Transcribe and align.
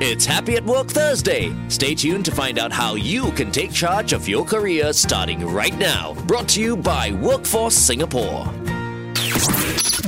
It's 0.00 0.26
Happy 0.26 0.56
at 0.56 0.64
Work 0.64 0.88
Thursday. 0.88 1.54
Stay 1.68 1.94
tuned 1.94 2.24
to 2.24 2.32
find 2.32 2.58
out 2.58 2.72
how 2.72 2.96
you 2.96 3.30
can 3.30 3.52
take 3.52 3.72
charge 3.72 4.12
of 4.12 4.28
your 4.28 4.44
career 4.44 4.92
starting 4.92 5.46
right 5.46 5.76
now. 5.78 6.14
Brought 6.26 6.48
to 6.48 6.60
you 6.60 6.76
by 6.76 7.12
Workforce 7.12 7.76
Singapore. 7.76 8.44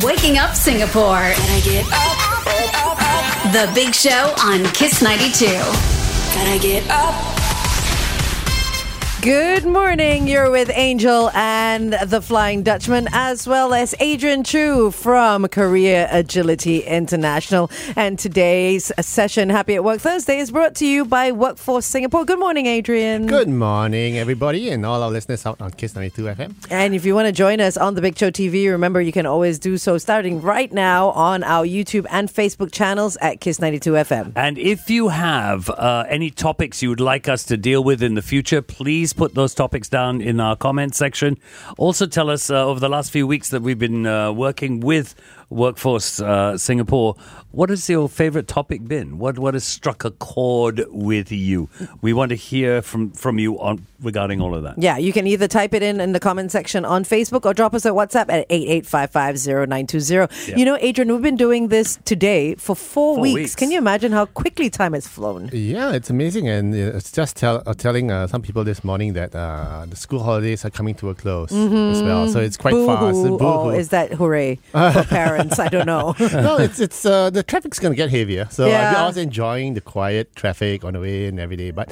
Waking 0.02 0.38
up 0.38 0.56
Singapore. 0.56 1.30
Gotta 1.30 1.62
get 1.62 1.86
up, 1.92 2.18
up, 2.74 2.98
up. 3.00 3.52
The 3.52 3.70
Big 3.76 3.94
Show 3.94 4.34
on 4.42 4.64
Kiss 4.72 5.02
92. 5.02 5.46
Gotta 6.34 6.58
get 6.60 6.82
up. 6.90 7.14
Good 9.26 9.66
morning. 9.66 10.28
You're 10.28 10.52
with 10.52 10.70
Angel 10.72 11.30
and 11.30 11.94
the 11.94 12.22
Flying 12.22 12.62
Dutchman, 12.62 13.08
as 13.10 13.48
well 13.48 13.74
as 13.74 13.92
Adrian 13.98 14.44
Choo 14.44 14.92
from 14.92 15.48
Career 15.48 16.06
Agility 16.12 16.84
International. 16.84 17.68
And 17.96 18.20
today's 18.20 18.92
session, 19.00 19.48
Happy 19.48 19.74
at 19.74 19.82
Work 19.82 20.00
Thursday, 20.00 20.38
is 20.38 20.52
brought 20.52 20.76
to 20.76 20.86
you 20.86 21.04
by 21.04 21.32
Workforce 21.32 21.86
Singapore. 21.86 22.24
Good 22.24 22.38
morning, 22.38 22.66
Adrian. 22.66 23.26
Good 23.26 23.48
morning, 23.48 24.16
everybody, 24.16 24.70
and 24.70 24.86
all 24.86 25.02
our 25.02 25.10
listeners 25.10 25.44
out 25.44 25.60
on 25.60 25.72
Kiss 25.72 25.96
92 25.96 26.22
FM. 26.22 26.54
And 26.70 26.94
if 26.94 27.04
you 27.04 27.16
want 27.16 27.26
to 27.26 27.32
join 27.32 27.60
us 27.60 27.76
on 27.76 27.96
the 27.96 28.02
Big 28.02 28.16
Show 28.16 28.30
TV, 28.30 28.70
remember 28.70 29.00
you 29.00 29.10
can 29.10 29.26
always 29.26 29.58
do 29.58 29.76
so 29.76 29.98
starting 29.98 30.40
right 30.40 30.72
now 30.72 31.08
on 31.08 31.42
our 31.42 31.66
YouTube 31.66 32.06
and 32.12 32.28
Facebook 32.28 32.70
channels 32.70 33.16
at 33.20 33.40
Kiss 33.40 33.58
92 33.58 33.90
FM. 33.90 34.34
And 34.36 34.56
if 34.56 34.88
you 34.88 35.08
have 35.08 35.68
uh, 35.68 36.04
any 36.08 36.30
topics 36.30 36.80
you 36.80 36.90
would 36.90 37.00
like 37.00 37.26
us 37.26 37.42
to 37.46 37.56
deal 37.56 37.82
with 37.82 38.04
in 38.04 38.14
the 38.14 38.22
future, 38.22 38.62
please 38.62 39.15
put 39.16 39.34
those 39.34 39.54
topics 39.54 39.88
down 39.88 40.20
in 40.20 40.38
our 40.40 40.56
comment 40.56 40.94
section. 40.94 41.38
Also, 41.78 42.06
tell 42.06 42.30
us 42.30 42.50
uh, 42.50 42.64
over 42.66 42.78
the 42.78 42.88
last 42.88 43.10
few 43.10 43.26
weeks 43.26 43.50
that 43.50 43.62
we've 43.62 43.78
been 43.78 44.06
uh, 44.06 44.30
working 44.32 44.80
with 44.80 45.14
Workforce 45.50 46.20
uh, 46.20 46.58
Singapore. 46.58 47.16
What 47.52 47.70
has 47.70 47.88
your 47.88 48.08
favorite 48.08 48.48
topic 48.48 48.86
been? 48.86 49.18
What 49.18 49.38
what 49.38 49.54
has 49.54 49.64
struck 49.64 50.04
a 50.04 50.10
chord 50.10 50.84
with 50.90 51.32
you? 51.32 51.70
We 52.02 52.12
want 52.12 52.28
to 52.30 52.34
hear 52.34 52.82
from 52.82 53.12
from 53.12 53.38
you 53.38 53.58
on 53.58 53.86
regarding 54.02 54.42
all 54.42 54.54
of 54.54 54.62
that. 54.64 54.74
Yeah, 54.76 54.98
you 54.98 55.10
can 55.10 55.26
either 55.26 55.48
type 55.48 55.72
it 55.72 55.82
in 55.82 55.98
in 56.00 56.12
the 56.12 56.20
comment 56.20 56.52
section 56.52 56.84
on 56.84 57.04
Facebook 57.04 57.46
or 57.46 57.54
drop 57.54 57.72
us 57.72 57.86
a 57.86 57.90
WhatsApp 57.92 58.28
at 58.28 58.46
88550920. 58.50 60.58
You 60.58 60.64
know, 60.66 60.76
Adrian, 60.80 61.10
we've 61.10 61.22
been 61.22 61.36
doing 61.36 61.68
this 61.68 61.98
today 62.04 62.56
for 62.56 62.76
four, 62.76 63.14
Four 63.14 63.22
weeks. 63.22 63.34
weeks. 63.34 63.54
Can 63.54 63.70
you 63.70 63.78
imagine 63.78 64.12
how 64.12 64.26
quickly 64.26 64.68
time 64.68 64.92
has 64.92 65.08
flown? 65.08 65.48
Yeah, 65.52 65.92
it's 65.92 66.10
amazing, 66.10 66.48
and 66.48 66.74
uh, 66.74 66.96
it's 66.98 67.10
just 67.10 67.36
tell, 67.36 67.62
uh, 67.64 67.72
telling 67.72 68.10
uh, 68.10 68.26
some 68.26 68.42
people 68.42 68.64
this 68.64 68.84
morning 68.84 69.14
that 69.14 69.34
uh, 69.34 69.86
the 69.88 69.96
school 69.96 70.22
holidays 70.22 70.62
are 70.66 70.70
coming 70.70 70.94
to 70.96 71.08
a 71.08 71.14
close 71.14 71.50
as 71.52 72.02
well. 72.02 72.28
So 72.28 72.40
it's 72.40 72.58
quite 72.58 72.74
fast. 72.74 73.14
Boo-hoo. 73.14 73.34
Oh, 73.36 73.38
Boo-hoo. 73.64 73.70
is 73.78 73.88
that 73.90 74.12
hooray 74.12 74.56
for 74.72 75.04
parents? 75.08 75.58
I 75.58 75.68
don't 75.68 75.86
know. 75.86 76.14
no, 76.20 76.58
it's 76.58 76.80
it's 76.80 77.06
uh, 77.06 77.30
the 77.36 77.42
traffic's 77.52 77.78
gonna 77.78 77.94
get 78.02 78.10
heavier. 78.10 78.46
So 78.50 78.66
Yeah. 78.66 79.02
I 79.02 79.06
was 79.06 79.16
enjoying 79.16 79.74
the 79.78 79.80
quiet 79.94 80.26
traffic 80.40 80.84
on 80.86 80.92
the 80.96 81.00
way 81.06 81.26
and 81.30 81.38
every 81.38 81.56
day. 81.56 81.70
But 81.70 81.86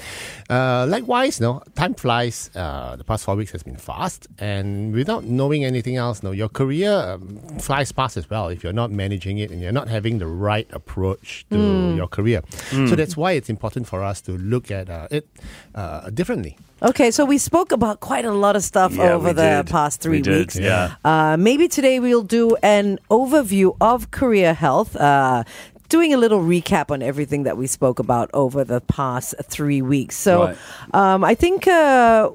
uh, 0.51 0.87
likewise, 0.89 1.41
no, 1.47 1.63
time 1.75 1.95
flies. 1.95 2.51
Uh, 2.55 2.97
the 2.97 3.05
past 3.05 3.25
four 3.25 3.37
weeks 3.37 3.53
has 3.53 3.63
been 3.63 3.77
fast, 3.93 4.27
and 4.39 4.93
without 5.01 5.23
knowing 5.25 5.65
anything 5.65 5.97
else, 5.97 6.23
no, 6.27 6.31
your 6.33 6.49
career 6.61 6.93
um, 6.93 7.39
flies 7.61 7.93
past 7.93 8.17
as 8.17 8.27
well 8.33 8.49
if 8.55 8.65
you're 8.65 8.73
not 8.83 8.91
managing 8.91 9.37
it 9.39 9.51
and 9.53 9.61
you're 9.63 9.79
not 9.81 9.89
having 9.89 10.19
the 10.19 10.27
right 10.49 10.69
approach 10.73 11.45
to 11.51 11.59
Hmm. 11.59 11.97
your 12.01 12.09
career. 12.09 12.41
So 12.89 12.97
that's 12.97 13.17
why 13.17 13.33
it's 13.39 13.51
important 13.57 13.87
for 13.87 14.03
us 14.11 14.21
to 14.23 14.33
look 14.39 14.71
at 14.71 14.89
uh, 14.91 15.09
it 15.11 15.25
uh, 15.75 16.11
differently. 16.11 16.57
Okay, 16.83 17.11
so 17.11 17.25
we 17.25 17.39
spoke 17.39 17.73
about 17.73 18.01
quite 18.01 18.25
a 18.25 18.33
lot 18.33 18.57
of 18.57 18.63
stuff 18.65 18.95
Yeah, 18.95 19.13
over 19.15 19.29
we 19.29 19.33
the 19.33 19.63
did. 19.63 19.67
past 19.69 20.01
three 20.01 20.19
We 20.19 20.23
did, 20.23 20.39
weeks. 20.39 20.59
yeah. 20.59 20.97
Uh, 21.05 21.37
maybe 21.39 21.67
today 21.69 21.99
we'll 22.01 22.23
do 22.23 22.57
an 22.63 22.99
overview 23.11 23.77
of 23.81 24.11
career 24.11 24.55
health. 24.55 24.95
Uh, 24.97 25.45
Doing 25.91 26.15
a 26.15 26.17
little 26.17 26.41
recap 26.41 26.91
on 26.91 27.03
everything 27.03 27.43
that 27.45 27.57
we 27.59 27.67
spoke 27.67 27.99
about 28.01 28.29
over 28.33 28.65
the 28.65 28.81
past 28.81 29.35
three 29.45 29.81
weeks. 29.83 30.17
So, 30.17 30.47
Right. 30.47 30.57
um, 30.95 31.23
I 31.23 31.35
think 31.37 31.69
uh, 31.69 32.31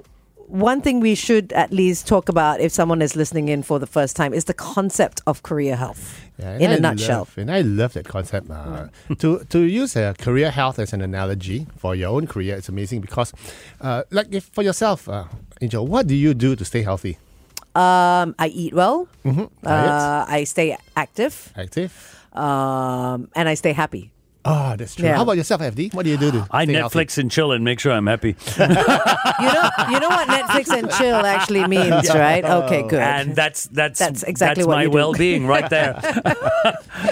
one 0.50 0.81
thing 0.81 1.00
we 1.00 1.14
should 1.16 1.53
at 1.53 1.72
least 1.72 2.08
talk 2.08 2.28
about 2.30 2.59
if 2.59 2.72
someone 2.72 3.02
is 3.03 3.15
listening 3.15 3.49
in 3.49 3.61
for 3.64 3.80
the 3.80 3.86
first 3.87 4.15
time 4.15 4.33
is 4.33 4.45
the 4.45 4.54
concept 4.54 5.21
of 5.27 5.43
career 5.43 5.76
health 5.76 6.20
Yeah, 6.39 6.58
in 6.58 6.71
a 6.71 6.76
I 6.76 6.80
nutshell. 6.80 7.20
love- 7.20 7.37
and 7.37 7.52
I 7.52 7.61
love 7.61 7.93
that 7.93 8.05
concept. 8.05 8.49
Uh, 8.49 8.88
to 9.20 9.43
to 9.49 9.59
use 9.59 9.95
uh, 9.95 10.14
career 10.17 10.49
health 10.52 10.80
as 10.80 10.93
an 10.93 11.02
analogy 11.02 11.67
for 11.77 11.93
your 11.95 12.09
own 12.09 12.26
career, 12.27 12.55
it's 12.58 12.70
amazing 12.70 13.02
because, 13.02 13.33
uh, 13.82 14.04
like 14.11 14.27
if 14.33 14.45
for 14.55 14.64
yourself, 14.64 15.08
uh, 15.08 15.26
Angel, 15.61 15.86
what 15.86 16.08
do 16.08 16.15
you 16.15 16.33
do 16.33 16.55
to 16.55 16.65
stay 16.65 16.82
healthy? 16.82 17.17
Um, 17.76 18.33
I 18.39 18.48
eat 18.54 18.73
well, 18.73 19.08
Diet, 19.23 19.48
uh, 19.64 20.26
I 20.27 20.43
stay 20.45 20.76
active, 20.95 21.54
active. 21.55 21.92
um, 22.33 23.30
and 23.36 23.48
I 23.48 23.54
stay 23.55 23.73
happy. 23.73 24.09
Ah, 24.45 24.76
that's 24.77 24.95
true. 24.95 25.05
Yeah. 25.05 25.17
How 25.17 25.23
about 25.23 25.36
yourself, 25.38 25.61
FD? 25.61 25.94
What 25.94 26.04
do 26.05 26.10
you 26.11 26.17
do 26.17 26.32
to 26.32 26.48
I 26.50 26.64
stay 26.64 26.73
Netflix 26.73 27.17
and 27.17 27.30
chill 27.30 27.52
and 27.52 27.64
make 27.64 27.80
sure 27.80 27.92
I'm 27.92 28.08
happy. 28.08 28.36
You 29.39 29.45
know, 29.54 29.70
you 29.89 30.00
know 30.02 30.10
what 30.10 30.27
Netflix 30.27 30.67
and 30.77 30.92
chill 30.92 31.26
actually 31.26 31.66
means, 31.67 32.10
right? 32.14 32.44
Okay, 32.44 32.82
good. 32.88 33.00
and 33.00 33.36
that's 33.36 33.67
that's 33.67 34.00
That's 34.00 34.23
exactly 34.23 34.66
what 34.66 34.76
my 34.76 34.83
you 34.83 34.89
well-being 34.92 35.48
right 35.48 35.70
there. 35.77 35.95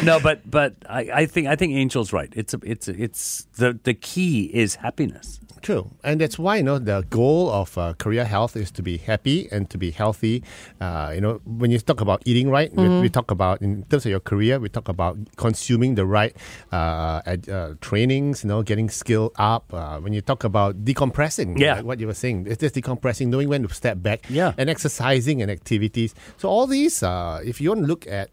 no, 0.04 0.20
but 0.20 0.50
but 0.50 0.76
I, 0.90 1.10
I 1.14 1.26
think 1.26 1.48
I 1.48 1.56
think 1.56 1.74
Angel's 1.74 2.12
right. 2.12 2.32
It's 2.36 2.54
a, 2.54 2.60
it's 2.64 2.88
a, 2.90 3.02
it's 3.02 3.48
the 3.56 3.80
the 3.84 3.94
key 3.94 4.52
is 4.54 4.76
happiness. 4.76 5.40
True, 5.62 5.90
and 6.04 6.22
that's 6.22 6.38
why 6.38 6.58
you 6.58 6.64
know 6.64 6.80
the 6.80 7.04
goal 7.10 7.50
of 7.50 7.78
uh, 7.78 7.94
career 7.94 8.26
health 8.26 8.56
is 8.56 8.72
to 8.72 8.84
be 8.84 8.98
happy 8.98 9.48
and 9.52 9.70
to 9.70 9.78
be 9.78 9.92
healthy. 9.92 10.44
Uh, 10.80 11.12
you 11.16 11.20
know, 11.22 11.42
when 11.46 11.72
you 11.72 11.80
talk 11.80 12.00
about 12.02 12.22
eating 12.26 12.50
right, 12.50 12.72
we, 12.76 12.84
Mm-hmm. 12.84 13.02
we 13.02 13.10
talk 13.10 13.32
about 13.32 13.62
in 13.62 13.84
terms 13.90 14.06
of 14.06 14.12
your 14.12 14.20
career, 14.22 14.60
we 14.60 14.70
talk 14.70 14.88
about 14.88 15.18
consuming 15.36 15.96
the 15.96 16.06
right 16.06 16.36
uh, 16.72 17.17
ed, 17.26 17.50
uh, 17.50 17.74
trainings. 17.82 18.44
You 18.44 18.50
know, 18.50 18.62
getting 18.64 18.90
skill 18.90 19.32
up. 19.38 19.74
Uh, 19.74 20.00
when 20.00 20.14
you 20.14 20.22
talk 20.22 20.44
about 20.44 20.84
decompressing, 20.86 21.58
Yeah. 21.60 21.76
like 21.76 21.86
what 21.86 22.00
you 22.00 22.08
were 22.08 22.14
saying, 22.14 22.46
it's 22.48 22.60
just 22.62 22.76
decompressing, 22.76 23.28
knowing 23.28 23.50
when 23.50 23.64
to 23.68 23.74
step 23.74 24.02
back, 24.02 24.26
Yeah. 24.30 24.54
and 24.58 24.70
exercising 24.70 25.42
and 25.42 25.50
activities. 25.52 26.14
So 26.38 26.50
all 26.50 26.68
these, 26.68 27.02
uh, 27.04 27.40
if 27.44 27.60
you 27.62 27.70
want 27.70 27.82
to 27.82 27.88
look 27.88 28.08
at 28.08 28.30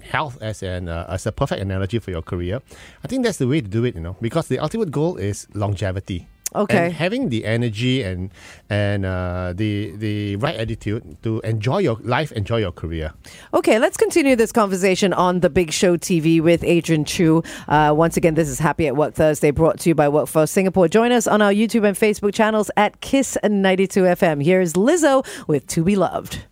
health 0.00 0.38
as 0.40 0.62
an 0.62 0.88
uh, 0.88 1.06
as 1.08 1.26
a 1.26 1.32
perfect 1.32 1.60
analogy 1.60 1.98
for 1.98 2.10
your 2.10 2.22
career, 2.22 2.60
I 3.04 3.08
think 3.08 3.24
that's 3.24 3.38
the 3.38 3.48
way 3.48 3.60
to 3.60 3.68
do 3.68 3.84
it. 3.84 3.94
You 3.94 4.00
know, 4.00 4.16
because 4.20 4.48
the 4.48 4.58
ultimate 4.58 4.90
goal 4.90 5.16
is 5.16 5.46
longevity. 5.54 6.26
Okay. 6.54 6.86
And 6.86 6.94
having 6.94 7.28
the 7.28 7.44
energy 7.44 8.02
and 8.02 8.30
and 8.70 9.04
uh, 9.04 9.52
the 9.54 9.92
the 9.96 10.36
right 10.36 10.56
attitude 10.56 11.18
to 11.22 11.40
enjoy 11.40 11.78
your 11.78 11.96
life, 12.00 12.32
enjoy 12.32 12.58
your 12.58 12.72
career. 12.72 13.12
Okay, 13.52 13.78
let's 13.78 13.96
continue 13.96 14.34
this 14.34 14.52
conversation 14.52 15.12
on 15.12 15.40
the 15.40 15.50
Big 15.50 15.72
Show 15.72 15.96
TV 15.96 16.40
with 16.40 16.64
Adrian 16.64 17.04
Choo. 17.04 17.42
Uh, 17.68 17.92
once 17.94 18.16
again, 18.16 18.34
this 18.34 18.48
is 18.48 18.58
Happy 18.58 18.86
at 18.86 18.96
Work 18.96 19.14
Thursday, 19.14 19.50
brought 19.50 19.78
to 19.80 19.90
you 19.90 19.94
by 19.94 20.08
Workforce 20.08 20.50
Singapore. 20.50 20.88
Join 20.88 21.12
us 21.12 21.26
on 21.26 21.42
our 21.42 21.52
YouTube 21.52 21.86
and 21.86 21.96
Facebook 21.96 22.32
channels 22.32 22.70
at 22.76 23.00
Kiss 23.00 23.36
92 23.44 24.02
FM. 24.02 24.42
Here's 24.42 24.72
Lizzo 24.72 25.26
with 25.46 25.66
To 25.68 25.84
Be 25.84 25.96
Loved. 25.96 26.44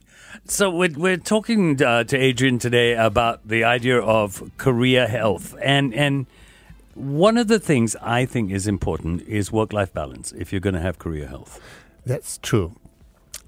So 0.44 0.70
we're, 0.70 0.92
we're 0.96 1.16
talking 1.16 1.82
uh, 1.82 2.04
to 2.04 2.16
Adrian 2.16 2.58
today 2.58 2.94
about 2.94 3.48
the 3.48 3.64
idea 3.64 3.98
of 3.98 4.48
career 4.58 5.08
health, 5.08 5.56
and 5.60 5.92
and 5.92 6.26
one 6.96 7.36
of 7.36 7.46
the 7.48 7.58
things 7.58 7.94
I 8.02 8.24
think 8.26 8.50
is 8.50 8.66
important 8.66 9.22
is 9.28 9.52
work 9.52 9.72
life 9.72 9.92
balance. 9.92 10.32
If 10.32 10.50
you're 10.52 10.60
going 10.60 10.74
to 10.74 10.80
have 10.80 10.98
career 10.98 11.26
health, 11.28 11.60
That's 12.04 12.38
true. 12.38 12.72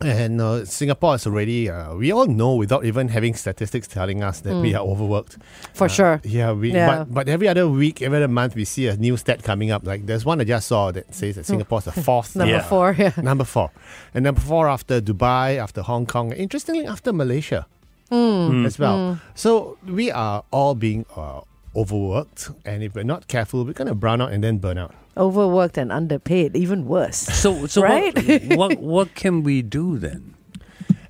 And 0.01 0.41
uh, 0.41 0.65
Singapore 0.65 1.17
is 1.17 1.27
already, 1.27 1.69
uh, 1.69 1.95
we 1.95 2.13
all 2.13 2.27
know 2.27 2.55
without 2.55 2.85
even 2.85 3.09
having 3.09 3.35
statistics 3.35 3.89
telling 3.89 4.23
us 4.23 4.41
that 4.43 4.55
we 4.63 4.73
are 4.75 4.85
overworked. 4.85 5.39
For 5.75 5.87
Uh, 5.87 5.89
sure. 5.89 6.21
Yeah, 6.25 6.53
we, 6.53 6.73
Yeah. 6.73 6.89
But, 7.05 7.15
but 7.15 7.29
every 7.29 7.49
other 7.49 7.67
week, 7.69 8.01
every 8.03 8.19
other 8.19 8.29
month, 8.29 8.55
we 8.55 8.65
see 8.65 8.87
a 8.87 8.97
new 8.97 9.17
stat 9.17 9.43
coming 9.43 9.73
up. 9.73 9.85
Like 9.85 10.07
there's 10.07 10.25
one 10.25 10.41
I 10.41 10.45
just 10.45 10.69
saw 10.69 10.93
that 10.93 11.13
says 11.15 11.35
that 11.35 11.47
Singapore's 11.47 11.85
the 11.85 11.93
fourth. 12.07 12.37
Number 12.37 12.55
Yeah. 12.55 12.63
four. 12.63 12.95
Yeah. 12.99 13.13
number 13.23 13.45
four. 13.45 13.71
And 14.15 14.23
number 14.25 14.41
four 14.41 14.69
after 14.69 15.01
Dubai, 15.01 15.57
after 15.59 15.83
Hong 15.83 16.07
Kong, 16.07 16.31
interestingly, 16.33 16.87
after 16.87 17.13
Malaysia 17.13 17.67
Hmm. 18.11 18.65
as 18.67 18.79
well. 18.79 19.19
So 19.35 19.77
we 19.87 20.11
are 20.11 20.43
all 20.51 20.75
being 20.75 21.05
uh, 21.17 21.41
overworked. 21.81 22.51
And 22.65 22.83
if 22.83 22.95
we're 22.95 23.05
not 23.15 23.29
careful, 23.29 23.65
we're 23.65 23.73
going 23.73 23.89
to 23.89 23.95
brown 23.95 24.21
out 24.21 24.33
and 24.33 24.43
then 24.43 24.59
burn 24.59 24.79
out. 24.79 24.95
Overworked 25.17 25.77
and 25.79 25.91
underpaid, 25.93 26.57
even 26.57 26.87
worse. 26.87 27.17
so 27.43 27.67
so 27.67 27.83
Right? 27.83 28.15
what, 28.15 28.43
what 28.61 28.73
what 28.95 29.09
can 29.15 29.43
we 29.43 29.63
do 29.63 29.99
then? 29.99 30.35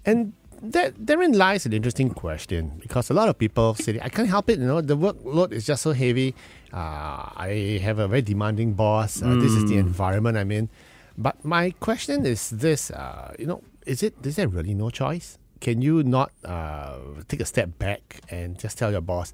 And 0.05 0.33
that 0.63 0.95
therein 0.99 1.33
lies 1.39 1.67
an 1.67 1.73
interesting 1.73 2.11
question 2.11 2.63
because 2.81 3.11
a 3.11 3.15
lot 3.15 3.29
of 3.29 3.39
people 3.39 3.75
say, 3.75 3.99
I 4.03 4.09
can't 4.09 4.29
help 4.29 4.49
it, 4.51 4.59
you 4.59 4.67
know, 4.67 4.81
the 4.81 4.97
workload 4.97 5.53
is 5.53 5.65
just 5.67 5.83
so 5.83 5.93
heavy. 5.93 6.35
Uh, 6.73 7.31
I 7.49 7.79
have 7.83 7.99
a 7.99 8.09
very 8.09 8.23
demanding 8.23 8.73
boss. 8.75 9.23
Uh, 9.23 9.37
This 9.45 9.53
is 9.53 9.65
the 9.71 9.77
environment 9.79 10.37
I'm 10.37 10.51
in. 10.51 10.69
But 11.17 11.37
my 11.45 11.71
question 11.81 12.25
is 12.27 12.51
this, 12.51 12.91
uh, 12.91 13.35
you 13.39 13.47
know, 13.47 13.61
is 13.87 14.03
it 14.03 14.15
is 14.25 14.35
there 14.37 14.49
really 14.49 14.75
no 14.75 14.91
choice? 14.91 15.39
Can 15.61 15.83
you 15.83 16.03
not 16.03 16.31
uh, 16.45 16.99
take 17.29 17.41
a 17.43 17.49
step 17.55 17.79
back 17.79 18.21
and 18.31 18.59
just 18.59 18.79
tell 18.79 18.91
your 18.93 19.01
boss, 19.03 19.33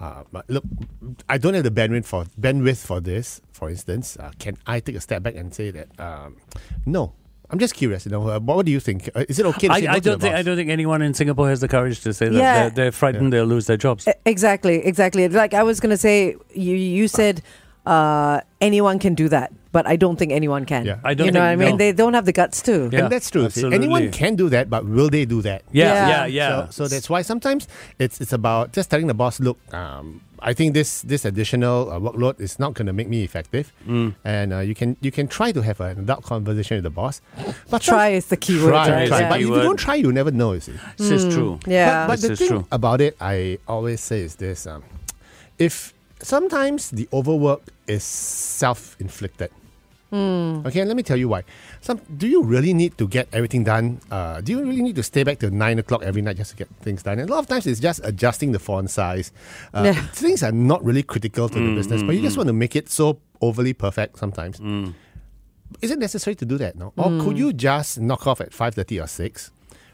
uh, 0.00 0.24
but 0.32 0.48
look, 0.48 0.64
I 1.28 1.36
don't 1.36 1.52
have 1.52 1.64
the 1.64 1.70
bandwidth 1.70 2.06
for 2.06 2.24
bandwidth 2.40 2.84
for 2.86 3.00
this. 3.00 3.40
For 3.52 3.68
instance, 3.68 4.16
uh, 4.18 4.32
can 4.38 4.56
I 4.66 4.80
take 4.80 4.96
a 4.96 5.00
step 5.00 5.22
back 5.22 5.36
and 5.36 5.54
say 5.54 5.70
that 5.70 5.88
um, 6.00 6.38
no? 6.86 7.12
I'm 7.52 7.58
just 7.58 7.74
curious. 7.74 8.06
You 8.06 8.12
know, 8.12 8.22
uh, 8.22 8.38
what, 8.38 8.56
what 8.58 8.66
do 8.66 8.72
you 8.72 8.80
think? 8.80 9.10
Uh, 9.14 9.24
is 9.28 9.38
it 9.38 9.46
okay? 9.46 9.68
To 9.68 9.74
say 9.74 9.80
no 9.82 9.90
I, 9.90 9.94
I 9.94 9.98
don't 9.98 10.20
think 10.20 10.34
I 10.34 10.42
don't 10.42 10.56
think 10.56 10.70
anyone 10.70 11.02
in 11.02 11.14
Singapore 11.14 11.48
has 11.48 11.60
the 11.60 11.68
courage 11.68 12.00
to 12.02 12.14
say 12.14 12.28
that. 12.28 12.34
Yeah. 12.34 12.54
They're, 12.60 12.70
they're 12.70 12.92
frightened 12.92 13.32
they'll 13.32 13.44
lose 13.44 13.66
their 13.66 13.76
jobs. 13.76 14.08
Exactly, 14.24 14.76
exactly. 14.86 15.28
Like 15.28 15.52
I 15.52 15.64
was 15.64 15.80
gonna 15.80 15.96
say, 15.96 16.36
you 16.54 16.74
you 16.76 17.08
said 17.08 17.42
uh, 17.86 18.40
anyone 18.60 18.98
can 18.98 19.14
do 19.14 19.28
that, 19.28 19.52
but 19.72 19.86
I 19.86 19.96
don't 19.96 20.16
think 20.16 20.32
anyone 20.32 20.64
can. 20.66 20.84
Yeah. 20.84 20.98
I 21.04 21.14
don't 21.14 21.26
You 21.26 21.32
know 21.32 21.40
what 21.40 21.46
I 21.46 21.56
mean? 21.56 21.70
no. 21.70 21.76
They 21.76 21.92
don't 21.92 22.14
have 22.14 22.24
the 22.26 22.32
guts 22.32 22.60
to. 22.62 22.88
Yeah, 22.92 23.00
and 23.04 23.12
that's 23.12 23.30
true. 23.30 23.44
Absolutely. 23.46 23.76
anyone 23.76 24.10
can 24.10 24.36
do 24.36 24.48
that, 24.50 24.68
but 24.68 24.84
will 24.84 25.08
they 25.08 25.24
do 25.24 25.40
that? 25.42 25.62
Yeah, 25.72 25.86
Yeah. 25.94 26.08
yeah, 26.08 26.26
yeah. 26.26 26.64
So, 26.66 26.84
so 26.84 26.88
that's 26.88 27.08
why 27.08 27.22
sometimes 27.22 27.68
it's 27.98 28.20
it's 28.20 28.32
about 28.32 28.72
just 28.72 28.90
telling 28.90 29.06
the 29.06 29.14
boss, 29.14 29.40
look, 29.40 29.58
um, 29.74 30.20
I 30.42 30.52
think 30.54 30.72
this 30.74 31.02
this 31.02 31.24
additional 31.24 31.90
uh, 31.90 31.98
workload 32.00 32.40
is 32.40 32.58
not 32.58 32.72
going 32.74 32.86
to 32.86 32.92
make 32.92 33.08
me 33.08 33.24
effective, 33.24 33.72
Mm. 33.88 34.14
and 34.24 34.52
uh, 34.52 34.58
you 34.60 34.74
can 34.74 34.96
you 35.00 35.10
can 35.12 35.26
try 35.28 35.52
to 35.52 35.60
have 35.62 35.80
an 35.80 35.98
adult 36.00 36.22
conversation 36.24 36.76
with 36.76 36.84
the 36.84 36.90
boss. 36.90 37.20
But 37.70 37.82
Try 37.82 38.08
is 38.16 38.26
the 38.26 38.36
key 38.36 38.56
word. 38.60 38.70
Try, 38.72 38.88
right? 38.90 39.08
try. 39.08 39.20
Yeah. 39.20 39.28
But 39.28 39.40
if 39.40 39.46
you 39.48 39.62
don't 39.62 39.76
try, 39.80 39.94
you 39.96 40.12
never 40.12 40.30
know. 40.30 40.52
You 40.52 40.60
see. 40.60 40.76
This 40.96 41.10
is 41.10 41.34
true. 41.34 41.58
Yeah. 41.66 42.06
But, 42.06 42.06
but 42.08 42.20
This 42.20 42.26
the 42.26 42.32
is 42.32 42.38
thing 42.40 42.48
true. 42.48 42.66
about 42.72 43.00
it, 43.00 43.16
I 43.20 43.58
always 43.68 44.00
say 44.00 44.20
is 44.20 44.36
this: 44.36 44.66
um, 44.66 44.82
if 45.58 45.92
sometimes 46.22 46.90
the 46.90 47.08
overwork 47.12 47.62
is 47.86 48.04
self-inflicted. 48.04 49.50
Hmm. 50.10 50.66
Okay, 50.66 50.84
let 50.84 50.96
me 50.96 51.04
tell 51.04 51.16
you 51.16 51.28
why. 51.28 51.44
Some 51.80 52.00
do 52.16 52.26
you 52.26 52.42
really 52.42 52.74
need 52.74 52.98
to 52.98 53.06
get 53.06 53.28
everything 53.32 53.62
done? 53.62 54.00
Uh, 54.10 54.40
do 54.40 54.50
you 54.50 54.60
really 54.60 54.82
need 54.82 54.96
to 54.96 55.04
stay 55.04 55.22
back 55.22 55.38
till 55.38 55.50
nine 55.52 55.78
o'clock 55.78 56.02
every 56.02 56.20
night 56.20 56.36
just 56.36 56.50
to 56.50 56.56
get 56.56 56.68
things 56.82 57.04
done? 57.04 57.20
And 57.20 57.30
a 57.30 57.32
lot 57.32 57.38
of 57.38 57.46
times 57.46 57.64
it's 57.66 57.78
just 57.78 58.00
adjusting 58.02 58.50
the 58.50 58.58
font 58.58 58.90
size. 58.90 59.30
Uh, 59.72 59.82
Yeah. 59.86 59.92
Things 60.12 60.42
are 60.42 60.50
not 60.50 60.84
really 60.84 61.04
critical 61.04 61.48
to 61.48 61.54
the 61.54 61.60
mm, 61.60 61.76
business, 61.76 62.02
mm, 62.02 62.08
but 62.08 62.16
you 62.16 62.22
just 62.22 62.34
mm. 62.34 62.38
want 62.38 62.48
to 62.48 62.52
make 62.52 62.74
it 62.74 62.90
so 62.90 63.20
overly 63.40 63.72
perfect 63.72 64.18
sometimes. 64.18 64.58
Is 65.80 65.92
it 65.92 66.00
necessary 66.00 66.34
to 66.34 66.44
do 66.44 66.58
that? 66.58 66.74
No, 66.74 66.92
or 66.96 67.22
could 67.22 67.38
you 67.38 67.52
just 67.52 68.00
knock 68.00 68.26
off 68.26 68.40
at 68.40 68.52
five 68.52 68.74
thirty 68.74 68.98
or 68.98 69.06
six, 69.06 69.52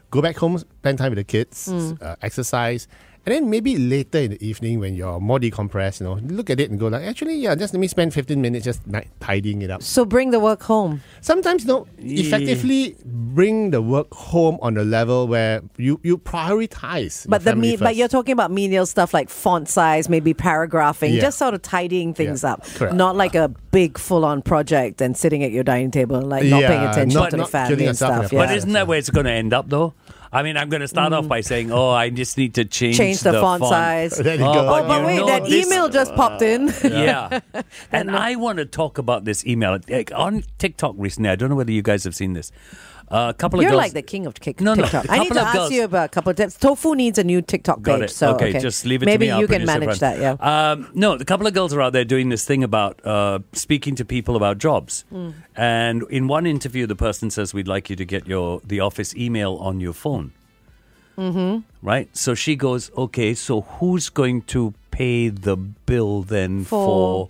go 0.09 0.23
back 0.23 0.35
home, 0.37 0.57
spend 0.57 0.97
time 0.97 1.11
with 1.11 1.17
the 1.17 1.23
kids, 1.23 1.69
uh, 1.69 2.15
exercise, 2.23 2.87
and 3.27 3.35
then 3.35 3.49
maybe 3.49 3.77
later 3.77 4.19
in 4.19 4.31
the 4.31 4.41
evening 4.45 4.79
when 4.79 4.95
you're 4.95 5.19
more 5.19 5.37
decompressed, 5.37 5.99
you 5.99 6.05
know, 6.05 6.13
look 6.33 6.49
at 6.49 6.61
it 6.61 6.69
and 6.71 6.79
go 6.79 6.87
like, 6.87 7.03
actually, 7.03 7.35
yeah, 7.35 7.55
just 7.55 7.73
let 7.73 7.79
me 7.81 7.87
spend 7.87 8.13
fifteen 8.13 8.41
minutes 8.41 8.63
just 8.63 8.87
ni- 8.87 9.03
tidying 9.19 9.61
it 9.61 9.69
up. 9.69 9.83
So 9.83 10.05
bring 10.05 10.31
the 10.31 10.39
work 10.39 10.63
home. 10.63 11.01
Sometimes, 11.19 11.65
no, 11.65 11.87
effectively 11.97 12.95
bring 13.03 13.71
the 13.71 13.81
work 13.81 14.07
home 14.13 14.57
on 14.61 14.77
a 14.77 14.83
level 14.85 15.27
where 15.27 15.61
you 15.75 15.99
you 16.03 16.17
prioritize. 16.17 17.25
your 17.25 17.31
But 17.31 17.43
the 17.43 17.51
family 17.51 17.71
me- 17.71 17.77
but 17.77 17.97
you're 17.97 18.07
talking 18.07 18.31
about 18.31 18.49
menial 18.49 18.85
stuff 18.85 19.13
like 19.13 19.29
font 19.29 19.67
size, 19.67 20.07
maybe 20.07 20.33
paragraphing, 20.33 21.13
Yeah. 21.15 21.21
just 21.23 21.37
sort 21.37 21.53
of 21.53 21.61
tidying 21.61 22.13
things 22.13 22.43
Yeah, 22.43 22.53
up. 22.53 22.63
correct. 22.75 22.95
Not 22.95 23.17
like 23.17 23.35
a 23.35 23.49
big 23.71 23.97
full 23.97 24.23
on 24.23 24.41
project 24.41 25.01
and 25.01 25.17
sitting 25.17 25.43
at 25.43 25.51
your 25.51 25.65
dining 25.65 25.91
table 25.91 26.15
and 26.15 26.29
like 26.29 26.45
not 26.45 26.63
paying 26.63 26.81
attention 26.83 27.19
not- 27.19 27.31
to 27.31 27.35
the 27.35 27.37
not 27.41 27.49
family 27.49 27.85
and 27.87 27.95
stuff. 27.97 28.31
Yeah. 28.31 28.45
But 28.45 28.55
isn't 28.55 28.71
that 28.71 28.87
where 28.87 28.97
it's 28.97 29.09
going 29.09 29.25
to 29.25 29.31
end 29.33 29.51
up, 29.53 29.69
though? 29.69 29.93
I 30.31 30.43
mean, 30.43 30.57
I'm 30.57 30.69
going 30.69 30.81
to 30.81 30.87
start 30.87 31.13
off 31.13 31.25
mm. 31.25 31.29
by 31.29 31.41
saying, 31.41 31.71
"Oh, 31.71 31.89
I 31.89 32.09
just 32.09 32.37
need 32.37 32.55
to 32.55 32.65
change 32.65 32.97
Change 32.97 33.19
the, 33.21 33.33
font, 33.33 33.63
size. 33.63 34.17
There 34.17 34.35
you 34.35 34.43
Oh, 34.45 34.53
go. 34.53 34.59
Oh, 34.67 34.87
but 34.87 34.99
you 35.01 35.05
wait, 35.05 35.25
that 35.27 35.43
this- 35.43 35.65
email 35.65 35.89
just 35.89 36.13
popped 36.15 36.41
in. 36.41 36.73
Yeah. 36.87 37.41
and 37.91 38.09
I 38.11 38.35
want 38.35 38.57
to 38.57 38.65
talk 38.65 38.97
about 38.97 39.25
this 39.25 39.45
email 39.45 39.77
Like, 39.87 40.11
on 40.15 40.43
TikTok 40.57 40.95
recently. 40.97 41.29
I 41.29 41.35
don't 41.35 41.49
know 41.49 41.55
whether 41.55 41.71
you 41.71 41.81
guys 41.81 42.03
have 42.05 42.15
seen 42.15 42.33
this. 42.33 42.51
Uh, 43.09 43.27
a 43.29 43.33
couple 43.33 43.57
of 43.59 43.63
You're 43.63 43.71
girls. 43.71 43.79
like 43.83 43.93
the 43.93 44.01
king 44.01 44.25
of 44.25 44.33
kick- 44.35 44.59
No, 44.59 44.73
no, 44.73 44.83
TikTok. 44.83 45.05
I 45.09 45.19
need 45.19 45.31
to 45.31 45.39
ask 45.39 45.53
girls- 45.55 45.71
you 45.71 45.85
about 45.85 46.05
a 46.07 46.09
couple 46.09 46.29
of 46.29 46.35
tips. 46.35 46.55
Tofu 46.57 46.93
needs 46.93 47.17
a 47.17 47.23
new 47.23 47.41
TikTok 47.41 47.81
Got 47.81 48.01
page. 48.01 48.09
it. 48.09 48.13
So 48.13 48.35
okay, 48.35 48.59
just 48.59 48.85
leave 48.85 49.01
it 49.01 49.05
Maybe 49.05 49.27
to 49.27 49.29
me. 49.29 49.31
I'll 49.31 49.39
you 49.41 49.47
can 49.47 49.65
manage 49.65 49.97
Fran. 49.99 50.19
that. 50.19 50.39
Yeah. 50.41 50.71
Um, 50.71 50.89
no, 50.93 51.13
a 51.13 51.23
couple 51.23 51.47
of 51.47 51.53
girls 51.53 51.73
are 51.73 51.81
out 51.81 51.93
there 51.93 52.03
doing 52.03 52.27
this 52.27 52.43
thing 52.43 52.65
about 52.65 52.99
uh, 53.05 53.39
speaking 53.53 53.95
to 53.95 54.03
people 54.03 54.35
about 54.35 54.57
jobs. 54.57 55.05
Hmm. 55.09 55.29
And 55.55 56.03
in 56.09 56.27
one 56.27 56.45
interview, 56.45 56.85
the 56.85 56.95
person 56.97 57.29
says, 57.31 57.53
"We'd 57.53 57.67
like 57.67 57.89
you 57.89 57.95
to 57.95 58.03
get 58.05 58.27
your 58.27 58.59
the 58.67 58.81
office 58.81 59.15
email 59.15 59.55
on 59.55 59.79
your 59.79 59.93
phone." 59.93 60.33
Mm-hmm. 61.17 61.59
Right. 61.81 62.09
So 62.15 62.35
she 62.35 62.55
goes, 62.55 62.91
"Okay, 62.97 63.33
so 63.33 63.61
who's 63.61 64.09
going 64.09 64.41
to 64.53 64.73
pay 64.91 65.29
the 65.29 65.55
bill 65.55 66.23
then 66.23 66.63
For 66.65 67.29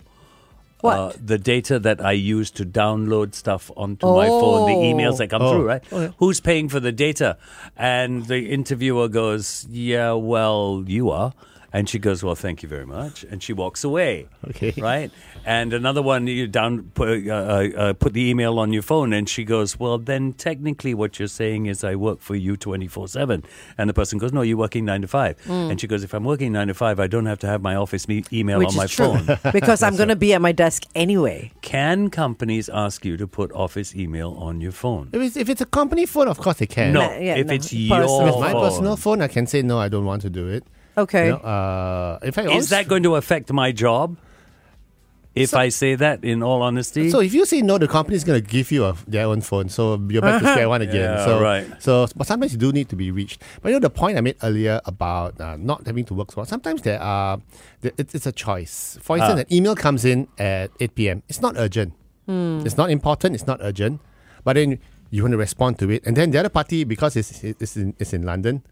What? 0.80 0.96
Uh, 0.98 1.12
the 1.24 1.38
data 1.38 1.78
that 1.80 2.00
I 2.04 2.12
use 2.12 2.50
to 2.52 2.64
download 2.64 3.34
stuff 3.34 3.70
onto 3.76 4.06
my 4.06 4.28
phone, 4.28 4.66
the 4.70 4.76
Oh. 4.76 4.82
emails 4.94 5.18
that 5.18 5.28
come 5.28 5.42
Oh. 5.42 5.52
through, 5.52 5.66
right? 5.66 5.84
Who's 6.18 6.40
paying 6.40 6.68
for 6.68 6.78
the 6.80 6.92
data? 6.92 7.36
And 7.76 8.26
the 8.26 8.48
interviewer 8.50 9.08
goes, 9.08 9.66
Yeah, 9.70 10.12
well, 10.12 10.84
you 10.86 11.10
are. 11.10 11.32
And 11.70 11.86
she 11.86 11.98
goes, 11.98 12.24
Well, 12.24 12.34
thank 12.34 12.62
you 12.62 12.68
very 12.68 12.86
much. 12.86 13.24
And 13.24 13.42
she 13.42 13.52
walks 13.52 13.84
away. 13.84 14.26
Okay. 14.48 14.72
Right? 14.78 15.10
And 15.44 15.72
another 15.74 16.00
one, 16.00 16.26
you 16.26 16.46
down 16.46 16.90
put, 16.94 17.26
uh, 17.28 17.32
uh, 17.32 17.68
uh, 17.76 17.92
put 17.92 18.14
the 18.14 18.28
email 18.30 18.58
on 18.58 18.72
your 18.72 18.80
phone. 18.82 19.12
And 19.12 19.28
she 19.28 19.44
goes, 19.44 19.78
Well, 19.78 19.98
then 19.98 20.32
technically 20.32 20.94
what 20.94 21.18
you're 21.18 21.28
saying 21.28 21.66
is 21.66 21.84
I 21.84 21.94
work 21.94 22.20
for 22.20 22.34
you 22.36 22.56
24 22.56 23.08
7. 23.08 23.44
And 23.76 23.90
the 23.90 23.94
person 23.94 24.18
goes, 24.18 24.32
No, 24.32 24.40
you're 24.40 24.56
working 24.56 24.86
9 24.86 25.02
to 25.02 25.08
5. 25.08 25.36
And 25.50 25.78
she 25.80 25.86
goes, 25.86 26.02
If 26.02 26.14
I'm 26.14 26.24
working 26.24 26.52
9 26.52 26.68
to 26.68 26.74
5, 26.74 27.00
I 27.00 27.06
don't 27.06 27.26
have 27.26 27.38
to 27.40 27.46
have 27.46 27.60
my 27.60 27.74
office 27.76 28.08
me- 28.08 28.24
email 28.32 28.58
Which 28.58 28.68
on 28.68 28.72
is 28.72 28.76
my 28.78 28.86
true. 28.86 29.18
phone. 29.18 29.38
because 29.52 29.82
I'm 29.82 29.96
going 29.96 30.08
to 30.08 30.16
be 30.16 30.32
at 30.32 30.40
my 30.40 30.52
desk 30.52 30.84
anyway. 30.94 31.52
Can 31.60 32.08
companies 32.08 32.70
ask 32.70 33.04
you 33.04 33.18
to 33.18 33.26
put 33.26 33.52
office 33.52 33.94
email 33.94 34.32
on 34.38 34.62
your 34.62 34.72
phone? 34.72 35.10
If 35.12 35.20
it's, 35.20 35.36
if 35.36 35.48
it's 35.50 35.60
a 35.60 35.66
company 35.66 36.06
phone, 36.06 36.28
of 36.28 36.38
course 36.38 36.56
they 36.58 36.66
can. 36.66 36.94
No, 36.94 37.00
Nah, 37.00 37.18
yeah, 37.18 37.34
if 37.36 37.46
no. 37.46 37.52
it's 37.54 37.66
Personal. 37.68 37.86
your 38.08 38.28
If 38.28 38.28
it's 38.34 38.40
my 38.40 38.52
personal 38.54 38.96
phone, 38.96 39.20
I 39.20 39.28
can 39.28 39.46
say 39.46 39.60
no. 39.62 39.78
I 39.78 39.88
don't 39.88 40.06
want 40.06 40.22
to 40.22 40.30
do 40.30 40.48
it. 40.48 40.64
Okay. 40.98 41.26
You 41.26 41.32
know, 41.32 41.38
uh, 41.38 42.18
in 42.22 42.32
fact, 42.32 42.46
Is 42.46 42.52
always- 42.52 42.68
that 42.70 42.88
going 42.88 43.02
to 43.04 43.14
affect 43.16 43.52
my 43.52 43.72
job? 43.72 44.16
If 45.34 45.54
I 45.54 45.68
say 45.68 45.94
that, 45.94 46.24
in 46.24 46.42
all 46.42 46.62
honesty, 46.62 47.10
So 47.10 47.20
if 47.20 47.32
you 47.32 47.46
say 47.46 47.62
no, 47.62 47.78
the 47.78 47.86
company 47.86 48.16
is 48.16 48.24
going 48.24 48.42
to 48.42 48.46
give 48.56 48.72
you 48.72 48.84
a, 48.86 48.96
their 49.06 49.26
own 49.26 49.40
phone. 49.40 49.68
So 49.68 49.94
you're 50.10 50.20
back 50.22 50.42
to 50.42 50.48
square 50.52 50.68
one 50.68 50.82
again. 50.82 50.96
Yeah, 51.14 51.24
so, 51.24 51.40
right. 51.40 51.64
So, 51.80 52.08
but 52.16 52.26
sometimes 52.26 52.50
you 52.52 52.58
do 52.58 52.72
need 52.72 52.88
to 52.88 52.96
be 52.96 53.12
reached. 53.12 53.40
But 53.62 53.68
you 53.68 53.74
know 53.76 53.80
the 53.80 53.90
point 53.90 54.18
I 54.18 54.20
made 54.20 54.34
earlier 54.42 54.80
about 54.84 55.40
uh, 55.40 55.56
not 55.56 55.86
having 55.86 56.04
to 56.06 56.14
work 56.14 56.32
so 56.32 56.36
hard. 56.42 56.48
Sometimes 56.48 56.82
there 56.82 57.00
are, 57.00 57.38
there, 57.82 57.92
it's, 57.96 58.16
it's 58.16 58.26
a 58.26 58.32
choice. 58.32 58.98
For 59.00 59.16
instance, 59.16 59.38
Ah. 59.38 59.46
an 59.46 59.54
email 59.54 59.76
comes 59.76 60.04
in 60.04 60.26
at 60.38 60.72
8 60.80 60.94
p.m. 60.96 61.22
It's 61.28 61.40
not 61.40 61.54
urgent. 61.56 61.92
It's 62.26 62.76
not 62.76 62.90
important. 62.90 63.36
It's 63.36 63.46
not 63.46 63.58
urgent. 63.62 64.00
But 64.42 64.54
then 64.54 64.80
you 65.10 65.22
want 65.22 65.32
to 65.32 65.38
respond 65.38 65.78
to 65.78 65.88
it, 65.90 66.02
and 66.04 66.16
then 66.16 66.32
the 66.32 66.38
other 66.40 66.50
party 66.50 66.82
because 66.84 67.14
it's 67.16 67.44
it's 67.44 67.76
in, 67.76 67.94
it's 68.00 68.12
in 68.12 68.22
London. 68.26 68.62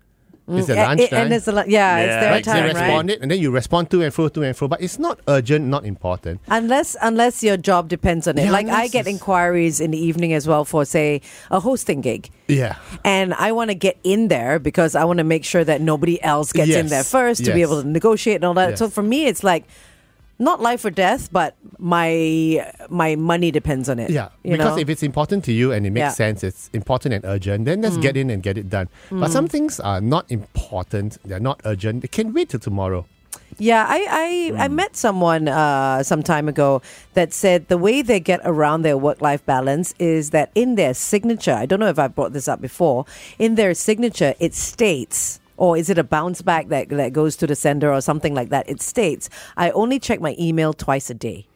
It's 0.49 0.69
mm, 0.69 0.71
a 0.71 0.75
Yeah, 0.77 0.87
lunch 0.87 1.01
it- 1.01 1.13
and 1.13 1.33
it's 1.33 1.49
a 1.49 1.53
lu- 1.53 1.65
yeah, 1.67 1.99
it's 1.99 2.07
Yeah. 2.09 2.21
their 2.21 2.31
right? 2.31 2.45
time, 2.45 2.57
they 2.57 2.73
right? 2.73 2.81
respond 2.87 3.11
it, 3.11 3.21
and 3.21 3.31
then 3.31 3.41
you 3.41 3.51
respond 3.51 3.91
to 3.91 4.03
and 4.03 4.15
fro, 4.15 4.29
to 4.29 4.43
and 4.43 4.57
fro. 4.57 4.69
But 4.69 4.81
it's 4.81 4.97
not 4.99 5.19
urgent, 5.27 5.67
not 5.67 5.85
important. 5.85 6.41
Unless 6.47 6.97
unless 7.03 7.43
your 7.43 7.57
job 7.57 7.89
depends 7.89 8.29
on 8.29 8.39
it. 8.39 8.45
Yeah, 8.45 8.53
like 8.53 8.69
I 8.69 8.87
get 8.87 9.07
inquiries 9.09 9.81
in 9.81 9.91
the 9.91 9.99
evening 9.99 10.33
as 10.33 10.47
well 10.47 10.65
for 10.65 10.85
say 10.85 11.21
a 11.51 11.59
hosting 11.59 12.01
gig. 12.01 12.31
Yeah. 12.47 12.77
And 13.05 13.35
I 13.35 13.51
want 13.51 13.71
to 13.71 13.75
get 13.75 13.97
in 14.05 14.29
there 14.29 14.61
because 14.61 14.95
I 14.95 15.03
want 15.03 15.19
to 15.19 15.25
make 15.25 15.45
sure 15.45 15.65
that 15.65 15.81
nobody 15.81 16.23
else 16.23 16.53
gets 16.53 16.71
in 16.71 16.87
there 16.89 17.03
first 17.03 17.45
to 17.45 17.53
be 17.53 17.63
able 17.63 17.83
to 17.83 17.89
negotiate 17.89 18.37
and 18.37 18.45
all 18.45 18.55
that. 18.55 18.71
Yes. 18.71 18.79
So 18.79 18.89
for 18.89 19.03
me 19.03 19.27
it's 19.27 19.43
like 19.43 19.65
not 20.39 20.61
life 20.61 20.85
or 20.85 20.91
death, 20.91 21.33
but 21.33 21.57
my 21.79 22.67
my 22.89 23.17
money 23.17 23.51
depends 23.51 23.89
on 23.89 23.99
it. 23.99 24.11
Yeah, 24.11 24.29
because 24.43 24.77
know? 24.77 24.79
if 24.79 24.89
it's 24.89 25.03
important 25.03 25.45
to 25.45 25.53
you 25.53 25.73
and 25.73 25.87
it 25.87 25.91
makes 25.91 26.03
Yeah. 26.03 26.11
sense, 26.11 26.45
it's 26.45 26.69
important 26.73 27.15
and 27.15 27.25
urgent, 27.25 27.65
then 27.65 27.81
let's 27.81 27.97
get 27.97 28.15
mm. 28.15 28.21
in 28.21 28.31
and 28.31 28.43
get 28.43 28.59
it 28.59 28.69
done. 28.69 28.89
But 29.11 29.31
mm. 29.31 29.33
some 29.33 29.49
things 29.49 29.81
are 29.81 30.01
not 30.01 30.31
important, 30.31 31.19
they're 31.25 31.41
not 31.41 31.61
urgent, 31.65 32.03
they 32.03 32.09
can 32.09 32.33
wait 32.33 32.51
till 32.51 32.61
tomorrow. 32.61 33.07
Yeah, 33.59 33.87
I 33.89 34.53
I, 34.57 34.65
I 34.65 34.69
mm. 34.69 34.73
met 34.73 34.97
someone 34.97 35.49
uh, 35.49 36.03
some 36.03 36.23
time 36.23 36.49
ago 36.49 36.83
that 37.15 37.33
said 37.33 37.69
the 37.69 37.79
way 37.79 38.03
they 38.03 38.21
get 38.21 38.41
around 38.45 38.83
their 38.83 38.99
work 38.99 39.23
life 39.23 39.45
balance 39.47 39.95
is 39.99 40.31
that 40.31 40.51
in 40.55 40.75
their 40.75 40.93
signature, 40.93 41.55
I 41.55 41.65
don't 41.65 41.81
know 41.81 41.89
if 41.89 41.99
I 41.99 42.09
brought 42.09 42.33
this 42.35 42.49
up 42.49 42.61
before, 42.61 43.07
in 43.39 43.55
their 43.55 43.73
signature 43.73 44.35
it 44.39 44.53
states. 44.55 45.41
Or 45.57 45.77
is 45.77 45.89
it 45.89 45.99
a 45.99 46.05
bounce 46.05 46.43
back 46.43 46.69
that, 46.69 46.89
that 46.91 47.13
goes 47.13 47.37
to 47.37 47.47
the 47.47 47.57
sender 47.57 47.93
or 47.93 48.01
something 48.01 48.35
like 48.35 48.51
that? 48.51 48.69
It 48.69 48.83
states, 48.83 49.31
I 49.57 49.71
only 49.71 49.99
check 49.99 50.21
my 50.21 50.37
email 50.39 50.73
twice 50.73 51.11
a 51.11 51.15
day. 51.15 51.47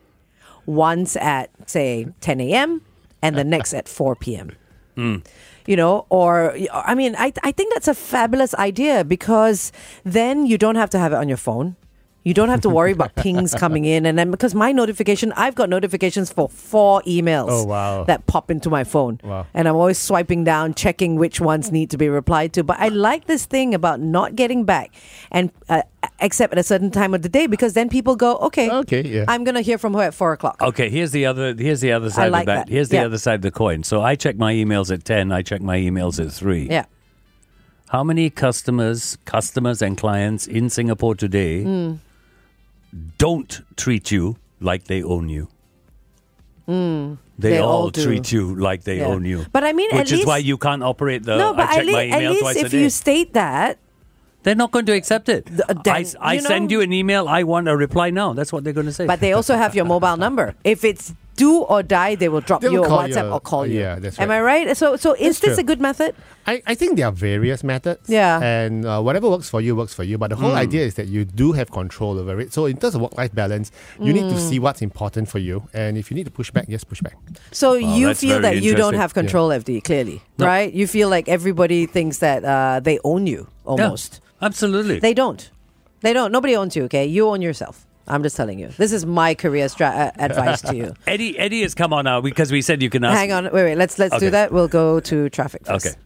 Once 0.66 1.16
at, 1.16 1.50
say, 1.66 2.07
10 2.21 2.40
a.m. 2.40 2.83
and 3.23 3.37
the 3.37 3.45
next 3.45 3.75
at 3.75 3.88
4 3.88 4.16
p.m 4.16 4.52
hmm. 4.95 5.16
you 5.66 5.76
know 5.76 6.07
or 6.11 6.57
i 6.73 6.95
mean 6.95 7.14
I, 7.16 7.33
I 7.42 7.52
think 7.52 7.73
that's 7.73 7.88
a 7.88 7.95
fabulous 7.95 8.54
idea 8.54 9.04
because 9.04 9.73
then 10.04 10.47
you 10.47 10.59
don't 10.59 10.76
have 10.76 10.90
to 10.90 10.99
have 10.99 11.12
it 11.12 11.16
on 11.16 11.28
your 11.28 11.38
phone 11.38 11.76
you 12.23 12.35
don't 12.35 12.50
have 12.50 12.61
to 12.61 12.69
worry 12.69 12.93
about 12.93 13.15
pings 13.15 13.55
coming 13.55 13.85
in 13.87 14.05
and 14.05 14.19
then 14.19 14.31
because 14.31 14.55
my 14.55 14.73
notification 14.73 15.33
i've 15.37 15.55
got 15.55 15.69
notifications 15.71 16.31
for 16.31 16.49
four 16.50 17.00
emails 17.03 17.47
Oh, 17.50 17.65
wow. 17.65 18.05
that 18.05 18.27
pop 18.27 18.50
into 18.50 18.69
my 18.69 18.85
phone 18.85 19.19
Wow. 19.25 19.47
and 19.55 19.67
i'm 19.67 19.75
always 19.75 19.99
swiping 19.99 20.45
down 20.45 20.75
checking 20.75 21.17
which 21.17 21.41
ones 21.41 21.73
need 21.73 21.89
to 21.91 21.97
be 21.97 22.09
replied 22.11 22.53
to 22.55 22.62
but 22.65 22.79
i 22.79 22.89
like 22.89 23.27
this 23.27 23.47
thing 23.47 23.75
about 23.75 24.00
not 24.00 24.37
getting 24.37 24.65
back 24.65 24.93
and 25.31 25.50
uh, 25.71 25.81
except 26.21 26.53
at 26.53 26.59
a 26.59 26.62
certain 26.62 26.91
time 26.91 27.15
of 27.15 27.23
the 27.23 27.29
day 27.31 27.47
because 27.47 27.73
then 27.73 27.89
people 27.89 28.17
go 28.17 28.37
okay 28.37 28.69
Okay, 28.71 29.00
yeah. 29.03 29.25
i'm 29.29 29.43
gonna 29.45 29.62
hear 29.62 29.79
from 29.79 29.95
her 29.95 30.03
at 30.03 30.15
four 30.15 30.33
o'clock 30.35 30.61
okay. 30.61 30.91
Here's 30.91 31.12
the 31.12 31.25
other. 31.27 31.55
Here's 31.57 31.81
the 31.81 31.93
other 31.93 32.11
side 32.11 32.31
like 32.33 32.43
of 32.43 32.47
that. 32.47 32.67
that. 32.67 32.73
Here's 32.73 32.91
the 32.91 32.97
Yeah. 32.97 33.05
other 33.07 33.19
side 33.19 33.37
of 33.37 33.43
the 33.43 33.50
coin. 33.50 33.83
So 33.83 34.03
I 34.03 34.15
check 34.15 34.37
my 34.37 34.53
emails 34.53 34.93
at 34.93 35.05
ten. 35.05 35.33
I 35.33 35.41
check 35.43 35.61
my 35.62 35.79
emails 35.79 36.25
at 36.25 36.31
three. 36.33 36.69
yeah 36.69 36.85
How 37.89 38.05
many 38.05 38.29
customers, 38.31 39.17
customers 39.25 39.83
and 39.83 39.97
clients 39.97 40.47
in 40.47 40.69
Singapore 40.71 41.15
today 41.15 41.62
Hmm. 41.65 41.95
Don't 43.18 43.61
treat 43.76 44.11
you 44.11 44.37
like 44.61 44.85
they 44.85 45.02
own 45.02 45.28
you? 45.28 45.49
They, 46.66 46.73
Hmm. 46.75 47.14
They 47.38 47.59
all, 47.59 47.70
all 47.85 47.90
treat 47.90 48.30
you 48.32 48.54
like 48.54 48.85
they 48.85 48.99
Yeah. 48.99 49.06
own 49.06 49.25
you. 49.25 49.47
But 49.52 49.64
I 49.64 49.73
mean, 49.73 49.90
at 49.92 49.99
which 49.99 50.12
is 50.12 50.26
why 50.26 50.38
you 50.38 50.56
can't 50.59 50.82
operate 50.82 51.25
the. 51.25 51.37
no, 51.38 51.54
but 51.54 51.68
I 51.68 51.76
check 51.76 51.87
at, 51.87 51.92
my 51.92 52.02
least, 52.04 52.14
at 52.14 52.30
least 52.30 52.40
twice 52.42 52.56
if 52.56 52.73
you 52.75 52.90
state 52.90 53.32
that, 53.35 53.78
They're 54.42 54.54
not 54.54 54.70
going 54.70 54.87
to 54.87 54.92
accept 54.92 55.28
it. 55.28 55.49
uh, 55.68 55.75
then, 55.85 55.94
I, 55.94 56.04
I 56.20 56.35
you 56.35 56.40
send 56.40 56.68
know- 56.70 56.78
you 56.78 56.80
an 56.80 56.92
email. 56.94 57.28
I 57.28 57.42
want 57.42 57.68
a 57.68 57.76
reply 57.76 58.09
now. 58.11 58.32
That's 58.32 58.52
what 58.52 58.64
they're 58.64 58.73
going 58.73 58.87
to 58.87 58.92
say. 58.92 59.06
But 59.06 59.20
they 59.20 59.32
also 59.35 59.54
have 59.56 59.75
your 59.75 59.85
mobile 59.85 60.16
number. 60.26 60.54
If 60.64 60.85
it's 60.85 61.12
do 61.44 61.52
or 61.73 61.80
die, 61.82 62.12
they 62.23 62.28
will 62.32 62.44
drop 62.49 62.61
They 62.61 62.68
will 62.68 62.75
you 62.80 62.85
a 62.85 62.88
call 62.92 63.02
WhatsApp 63.04 63.26
you. 63.28 63.35
or 63.37 63.40
call 63.50 63.64
you. 63.66 63.80
Yeah, 63.80 63.97
that's 64.02 64.18
Am. 64.20 64.30
I 64.30 64.40
right? 64.52 64.76
So, 64.76 64.97
so 65.04 65.14
is 65.28 65.40
this 65.40 65.54
true. 65.56 65.62
a 65.64 65.66
good 65.70 65.80
method? 65.88 66.14
I, 66.47 66.54
I 66.66 66.75
think 66.75 66.97
there 66.97 67.06
are 67.11 67.12
various 67.12 67.62
methods. 67.62 68.09
Yeah. 68.09 68.40
And 68.42 68.85
uh, 68.87 69.00
whatever 69.06 69.28
works 69.35 69.49
for 69.54 69.61
you 69.61 69.76
works 69.76 69.94
for 69.94 70.04
you. 70.04 70.16
But 70.18 70.28
the 70.30 70.37
whole 70.42 70.56
idea 70.66 70.82
is 70.88 70.94
that 71.00 71.09
you 71.09 71.25
do 71.25 71.52
have 71.52 71.68
control 71.70 72.18
over 72.18 72.40
it. 72.40 72.52
So 72.52 72.66
in 72.66 72.76
terms 72.76 72.94
of 72.97 73.00
work 73.02 73.16
life 73.16 73.35
balance, 73.35 73.70
you 74.00 74.12
need 74.12 74.28
to 74.28 74.37
Mm. 74.40 74.49
see 74.49 74.59
what's 74.59 74.82
important 74.82 75.28
for 75.28 75.38
you. 75.38 75.56
And 75.75 75.97
if 75.99 76.11
you 76.11 76.14
need 76.18 76.25
to 76.30 76.35
push 76.40 76.50
back, 76.50 76.66
just 76.68 76.88
push 76.88 77.00
back. 77.02 77.16
So 77.52 77.75
you 77.75 78.14
feel 78.14 78.40
that 78.47 78.62
you 78.62 78.75
don't 78.75 78.94
have 79.02 79.12
control, 79.14 79.49
FD, 79.50 79.80
clearly, 79.85 80.18
No. 80.38 80.47
right? 80.47 80.73
You 80.80 80.87
feel 80.87 81.09
like 81.16 81.28
everybody 81.28 81.87
thinks 81.87 82.18
that 82.18 82.44
uh, 82.44 82.80
they 82.88 82.99
own 83.04 83.26
you 83.26 83.40
Yeah, 83.47 83.70
almost. 83.70 84.20
absolutely. 84.40 84.99
They 85.00 85.14
don't. 85.14 85.42
They 86.04 86.12
don't. 86.12 86.32
Nobody 86.32 86.56
owns 86.56 86.75
you, 86.76 86.85
okay? 86.85 87.04
You 87.06 87.28
own 87.28 87.42
yourself. 87.42 87.87
I'm 88.11 88.23
just 88.23 88.37
telling 88.37 88.59
you. 88.59 88.69
This 88.69 88.93
is 88.93 89.07
my 89.07 89.35
career 89.35 89.69
stra- 89.69 90.12
uh, 90.19 90.23
advice 90.23 90.61
to 90.62 90.75
you. 90.75 90.95
Eddie, 91.07 91.38
Eddie 91.38 91.62
has 91.62 91.75
come 91.75 91.93
on 91.93 92.05
now 92.05 92.21
because 92.21 92.50
we 92.50 92.61
said 92.61 92.83
you 92.83 92.90
can 92.90 93.05
ask. 93.05 93.17
Hang 93.17 93.33
on. 93.33 93.45
Wait, 93.45 93.52
wait. 93.52 93.76
Let's 93.76 93.99
let's 93.99 94.19
do 94.19 94.31
that. 94.31 94.52
We'll 94.52 94.69
go 94.69 95.00
to 95.00 95.31
traffic 95.31 95.64
first. 95.64 95.87
Okay. 95.87 95.97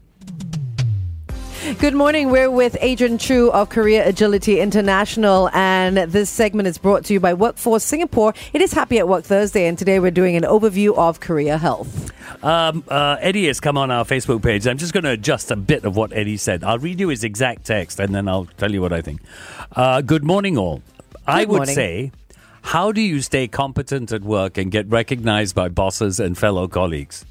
Good 1.79 1.95
morning. 1.95 2.29
We're 2.29 2.51
with 2.51 2.77
Adrian 2.79 3.17
Choo 3.17 3.51
of 3.51 3.69
Career 3.69 4.03
Agility 4.05 4.59
International, 4.59 5.49
and 5.51 5.97
this 5.97 6.29
segment 6.29 6.67
is 6.67 6.77
brought 6.77 7.05
to 7.05 7.13
you 7.13 7.19
by 7.19 7.33
Workforce 7.33 7.83
Singapore. 7.83 8.35
It 8.53 8.61
is 8.61 8.71
Happy 8.71 8.99
at 8.99 9.07
Work 9.07 9.23
Thursday, 9.23 9.65
and 9.65 9.75
today 9.75 9.99
we're 9.99 10.11
doing 10.11 10.35
an 10.35 10.43
overview 10.43 10.95
of 10.95 11.21
career 11.21 11.57
health. 11.57 12.11
Um, 12.43 12.83
uh, 12.87 13.17
Eddie 13.19 13.47
has 13.47 13.59
come 13.59 13.79
on 13.79 13.89
our 13.89 14.05
Facebook 14.05 14.43
page. 14.43 14.67
I'm 14.67 14.77
just 14.77 14.93
going 14.93 15.05
to 15.05 15.09
adjust 15.09 15.49
a 15.49 15.55
bit 15.55 15.85
of 15.85 15.95
what 15.95 16.13
Eddie 16.13 16.37
said. 16.37 16.63
I'll 16.63 16.77
read 16.77 16.99
you 16.99 17.07
his 17.07 17.23
exact 17.23 17.65
text 17.65 17.99
and 17.99 18.13
then 18.13 18.27
I'll 18.27 18.45
tell 18.57 18.71
you 18.71 18.81
what 18.81 18.93
I 18.93 19.01
think. 19.01 19.21
Uh, 19.75 20.01
good 20.01 20.23
morning, 20.23 20.59
all. 20.59 20.83
I 21.27 21.45
would 21.45 21.57
morning. 21.57 21.75
say, 21.75 22.11
how 22.61 22.91
do 22.91 23.01
you 23.01 23.21
stay 23.21 23.47
competent 23.47 24.11
at 24.11 24.23
work 24.23 24.57
and 24.57 24.71
get 24.71 24.89
recognized 24.89 25.55
by 25.55 25.69
bosses 25.69 26.19
and 26.19 26.37
fellow 26.37 26.67
colleagues? 26.67 27.25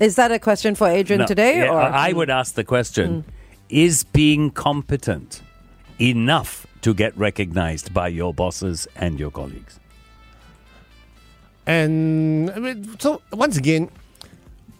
Is 0.00 0.16
that 0.16 0.32
a 0.32 0.38
question 0.38 0.74
for 0.74 0.88
Adrian 0.88 1.20
No, 1.20 1.26
today? 1.26 1.58
yeah, 1.58 1.70
or 1.70 1.80
I 1.80 2.10
hmm. 2.10 2.18
would 2.18 2.30
ask 2.30 2.54
the 2.54 2.64
question 2.64 3.22
hmm. 3.22 3.30
Is 3.70 4.04
being 4.04 4.50
competent 4.50 5.42
enough 5.98 6.66
to 6.82 6.92
get 6.92 7.16
recognized 7.16 7.94
by 7.94 8.08
your 8.08 8.34
bosses 8.34 8.86
and 8.94 9.18
your 9.18 9.30
colleagues? 9.30 9.80
And 11.66 12.50
I 12.50 12.58
mean, 12.58 12.98
so 13.00 13.22
once 13.32 13.56
again, 13.56 13.90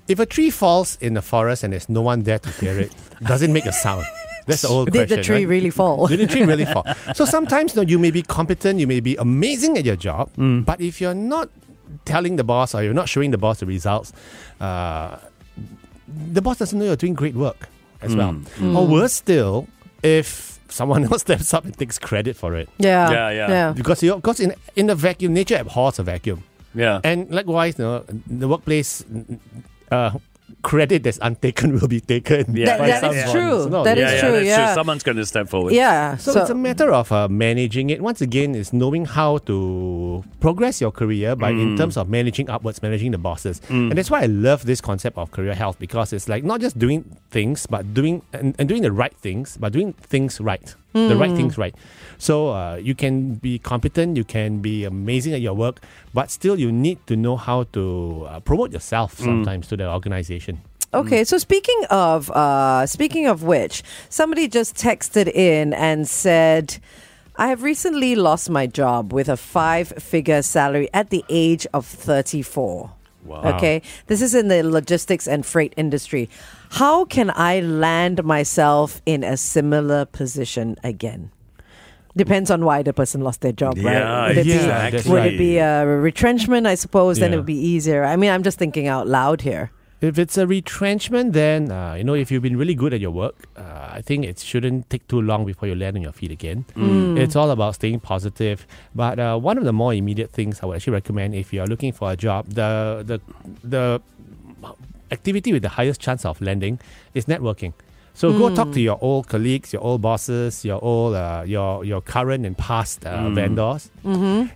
if 0.06 0.18
a 0.18 0.26
tree 0.26 0.50
falls 0.50 0.96
in 1.00 1.14
the 1.14 1.22
forest 1.22 1.64
and 1.64 1.72
there's 1.72 1.88
no 1.88 2.02
one 2.02 2.24
there 2.24 2.38
to 2.38 2.50
hear 2.50 2.78
it, 2.78 2.94
does 3.26 3.40
it 3.40 3.50
make 3.50 3.64
a 3.64 3.72
sound? 3.72 4.04
That's 4.46 4.62
the 4.62 4.68
old 4.68 4.90
Did 4.90 4.98
question. 5.08 5.16
the 5.18 5.22
tree 5.24 5.36
right? 5.44 5.48
really 5.48 5.70
fall? 5.70 6.06
Did 6.06 6.20
the 6.20 6.26
tree 6.26 6.42
really 6.44 6.64
fall? 6.74 6.84
So 7.14 7.24
sometimes 7.24 7.74
you, 7.74 7.82
know, 7.82 7.88
you 7.88 7.98
may 7.98 8.10
be 8.10 8.22
competent, 8.22 8.78
you 8.80 8.86
may 8.86 9.00
be 9.00 9.16
amazing 9.16 9.78
at 9.78 9.84
your 9.84 9.96
job, 9.96 10.30
Mm. 10.36 10.64
but 10.64 10.80
if 10.80 11.00
you're 11.00 11.14
not 11.14 11.48
telling 12.04 12.36
the 12.36 12.44
boss 12.44 12.74
or 12.74 12.82
you're 12.82 12.92
not 12.94 13.08
showing 13.08 13.30
the 13.30 13.38
boss 13.38 13.60
the 13.60 13.66
results, 13.66 14.12
uh, 14.60 15.16
the 16.32 16.42
boss 16.42 16.58
doesn't 16.58 16.78
know 16.78 16.84
you're 16.84 16.96
doing 16.96 17.14
great 17.14 17.34
work 17.34 17.68
as 18.02 18.14
well. 18.14 18.32
Mm. 18.58 18.76
Or 18.76 18.86
worse 18.86 19.12
still, 19.14 19.66
if 20.02 20.58
someone 20.68 21.04
else 21.10 21.22
steps 21.22 21.54
up 21.54 21.64
and 21.64 21.76
takes 21.76 21.98
credit 21.98 22.36
for 22.36 22.54
it. 22.54 22.68
Yeah. 22.78 23.10
Yeah, 23.10 23.30
yeah. 23.30 23.48
Yeah. 23.48 23.72
Because 23.72 24.02
you 24.02 24.16
because 24.16 24.40
in 24.40 24.54
in 24.76 24.86
the 24.88 24.94
vacuum, 24.94 25.32
nature 25.32 25.56
abhors 25.56 25.98
a 25.98 26.02
vacuum. 26.02 26.42
Yeah. 26.74 27.00
And 27.04 27.30
likewise, 27.30 27.78
you 27.78 27.84
know, 27.84 28.04
the 28.26 28.48
workplace 28.48 29.04
uh, 29.90 30.10
credit 30.64 31.02
that's 31.04 31.18
untaken 31.21 31.76
will 31.78 31.88
be 31.88 32.00
taken. 32.00 32.56
Yeah. 32.56 32.64
That- 32.66 32.78
by 32.80 32.87
that 32.88 33.00
someone. 33.04 33.18
is 33.18 33.30
true. 33.33 33.56
So, 33.62 33.68
no, 33.68 33.85
That 33.85 33.99
yeah, 33.99 34.06
is 34.09 34.12
yeah, 34.14 34.21
true, 34.25 34.38
yeah. 34.40 34.56
true. 34.66 34.75
Someone's 34.75 35.02
going 35.04 35.18
to 35.21 35.26
step 35.26 35.47
forward. 35.52 35.73
Yeah. 35.76 36.16
So, 36.16 36.33
it's 36.40 36.50
a 36.50 36.54
matter 36.54 36.88
of 36.92 37.12
uh, 37.12 37.28
managing 37.28 37.90
it. 37.90 38.00
Once 38.00 38.21
again, 38.25 38.54
is 38.56 38.73
knowing 38.73 39.04
how 39.04 39.38
to 39.44 40.25
progress 40.40 40.80
your 40.80 40.90
career 40.90 41.37
by 41.37 41.52
Mm. 41.52 41.62
in 41.62 41.76
terms 41.76 41.97
of 42.00 42.09
managing 42.09 42.49
upwards, 42.50 42.83
managing 42.83 43.12
the 43.12 43.18
bosses, 43.18 43.61
and 43.68 43.92
that's 43.92 44.11
why 44.11 44.23
I 44.23 44.26
love 44.26 44.64
this 44.66 44.80
concept 44.80 45.18
of 45.18 45.30
career 45.30 45.54
health 45.54 45.78
because 45.78 46.12
it's 46.12 46.28
like 46.28 46.42
not 46.42 46.61
just 46.61 46.78
doing 46.78 47.04
things, 47.30 47.66
but 47.66 47.92
doing 47.94 48.23
and, 48.33 48.54
and 48.59 48.68
doing 48.68 48.83
the 48.83 48.90
right 48.92 49.14
things, 49.21 49.56
but 49.61 49.73
doing 49.73 49.92
things 50.00 50.40
right, 50.40 50.75
the 50.94 51.16
right 51.16 51.34
things 51.34 51.58
right. 51.58 51.74
So 52.18 52.50
uh, 52.50 52.76
you 52.76 52.94
can 52.94 53.34
be 53.34 53.58
competent, 53.58 54.16
you 54.16 54.22
can 54.24 54.60
be 54.62 54.84
amazing 54.84 55.34
at 55.34 55.40
your 55.40 55.54
work, 55.54 55.80
but 56.14 56.30
still 56.30 56.56
you 56.58 56.70
need 56.70 57.04
to 57.08 57.16
know 57.16 57.36
how 57.36 57.64
to 57.74 58.26
uh, 58.30 58.40
promote 58.40 58.70
yourself 58.72 59.18
Mm. 59.18 59.24
sometimes 59.24 59.66
to 59.68 59.76
the 59.76 59.90
organization. 59.90 60.60
Okay, 60.94 61.24
so 61.24 61.38
speaking 61.38 61.80
of 61.90 62.30
uh, 62.30 62.86
speaking 62.86 63.26
of 63.26 63.42
which, 63.42 63.82
somebody 64.08 64.46
just 64.46 64.76
texted 64.76 65.26
in 65.26 65.74
and 65.74 66.06
said, 66.06 66.78
"I 67.34 67.48
have 67.48 67.64
recently 67.66 68.14
lost 68.14 68.48
my 68.48 68.66
job 68.70 69.12
with 69.12 69.28
a 69.28 69.36
five-figure 69.36 70.42
salary 70.42 70.88
at 70.94 71.10
the 71.10 71.24
age 71.28 71.66
of 71.74 71.84
34." 71.84 72.90
Wow. 73.25 73.57
Okay, 73.57 73.81
this 74.07 74.21
is 74.21 74.35
in 74.35 74.49
the 74.49 74.62
logistics 74.62 75.26
and 75.26 75.45
freight 75.47 75.73
industry. 75.76 76.28
How 76.73 77.04
can 77.07 77.31
I 77.35 77.61
land 77.61 78.23
myself 78.25 79.00
in 79.07 79.25
a 79.25 79.37
similar 79.37 80.04
position 80.04 80.76
again? 80.85 81.31
Depends 82.16 82.50
on 82.50 82.64
why 82.64 82.83
the 82.83 82.93
person 82.93 83.23
lost 83.23 83.40
their 83.40 83.50
job, 83.52 83.76
Yeah, 83.76 83.99
right? 83.99 84.28
Would 84.28 84.38
it 84.38 84.47
yeah, 84.47 84.90
be, 84.90 84.97
that's 84.97 85.07
would 85.09 85.16
right. 85.16 85.35
it 85.35 85.38
be 85.38 85.59
a 85.59 85.85
retrenchment? 85.87 86.66
I 86.66 86.76
suppose 86.76 87.19
then 87.19 87.31
it 87.31 87.33
Yeah. 87.33 87.37
would 87.38 87.47
be 87.47 87.59
easier. 87.59 88.04
I 88.04 88.14
mean, 88.16 88.31
I'm 88.31 88.43
just 88.45 88.59
thinking 88.59 88.87
out 88.87 89.09
loud 89.09 89.40
here. 89.40 89.73
If 90.04 90.18
it's 90.18 90.37
a 90.37 90.46
retrenchment, 90.46 91.32
then 91.32 91.70
uh, 91.70 91.94
you 91.94 92.04
know 92.04 92.12
if 92.12 92.30
you've 92.30 92.42
been 92.42 92.58
really 92.58 92.75
good 92.75 92.92
at 92.92 93.00
your 93.00 93.11
work, 93.11 93.37
uh, 93.56 93.88
I 93.99 94.02
think 94.02 94.26
it 94.26 94.38
shouldn't 94.38 94.90
take 94.90 95.08
too 95.08 95.23
long 95.23 95.46
before 95.46 95.66
you 95.66 95.75
land 95.75 95.96
on 95.96 96.02
your 96.02 96.12
feet 96.12 96.30
again. 96.30 96.66
It's 97.16 97.37
all 97.37 97.50
about 97.50 97.76
staying 97.76 98.00
positive. 98.00 98.66
But 98.94 99.18
uh, 99.18 99.38
one 99.38 99.56
of 99.56 99.64
the 99.64 99.73
more 99.73 99.94
immediate 99.94 100.30
things 100.30 100.61
I 100.62 100.66
would 100.66 100.76
actually 100.76 100.92
recommend 100.92 101.34
if 101.34 101.54
you 101.54 101.62
are 101.62 101.66
looking 101.66 101.92
for 101.92 102.12
a 102.12 102.16
job, 102.16 102.50
the 102.61 103.02
the 103.11 103.18
the 103.76 104.02
activity 105.11 105.54
with 105.54 105.62
the 105.62 105.70
highest 105.80 106.02
chance 106.02 106.26
of 106.26 106.38
landing 106.42 106.80
is 107.14 107.25
networking. 107.25 107.73
So 108.14 108.30
go 108.38 108.54
talk 108.54 108.71
to 108.73 108.80
your 108.80 108.97
old 109.00 109.26
colleagues, 109.26 109.73
your 109.73 109.83
old 109.83 110.00
bosses, 110.00 110.64
your 110.64 110.78
old, 110.83 111.14
uh, 111.14 111.42
your 111.44 111.85
your 111.85 112.00
current 112.00 112.47
and 112.47 112.56
past 112.56 113.04
uh, 113.04 113.28
vendors. 113.30 113.90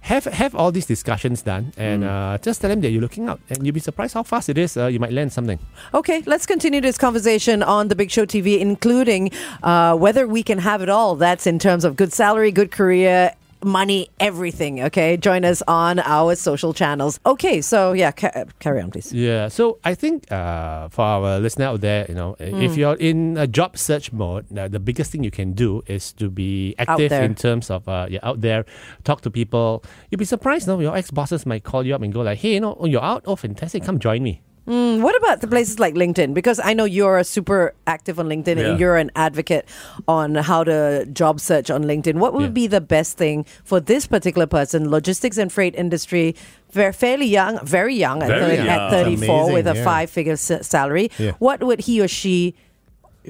Have 0.02 0.24
have 0.26 0.54
all 0.54 0.70
these 0.70 0.86
discussions 0.86 1.42
done, 1.42 1.72
and 1.76 2.04
uh, 2.04 2.38
just 2.40 2.60
tell 2.60 2.70
them 2.70 2.80
that 2.82 2.90
you're 2.90 3.02
looking 3.02 3.26
out, 3.28 3.40
and 3.50 3.66
you'll 3.66 3.74
be 3.74 3.80
surprised 3.80 4.14
how 4.14 4.22
fast 4.22 4.48
it 4.48 4.58
is. 4.58 4.76
Uh, 4.76 4.86
you 4.86 5.00
might 5.00 5.12
land 5.12 5.32
something. 5.32 5.58
Okay, 5.92 6.22
let's 6.26 6.46
continue 6.46 6.80
this 6.80 6.98
conversation 6.98 7.62
on 7.64 7.88
the 7.88 7.96
Big 7.96 8.10
Show 8.12 8.26
TV, 8.26 8.60
including 8.60 9.32
uh, 9.64 9.96
whether 9.96 10.26
we 10.28 10.42
can 10.44 10.58
have 10.58 10.80
it 10.80 10.88
all. 10.88 11.16
That's 11.16 11.46
in 11.46 11.58
terms 11.58 11.84
of 11.84 11.96
good 11.96 12.12
salary, 12.12 12.52
good 12.52 12.70
career, 12.70 13.34
money, 13.64 14.08
everything. 14.20 14.82
Okay, 14.84 15.16
join 15.16 15.44
us 15.44 15.62
on 15.68 15.98
our 16.00 16.34
social 16.34 16.72
channels. 16.72 17.18
Okay, 17.26 17.60
so 17.60 17.92
yeah, 17.92 18.10
ca- 18.12 18.44
carry 18.58 18.80
on, 18.80 18.90
please. 18.90 19.12
Yeah, 19.12 19.48
so 19.48 19.78
I 19.84 19.94
think 19.94 20.30
uh, 20.30 20.88
for 20.88 21.02
our 21.02 21.38
listener 21.40 21.66
out 21.66 21.80
there, 21.80 22.06
you 22.08 22.14
know, 22.14 22.36
if 22.38 22.76
you're 22.76 22.94
in 22.96 23.36
a 23.36 23.46
job 23.46 23.76
search 23.78 24.12
mode, 24.12 24.46
uh, 24.56 24.68
the 24.68 24.80
biggest 24.80 25.10
thing 25.12 25.24
you 25.24 25.30
can 25.30 25.52
do 25.52 25.82
is 25.86 26.12
to 26.14 26.30
be 26.30 26.74
active 26.78 27.12
in 27.12 27.34
terms 27.34 27.70
of 27.70 27.88
uh, 27.88 28.06
you're 28.08 28.24
out 28.24 28.40
there, 28.40 28.64
talk 29.04 29.20
to 29.22 29.30
people. 29.30 29.84
You'll 30.10 30.18
be 30.18 30.24
surprised, 30.24 30.66
no, 30.68 30.78
your 30.80 30.96
ex 30.96 31.10
bosses 31.10 31.46
might 31.46 31.64
call 31.64 31.84
you 31.84 31.94
up 31.94 32.02
and 32.02 32.12
go 32.12 32.20
like, 32.22 32.38
"Hey, 32.38 32.54
you 32.54 32.60
know, 32.60 32.76
you're 32.84 33.02
out. 33.04 33.24
Oh, 33.26 33.36
fantastic! 33.36 33.82
Come 33.84 33.98
join 33.98 34.22
me." 34.22 34.42
Mm, 34.68 35.00
what 35.00 35.16
about 35.16 35.40
the 35.40 35.48
places 35.48 35.78
like 35.78 35.94
LinkedIn? 35.94 36.34
Because 36.34 36.60
I 36.62 36.74
know 36.74 36.84
you're 36.84 37.24
super 37.24 37.72
active 37.86 38.20
on 38.20 38.28
LinkedIn 38.28 38.58
Yeah. 38.58 38.68
and 38.70 38.80
you're 38.80 38.96
an 38.98 39.10
advocate 39.16 39.66
on 40.06 40.34
how 40.34 40.62
to 40.64 41.06
job 41.06 41.40
search 41.40 41.70
on 41.70 41.84
LinkedIn. 41.84 42.16
What 42.16 42.34
would 42.34 42.42
Yeah. 42.52 42.60
be 42.62 42.66
the 42.66 42.82
best 42.82 43.16
thing 43.16 43.46
for 43.64 43.80
this 43.80 44.06
particular 44.06 44.46
person? 44.46 44.90
Logistics 44.90 45.38
and 45.38 45.50
freight 45.50 45.74
industry, 45.74 46.36
very 46.70 46.92
fairly 46.92 47.24
young, 47.26 47.58
very 47.64 47.94
young, 47.96 48.22
at, 48.22 48.28
30 48.28 48.56
young. 48.56 48.68
at 48.68 48.90
34 48.90 49.40
Amazing, 49.40 49.54
with 49.54 49.66
a 49.68 49.74
yeah. 49.76 49.84
five-figure 49.84 50.32
s- 50.34 50.66
salary. 50.68 51.10
Yeah. 51.18 51.32
What 51.38 51.62
would 51.64 51.80
he 51.88 52.02
or 52.02 52.08
she? 52.08 52.54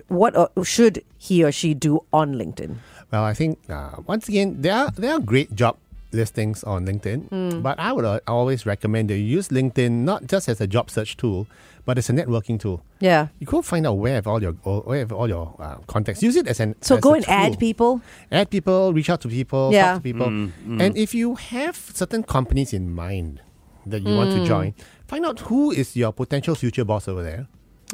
What 0.09 0.35
uh, 0.37 0.49
should 0.65 1.05
he 1.19 1.45
or 1.45 1.53
she 1.53 1.73
do 1.75 2.01
on 2.13 2.35
LinkedIn? 2.35 2.77
Well, 3.13 3.23
I 3.25 3.33
think 3.35 3.59
uh, 3.71 4.03
once 4.07 4.29
again 4.29 4.57
there 4.61 4.75
are 4.75 4.91
there 4.97 5.15
are 5.15 5.19
great 5.23 5.55
job 5.55 5.77
listings 6.13 6.65
on 6.65 6.87
LinkedIn, 6.87 7.63
but 7.63 7.79
I 7.79 7.93
would 7.93 8.05
uh, 8.05 8.21
always 8.27 8.65
recommend 8.65 9.11
that 9.11 9.19
you 9.19 9.25
use 9.25 9.49
LinkedIn 9.49 9.91
not 9.91 10.27
just 10.27 10.49
as 10.49 10.61
a 10.61 10.67
job 10.67 10.91
search 10.91 11.17
tool, 11.17 11.47
but 11.85 11.99
as 11.99 12.09
a 12.09 12.13
networking 12.13 12.59
tool. 12.59 12.83
Yeah. 13.01 13.29
You 13.39 13.47
go 13.47 13.61
find 13.63 13.87
out 13.87 13.95
where 13.95 14.15
have 14.15 14.27
all 14.27 14.41
your 14.43 14.53
where 14.53 14.99
have 15.01 15.13
all 15.13 15.29
your 15.29 15.55
uh, 15.59 15.77
contacts. 15.87 16.23
Use 16.23 16.37
it 16.37 16.47
as 16.49 16.61
an 16.61 16.75
So 16.81 16.97
as 16.97 17.01
go 17.03 17.13
a 17.13 17.17
and 17.17 17.29
add 17.29 17.59
people. 17.59 18.01
add 18.33 18.51
people, 18.51 18.93
reach 18.93 19.11
out 19.11 19.21
to 19.23 19.29
people, 19.29 19.71
Yeah. 19.73 19.93
talk 19.93 19.97
to 19.97 20.03
people. 20.03 20.27
And 20.27 20.97
if 20.97 21.15
you 21.15 21.35
have 21.37 21.77
certain 21.95 22.23
companies 22.23 22.73
in 22.73 22.91
mind 22.95 23.41
that 23.87 24.03
you 24.03 24.15
want 24.17 24.33
to 24.33 24.45
join, 24.47 24.75
find 25.07 25.25
out 25.25 25.41
who 25.41 25.71
is 25.71 25.97
your 25.97 26.13
potential 26.13 26.55
future 26.55 26.85
boss 26.85 27.09
over 27.09 27.23
there. 27.23 27.47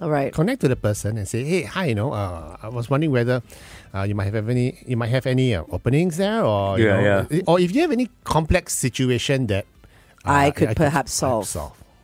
All 0.03 0.11
right. 0.11 0.33
Connect 0.35 0.61
to 0.63 0.67
the 0.69 0.75
person 0.75 1.17
and 1.17 1.29
say, 1.29 1.45
"Hey, 1.45 1.63
hi, 1.63 1.85
you 1.87 1.95
know, 1.95 2.13
uh, 2.13 2.57
I 2.61 2.69
was 2.69 2.91
wondering 2.91 3.13
whether 3.13 3.43
uh, 3.95 4.03
you 4.03 4.15
might 4.15 4.33
have 4.33 4.49
any, 4.49 4.79
you 4.87 4.97
might 4.97 5.09
have 5.11 5.27
any 5.27 5.55
uh, 5.55 5.63
openings 5.71 6.17
there, 6.17 6.43
or 6.45 6.79
you 6.79 6.87
Yeah, 6.87 7.01
know, 7.31 7.41
or 7.47 7.61
if 7.61 7.75
you 7.75 7.81
have 7.83 7.93
any 7.93 8.11
complex 8.25 8.73
situation 8.75 9.47
that 9.49 9.67
uh, 10.27 10.31
I 10.31 10.51
could 10.51 10.69
I 10.71 10.75
perhaps 10.75 11.13
solve. 11.13 11.49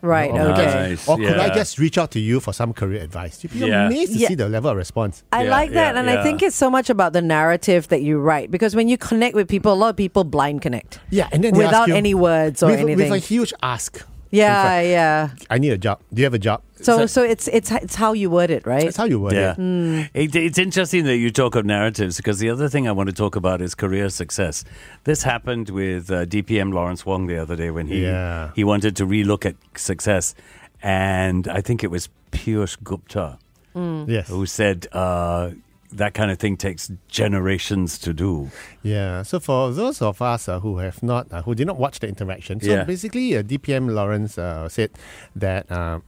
Right, 0.02 0.30
Or- 0.30 0.40
or- 0.40 0.52
okay. 0.52 0.64
Nice, 0.64 1.06
Or 1.06 1.18
could 1.18 1.36
I 1.36 1.52
just 1.54 1.78
reach 1.78 1.98
out 1.98 2.10
to 2.12 2.20
you 2.20 2.40
for 2.40 2.54
some 2.54 2.72
career 2.72 3.02
advice? 3.02 3.44
You'd 3.44 3.52
be 3.52 3.58
Yeah. 3.58 3.86
amazed 3.86 4.14
to 4.14 4.18
Yeah. 4.18 4.28
see 4.28 4.34
the 4.34 4.48
level 4.48 4.70
of 4.70 4.76
response. 4.78 5.22
I 5.30 5.42
Yeah, 5.44 5.50
like 5.50 5.72
that, 5.72 5.92
yeah, 5.94 6.00
and 6.00 6.08
I 6.08 6.22
think 6.22 6.40
it's 6.42 6.56
so 6.56 6.70
much 6.70 6.88
about 6.88 7.12
the 7.12 7.20
narrative 7.20 7.88
that 7.88 8.00
you 8.00 8.18
write 8.18 8.50
because 8.50 8.74
when 8.74 8.88
you 8.88 8.96
connect 8.96 9.34
with 9.34 9.46
people, 9.46 9.74
a 9.74 9.78
lot 9.82 9.90
of 9.90 9.96
people 9.96 10.24
blind 10.24 10.62
connect. 10.62 11.00
Yeah, 11.10 11.28
and 11.32 11.44
then 11.44 11.52
they 11.52 11.64
ask 11.64 11.72
without 11.72 11.88
you- 11.88 11.96
any 11.96 12.14
words 12.14 12.62
or 12.62 12.70
with, 12.70 12.80
anything. 12.80 13.10
With 13.10 13.22
a 13.22 13.26
huge 13.26 13.52
ask. 13.62 14.02
Yeah, 14.30 14.78
In 14.80 14.90
yeah. 14.90 15.28
I 15.50 15.58
need 15.58 15.72
a 15.72 15.78
job. 15.78 16.00
Do 16.12 16.20
you 16.20 16.24
have 16.26 16.34
a 16.34 16.38
job? 16.38 16.62
So, 16.82 17.04
so 17.06 17.22
it's 17.22 17.46
it's 17.48 17.70
it's 17.70 17.94
how 17.94 18.14
you 18.14 18.30
word 18.30 18.50
it, 18.50 18.66
right? 18.66 18.84
It's 18.84 18.96
how 18.96 19.04
you 19.04 19.20
word 19.20 19.34
Yeah. 19.34 19.50
it. 19.52 19.56
Hmm. 19.56 20.00
It, 20.14 20.34
it's 20.34 20.58
interesting 20.58 21.04
that 21.04 21.16
you 21.16 21.30
talk 21.30 21.54
of 21.54 21.66
narratives 21.66 22.16
because 22.16 22.38
the 22.38 22.48
other 22.48 22.68
thing 22.70 22.88
I 22.88 22.92
want 22.92 23.08
to 23.10 23.14
talk 23.14 23.36
about 23.36 23.60
is 23.60 23.74
career 23.74 24.08
success. 24.08 24.64
This 25.04 25.22
happened 25.24 25.68
with 25.70 26.10
uh, 26.10 26.24
DPM 26.24 26.72
Lawrence 26.72 27.04
Wong 27.04 27.26
the 27.26 27.36
other 27.36 27.54
day 27.56 27.70
when 27.70 27.86
he 27.86 28.02
Yeah. 28.04 28.50
he 28.56 28.64
wanted 28.64 28.96
to 28.96 29.04
relook 29.06 29.44
at 29.44 29.56
success, 29.76 30.34
and 30.82 31.46
I 31.48 31.60
think 31.60 31.84
it 31.84 31.90
was 31.90 32.08
Piyush 32.32 32.76
Gupta 32.82 33.38
Yes. 33.74 34.28
who 34.28 34.46
said 34.46 34.86
uh, 34.92 35.50
that 35.92 36.14
kind 36.14 36.30
of 36.30 36.38
thing 36.38 36.56
takes 36.56 36.90
generations 37.08 37.98
to 37.98 38.12
do. 38.12 38.50
Yeah. 38.82 39.22
So 39.22 39.40
for 39.40 39.72
those 39.72 40.00
of 40.02 40.22
us 40.22 40.48
uh, 40.48 40.60
who 40.60 40.78
have 40.78 41.02
not, 41.02 41.26
uh, 41.32 41.42
who 41.42 41.54
did 41.54 41.66
not 41.66 41.76
watch 41.78 42.00
the 42.00 42.08
interaction, 42.08 42.60
so 42.60 42.70
Yeah. 42.70 42.84
basically, 42.84 43.36
uh, 43.36 43.42
DPM 43.42 43.90
Lawrence 43.92 44.38
uh, 44.38 44.68
said 44.68 44.90
that 45.36 45.70
uh, 45.70 46.00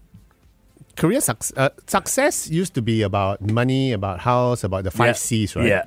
career 0.96 1.20
suc- 1.20 1.56
uh, 1.56 1.70
success 1.86 2.48
used 2.50 2.74
to 2.74 2.82
be 2.82 3.02
about 3.02 3.40
money, 3.40 3.92
about 3.92 4.20
house, 4.20 4.62
about 4.64 4.84
the 4.84 4.90
five 4.90 5.08
Yeah. 5.08 5.12
C's, 5.26 5.56
right? 5.56 5.66
Yeah. 5.66 5.84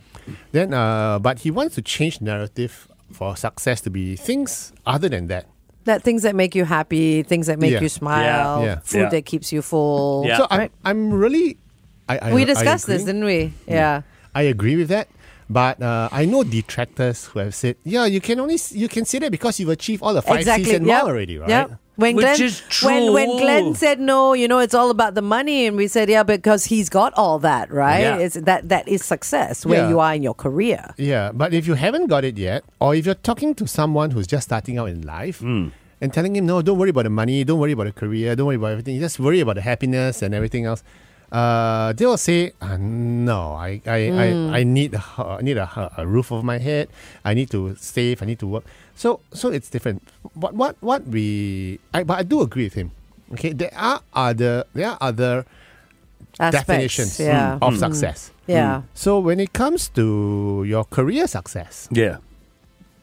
Then, 0.52 0.74
uh, 0.74 1.20
but 1.20 1.40
he 1.40 1.52
wants 1.52 1.76
to 1.76 1.82
change 1.82 2.20
narrative 2.22 2.88
for 3.12 3.36
success 3.38 3.82
to 3.82 3.90
be 3.90 4.16
things 4.16 4.74
other 4.86 5.10
than 5.10 5.28
that. 5.28 5.46
that 5.86 6.02
things 6.02 6.24
that 6.24 6.34
make 6.36 6.56
you 6.56 6.66
happy, 6.66 7.22
things 7.22 7.46
that 7.46 7.60
make 7.60 7.72
Yeah. 7.72 7.80
you 7.80 7.90
smile, 7.90 8.60
Yeah. 8.62 8.66
Yeah. 8.66 8.80
food 8.84 9.02
Yeah. 9.02 9.10
that 9.10 9.26
keeps 9.28 9.54
you 9.54 9.62
full. 9.62 10.26
Yeah. 10.26 10.38
So 10.40 10.48
I'm, 10.50 10.70
I'm 10.84 11.14
really, 11.14 11.58
I, 12.08 12.18
I 12.30 12.34
we 12.34 12.42
I 12.44 12.46
discussed 12.46 12.88
this, 12.88 13.04
didn't 13.04 13.26
we? 13.26 13.54
Yeah. 13.68 14.02
I 14.34 14.44
agree 14.44 14.76
with 14.76 14.90
that. 14.90 15.08
But 15.50 15.82
uh, 15.82 16.10
I 16.12 16.26
know 16.26 16.44
detractors 16.44 17.26
who 17.26 17.40
have 17.40 17.54
said, 17.54 17.78
yeah, 17.84 18.06
you 18.06 18.20
can 18.20 18.40
only 18.40 18.58
you 18.72 18.88
can 18.88 19.06
say 19.06 19.20
that 19.20 19.32
because 19.32 19.60
you've 19.60 19.70
achieved 19.70 20.02
all 20.02 20.14
the 20.14 20.22
five 20.22 20.40
exactly. 20.40 20.66
C's 20.66 20.74
and 20.76 20.88
Yep. 20.88 21.02
more 21.04 21.12
already, 21.12 21.38
right? 21.38 21.50
Yep. 21.50 21.72
When 21.98 22.16
Which 22.18 22.26
Glenn, 22.26 22.42
is 22.42 22.62
when 22.84 23.14
when. 23.14 23.30
Glenn 23.38 23.74
said 23.76 24.00
no, 24.02 24.34
you 24.34 24.48
know, 24.50 24.60
it's 24.60 24.74
all 24.74 24.90
about 24.90 25.14
the 25.14 25.22
money, 25.22 25.66
and 25.66 25.78
we 25.78 25.88
said 25.88 26.10
yeah, 26.10 26.24
because 26.24 26.66
he's 26.66 26.90
got 26.90 27.14
all 27.14 27.40
that, 27.40 27.72
right? 27.72 28.02
Yeah. 28.02 28.18
It's 28.18 28.36
that 28.36 28.68
that 28.70 28.88
is 28.88 29.06
success 29.06 29.66
where 29.66 29.84
Yeah. 29.84 29.90
you 29.90 30.00
are 30.02 30.14
in 30.14 30.22
your 30.24 30.34
career. 30.34 30.94
Yeah, 30.98 31.32
but 31.32 31.54
if 31.54 31.68
you 31.68 31.76
haven't 31.76 32.08
got 32.08 32.26
it 32.26 32.38
yet, 32.38 32.64
or 32.82 32.96
if 32.96 33.06
you're 33.06 33.16
talking 33.16 33.54
to 33.56 33.68
someone 33.68 34.12
who's 34.12 34.28
just 34.28 34.46
starting 34.50 34.78
out 34.78 34.90
in 34.90 35.04
life 35.04 35.40
Hmm. 35.40 35.70
and 36.02 36.12
telling 36.12 36.36
him, 36.36 36.46
no, 36.48 36.62
don't 36.62 36.78
worry 36.78 36.90
about 36.90 37.04
the 37.04 37.10
money, 37.12 37.44
don't 37.46 37.60
worry 37.60 37.72
about 37.72 37.86
the 37.86 37.94
career, 37.94 38.36
don't 38.36 38.48
worry 38.48 38.58
about 38.58 38.72
everything, 38.72 39.00
just 39.00 39.18
worry 39.20 39.40
about 39.40 39.56
the 39.56 39.62
happiness 39.62 40.22
and 40.22 40.34
everything 40.36 40.66
else, 40.66 40.84
uh, 41.32 41.94
they 41.94 42.06
will 42.06 42.18
say, 42.18 42.52
uh, 42.62 42.78
no, 42.78 43.54
I, 43.54 43.82
I, 43.86 44.10
I, 44.10 44.60
I 44.60 44.64
need, 44.64 44.94
a, 44.94 45.00
hu- 45.00 45.24
I 45.24 45.42
need 45.42 45.58
a, 45.58 45.92
a 45.98 46.06
roof 46.08 46.32
over 46.32 46.44
my 46.44 46.58
head, 46.58 46.88
I 47.24 47.34
need 47.34 47.50
to 47.52 47.76
save, 47.80 48.22
I 48.22 48.26
need 48.26 48.40
to 48.40 48.48
work. 48.48 48.64
So, 48.96 49.20
so 49.34 49.50
it's 49.50 49.70
different. 49.70 50.02
What, 50.34 50.54
what, 50.54 50.78
what 50.82 51.06
we, 51.08 51.80
I, 51.94 52.04
but 52.04 52.20
I 52.20 52.24
do 52.24 52.42
agree 52.42 52.64
with 52.66 52.74
him. 52.76 52.92
Okay, 53.34 53.54
there 53.54 53.72
are 53.76 54.02
other, 54.14 54.64
there 54.74 54.90
are 54.92 54.98
other 55.02 55.46
Aspects, 56.40 56.68
definitions 56.68 57.20
yeah, 57.20 57.58
of 57.62 57.78
success. 57.78 58.32
yeah. 58.46 58.82
So 58.94 59.20
when 59.20 59.40
it 59.40 59.54
comes 59.54 59.88
to 59.90 60.64
your 60.68 60.84
career 60.86 61.28
success, 61.28 61.88
Yeah. 61.92 62.18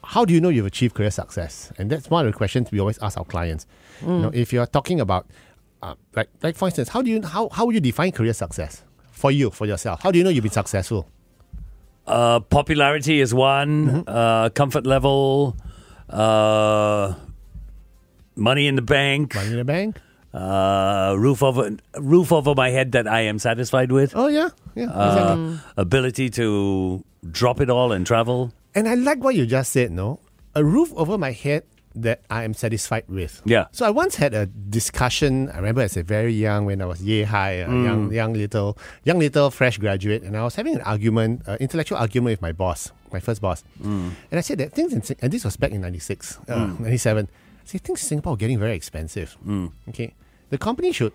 how 0.05 0.25
do 0.25 0.35
you 0.35 0.41
know 0.41 0.49
you've 0.51 0.67
achieved 0.67 0.95
career 0.95 1.11
success? 1.11 1.73
And 1.79 1.91
that's 1.91 2.11
one 2.11 2.27
of 2.27 2.33
the 2.33 2.37
questions 2.37 2.71
we 2.71 2.79
always 2.79 2.99
ask 3.01 3.17
our 3.19 3.25
clients. 3.25 3.67
You 4.03 4.09
know, 4.09 4.31
if 4.35 4.53
you're 4.53 4.67
talking 4.67 5.01
about, 5.01 5.27
uh, 5.83 5.95
like, 6.15 6.29
like 6.43 6.57
for 6.57 6.69
instance, 6.69 6.89
how 6.89 7.03
do 7.03 7.11
you 7.11 7.23
how 7.23 7.49
how 7.51 7.67
would 7.67 7.75
you 7.75 7.81
define 7.81 8.13
career 8.13 8.33
success 8.33 8.83
for 9.11 9.31
you 9.31 9.51
for 9.51 9.67
yourself? 9.67 10.03
How 10.03 10.11
do 10.11 10.19
you 10.19 10.25
know 10.25 10.31
you've 10.31 10.43
been 10.45 10.53
successful? 10.53 11.09
Uh, 12.07 12.41
popularity 12.41 13.21
is 13.21 13.33
one. 13.35 14.05
Uh, 14.07 14.49
comfort 14.51 14.87
level. 14.87 15.57
Uh, 16.09 17.15
money 18.37 18.67
in 18.67 18.77
the 18.77 18.83
bank. 18.83 19.35
Money 19.35 19.51
in 19.53 19.57
the 19.59 19.65
bank? 19.65 19.99
Uh, 20.35 21.15
roof 21.19 21.43
over 21.43 21.77
roof 21.99 22.33
over 22.33 22.55
my 22.55 22.71
head 22.71 22.93
that 22.93 23.07
I 23.07 23.21
am 23.23 23.39
satisfied 23.39 23.93
with. 23.93 24.15
Oh 24.17 24.29
yeah, 24.29 24.49
yeah, 24.75 24.89
Uh, 24.91 25.09
exactly. 25.13 25.59
ability 25.77 26.31
to 26.31 27.05
drop 27.31 27.61
it 27.61 27.69
all 27.69 27.93
and 27.93 28.07
travel. 28.07 28.53
And 28.75 28.89
I 28.89 28.95
like 28.95 29.23
what 29.23 29.35
you 29.35 29.45
just 29.47 29.73
said. 29.73 29.91
No, 29.91 30.21
a 30.55 30.65
roof 30.65 30.91
over 30.97 31.19
my 31.19 31.33
head 31.33 31.65
that 31.95 32.23
I 32.31 32.45
am 32.45 32.55
satisfied 32.55 33.05
with. 33.09 33.43
Yeah. 33.45 33.67
So 33.73 33.87
I 33.87 33.91
once 33.91 34.17
had 34.17 34.35
a 34.35 34.47
discussion. 34.47 35.51
I 35.51 35.57
remember 35.57 35.83
as 35.83 35.97
a 35.97 36.03
very 36.03 36.33
young, 36.33 36.65
when 36.67 36.81
I 36.81 36.87
was 36.87 37.03
year 37.03 37.27
high, 37.27 37.53
a 37.53 37.69
young, 37.69 38.11
mm. 38.11 38.15
young 38.15 38.33
little, 38.33 38.79
young 39.05 39.19
little 39.19 39.51
fresh 39.51 39.79
graduate, 39.79 40.23
and 40.23 40.37
I 40.37 40.43
was 40.45 40.55
having 40.55 40.75
an 40.75 40.83
argument, 40.83 41.43
uh, 41.47 41.57
intellectual 41.61 41.99
argument 41.99 42.33
with 42.33 42.43
my 42.43 42.53
boss, 42.53 42.93
my 43.13 43.21
first 43.21 43.41
boss, 43.41 43.65
mm. 43.81 44.11
and 44.31 44.39
I 44.39 44.41
said 44.41 44.59
that 44.59 44.73
things 44.73 44.93
in 44.93 45.03
Sing- 45.03 45.19
and 45.21 45.33
this 45.33 45.45
was 45.45 45.57
back 45.57 45.73
in 45.73 45.81
'96, 45.81 46.39
uh, 46.49 46.55
mm. 46.55 46.81
'97. 46.81 47.29
I 47.29 47.65
said 47.65 47.81
things 47.83 48.03
in 48.03 48.09
Singapore 48.09 48.35
are 48.35 48.37
getting 48.37 48.59
very 48.59 48.75
expensive. 48.75 49.37
Okay, 49.89 50.15
the 50.51 50.59
company 50.59 50.93
should 50.93 51.13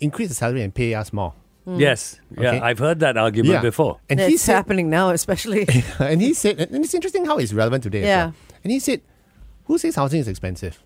increase 0.00 0.28
the 0.28 0.34
salary 0.34 0.62
and 0.62 0.74
pay 0.74 0.94
us 0.94 1.12
more. 1.12 1.34
Yes. 1.66 2.20
Yeah, 2.36 2.48
Okay. 2.48 2.60
I've 2.60 2.78
heard 2.78 3.00
that 3.00 3.16
argument 3.16 3.54
Yeah. 3.54 3.60
before. 3.62 3.98
And 4.08 4.20
he 4.20 4.34
it's 4.34 4.42
said, 4.42 4.54
happening 4.54 4.90
now, 4.90 5.10
especially. 5.10 5.66
and 5.98 6.20
he 6.20 6.34
said, 6.34 6.60
and 6.60 6.84
it's 6.84 6.94
interesting 6.94 7.24
how 7.24 7.38
it's 7.38 7.52
relevant 7.52 7.82
today. 7.82 8.02
Yeah. 8.02 8.26
well. 8.26 8.34
And 8.62 8.70
he 8.72 8.78
said, 8.78 9.00
"Who 9.66 9.78
says 9.78 9.94
housing 9.96 10.20
is 10.20 10.28
expensive?" 10.28 10.82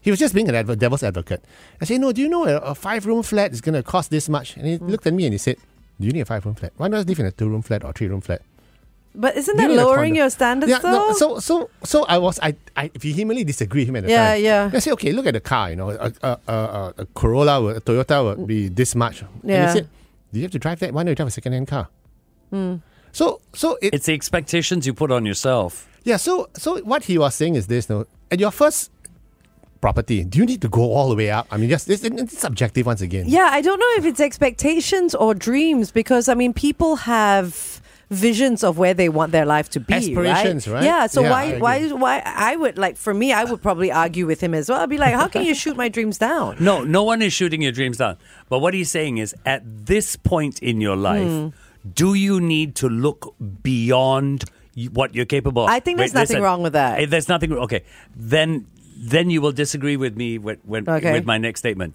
He 0.00 0.10
was 0.10 0.20
just 0.20 0.32
being 0.34 0.48
an 0.48 0.54
adver- 0.54 0.76
devil's 0.76 1.02
advocate. 1.02 1.44
I 1.80 1.84
said, 1.84 2.00
"No, 2.00 2.12
do 2.12 2.20
you 2.22 2.28
know 2.28 2.44
a, 2.46 2.56
a 2.58 2.74
five-room 2.74 3.22
flat 3.24 3.52
is 3.52 3.60
going 3.60 3.74
to 3.74 3.82
cost 3.82 4.10
this 4.10 4.28
much?" 4.28 4.56
And 4.56 4.66
he 4.66 4.78
Mm. 4.78 4.88
looked 4.90 5.06
at 5.06 5.12
me 5.14 5.24
and 5.24 5.34
he 5.34 5.38
said, 5.38 5.56
"Do 6.00 6.06
you 6.06 6.12
need 6.12 6.20
a 6.20 6.24
five-room 6.24 6.54
flat? 6.54 6.72
Why 6.76 6.88
not 6.88 7.06
live 7.06 7.18
in 7.18 7.26
a 7.26 7.32
two-room 7.32 7.62
flat 7.62 7.84
or 7.84 7.92
three-room 7.92 8.20
flat?" 8.20 8.42
but 9.14 9.36
isn't 9.36 9.56
Do 9.56 9.62
you 9.62 9.68
that 9.74 9.76
lowering 9.84 10.14
your 10.14 10.30
standards 10.30 10.70
Yeah, 10.70 10.78
though? 10.78 10.92
no, 10.92 11.12
so 11.14 11.38
so 11.40 11.70
so 11.82 12.04
I 12.04 12.18
was 12.18 12.38
I 12.40 12.54
I 12.76 12.90
vehemently 12.96 13.42
disagree 13.42 13.80
with 13.82 13.88
him 13.88 13.96
at 13.96 14.04
the 14.04 14.10
Yeah, 14.10 14.34
time. 14.34 14.42
yeah. 14.44 14.70
yeah. 14.70 14.76
I 14.76 14.78
said, 14.78 14.92
okay, 14.92 15.10
look 15.12 15.26
at 15.26 15.34
the 15.34 15.40
car. 15.40 15.70
You 15.70 15.76
know, 15.76 15.90
a 15.90 16.12
a, 16.22 16.38
a, 16.46 16.52
a, 16.52 16.94
a 16.98 17.06
Corolla, 17.14 17.60
would- 17.60 17.76
a 17.78 17.80
Toyota 17.80 18.36
would 18.36 18.46
be 18.46 18.68
this 18.68 18.94
much. 18.94 19.22
And 19.22 19.30
Yeah. 19.42 19.66
he 19.66 19.72
said, 19.78 19.88
do 20.32 20.38
you 20.38 20.44
have 20.44 20.52
to 20.52 20.58
drive 20.60 20.78
that? 20.80 20.92
Why 20.92 21.02
don't 21.02 21.08
you 21.08 21.14
drive 21.16 21.28
a 21.28 21.32
second-hand 21.32 21.66
car? 21.66 21.88
Hmm. 22.50 22.74
So 23.10 23.40
so 23.54 23.76
it, 23.82 23.94
It's 23.94 24.06
the 24.06 24.14
expectations 24.14 24.86
you 24.86 24.94
put 24.94 25.10
on 25.10 25.26
yourself. 25.26 25.88
Yeah, 26.08 26.16
so 26.16 26.48
so 26.56 26.78
what 26.92 27.04
he 27.04 27.18
was 27.18 27.34
saying 27.34 27.54
is 27.56 27.66
this: 27.66 27.88
no, 27.90 28.06
at 28.30 28.40
your 28.40 28.50
first 28.50 28.90
property, 29.80 30.24
do 30.24 30.38
you 30.38 30.46
need 30.46 30.62
to 30.62 30.68
go 30.68 30.82
all 30.96 31.08
the 31.10 31.14
way 31.16 31.30
up? 31.30 31.46
I 31.50 31.56
mean, 31.58 31.68
just 31.68 31.88
it's, 31.90 32.02
it's 32.02 32.38
subjective 32.38 32.86
once 32.86 33.00
again. 33.02 33.24
Yeah, 33.28 33.48
I 33.52 33.60
don't 33.60 33.78
know 33.78 33.92
if 33.98 34.04
it's 34.06 34.20
expectations 34.20 35.14
or 35.14 35.34
dreams 35.34 35.90
because 35.90 36.28
I 36.28 36.34
mean 36.34 36.52
people 36.54 36.96
have 36.96 37.82
visions 38.10 38.64
of 38.64 38.78
where 38.78 38.94
they 38.94 39.10
want 39.10 39.32
their 39.32 39.44
life 39.44 39.68
to 39.68 39.80
be, 39.80 39.92
Aspirations, 39.92 40.66
right? 40.66 40.82
Yeah, 40.82 41.06
so 41.08 41.20
Yeah, 41.20 41.30
why 41.30 41.58
why 41.58 41.88
why 41.90 42.22
I 42.24 42.56
would 42.56 42.78
like 42.78 42.96
for 42.96 43.12
me 43.12 43.34
I 43.34 43.44
would 43.44 43.60
probably 43.60 43.92
argue 43.92 44.24
with 44.26 44.40
him 44.40 44.54
as 44.54 44.70
well. 44.70 44.80
I'd 44.80 44.88
be 44.88 44.96
like, 44.96 45.14
how 45.14 45.28
can 45.28 45.44
you 45.44 45.54
shoot 45.54 45.76
my 45.76 45.90
dreams 45.90 46.16
down? 46.16 46.56
No, 46.58 46.82
no 46.84 47.02
one 47.04 47.20
is 47.20 47.34
shooting 47.34 47.60
your 47.60 47.72
dreams 47.72 47.98
down. 47.98 48.16
But 48.48 48.60
what 48.60 48.72
he's 48.72 48.90
saying 48.90 49.18
is, 49.18 49.34
at 49.44 49.60
this 49.86 50.16
point 50.16 50.58
in 50.60 50.80
your 50.80 50.96
life, 50.96 51.28
Hmm. 51.30 51.48
do 52.02 52.14
you 52.14 52.40
need 52.40 52.74
to 52.76 52.88
look 52.88 53.34
beyond 53.62 54.44
y- 54.78 54.88
what 54.92 55.14
you're 55.14 55.26
capable 55.26 55.64
of? 55.64 55.70
I 55.70 55.80
think 55.80 55.98
there's 55.98 56.14
nothing 56.14 56.42
wrong 56.42 56.62
with 56.62 56.74
that. 56.74 57.00
Eh, 57.00 57.06
There's 57.06 57.28
nothing. 57.28 57.52
Okay, 57.52 57.82
then 58.14 58.66
then 58.96 59.30
you 59.30 59.40
will 59.40 59.52
disagree 59.52 59.96
with 59.96 60.16
me 60.16 60.38
with, 60.38 60.58
with, 60.64 60.88
Okay. 60.88 61.12
with 61.12 61.24
my 61.24 61.38
next 61.38 61.60
statement. 61.60 61.94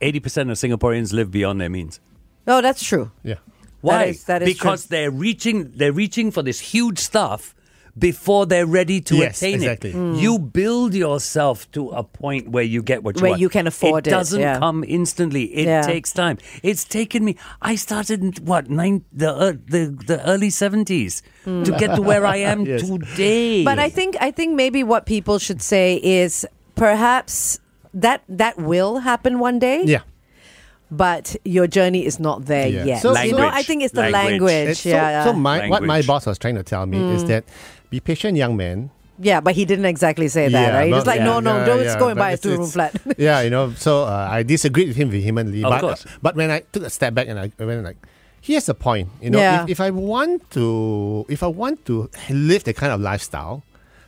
Eighty 0.00 0.20
percent 0.20 0.50
of 0.50 0.56
Singaporeans 0.56 1.12
live 1.12 1.30
beyond 1.30 1.60
their 1.60 1.68
means. 1.70 2.00
No, 2.46 2.60
that's 2.62 2.82
true. 2.82 3.10
yeah. 3.22 3.36
Why? 3.82 4.04
is- 4.12 4.24
that 4.24 4.42
is 4.42 4.48
because 4.52 4.86
true. 4.86 4.96
they're 4.96 5.10
reaching 5.10 5.72
they're 5.76 5.92
reaching 6.04 6.30
for 6.30 6.42
this 6.42 6.60
huge 6.60 6.98
stuff 6.98 7.54
before 7.98 8.46
they're 8.46 8.66
ready 8.66 9.00
to 9.00 9.16
Yes, 9.16 9.38
attain 9.38 9.54
exactly. 9.56 9.90
it. 9.90 9.96
Mm. 9.96 10.20
You 10.20 10.38
build 10.38 10.94
yourself 10.94 11.70
to 11.72 11.88
a 11.90 12.02
point 12.02 12.48
where 12.48 12.62
you 12.64 12.82
get 12.82 13.02
what 13.02 13.16
you 13.16 13.22
Where 13.22 13.30
want. 13.32 13.40
you 13.40 13.48
can 13.48 13.66
afford 13.66 14.06
it, 14.06 14.10
It 14.10 14.14
doesn't 14.14 14.40
yeah. 14.40 14.58
come 14.58 14.84
instantly. 14.86 15.44
It 15.54 15.66
Yeah. 15.66 15.82
takes 15.82 16.12
time. 16.12 16.38
It's 16.62 16.84
taken 16.84 17.24
me. 17.24 17.36
I 17.62 17.74
started 17.76 18.22
in 18.22 18.32
what 18.44 18.70
nine 18.70 19.04
the 19.12 19.30
uh, 19.32 19.52
the 19.66 19.94
the 20.06 20.18
early 20.28 20.50
seventies 20.50 21.22
to 21.44 21.70
get 21.78 21.94
to 21.96 22.02
where 22.02 22.24
I 22.26 22.36
am 22.36 22.64
Yes. 22.70 22.88
today. 22.88 23.64
But 23.64 23.78
I 23.78 23.88
think 23.90 24.16
I 24.20 24.30
think 24.30 24.54
maybe 24.54 24.82
what 24.84 25.06
people 25.06 25.38
should 25.38 25.62
say 25.62 25.96
is 26.02 26.46
perhaps 26.76 27.60
that 27.92 28.22
that 28.28 28.56
will 28.56 28.98
happen 29.00 29.38
one 29.38 29.58
day. 29.58 29.82
Yeah. 29.84 30.02
But 30.90 31.36
your 31.44 31.66
journey 31.66 32.04
is 32.04 32.18
not 32.18 32.46
there 32.46 32.66
Yeah. 32.68 32.84
yet. 32.84 33.02
So- 33.02 33.14
you 33.20 33.32
know, 33.36 33.46
I 33.48 33.62
think 33.62 33.82
it's 33.82 33.94
the 33.94 34.10
Language. 34.10 34.40
language. 34.42 34.68
It's- 34.74 34.86
yeah. 34.86 35.24
so 35.24 35.30
so 35.32 35.36
my, 35.38 35.68
what 35.68 35.82
my 35.84 36.02
boss 36.02 36.26
was 36.26 36.38
trying 36.38 36.56
to 36.56 36.62
tell 36.64 36.84
me 36.86 36.98
Hmm. 36.98 37.14
is 37.14 37.24
that 37.26 37.44
be 37.90 38.00
patient, 38.00 38.36
young 38.36 38.56
man. 38.56 38.90
yeah, 39.22 39.38
but 39.40 39.54
he 39.54 39.64
didn't 39.64 39.84
exactly 39.84 40.28
say 40.28 40.48
that, 40.48 40.68
Yeah, 40.72 40.74
right? 40.78 40.86
He 40.88 40.92
was 40.96 41.04
like, 41.06 41.18
yeah, 41.20 41.26
no, 41.30 41.40
no, 41.40 41.58
yeah, 41.58 41.66
don't 41.66 41.84
yeah, 41.84 41.98
go 41.98 42.08
and 42.08 42.18
buy 42.18 42.30
a 42.32 42.38
two 42.38 42.56
room 42.56 42.66
flat. 42.66 42.96
yeah, 43.18 43.40
you 43.44 43.50
know. 43.50 43.70
So 43.76 44.04
uh, 44.04 44.26
I 44.32 44.42
disagreed 44.42 44.88
with 44.88 44.96
him 44.96 45.10
vehemently. 45.10 45.62
Of 45.62 45.70
but, 45.70 45.80
course. 45.80 46.06
but 46.22 46.34
when 46.34 46.50
I 46.50 46.60
took 46.72 46.82
a 46.82 46.90
step 46.90 47.12
back 47.14 47.28
and 47.28 47.38
I 47.38 47.52
I 47.60 47.64
went 47.68 47.84
like, 47.84 47.98
here's 48.40 48.64
the 48.66 48.74
point. 48.74 49.10
You 49.20 49.30
know, 49.30 49.38
Yeah. 49.38 49.62
if, 49.68 49.76
if 49.76 49.80
I 49.80 49.90
want 49.92 50.48
to, 50.56 51.26
if 51.28 51.42
I 51.44 51.50
want 51.52 51.84
to 51.86 52.08
live 52.32 52.64
the 52.64 52.72
kind 52.74 52.90
of 52.92 53.00
lifestyle 53.00 53.62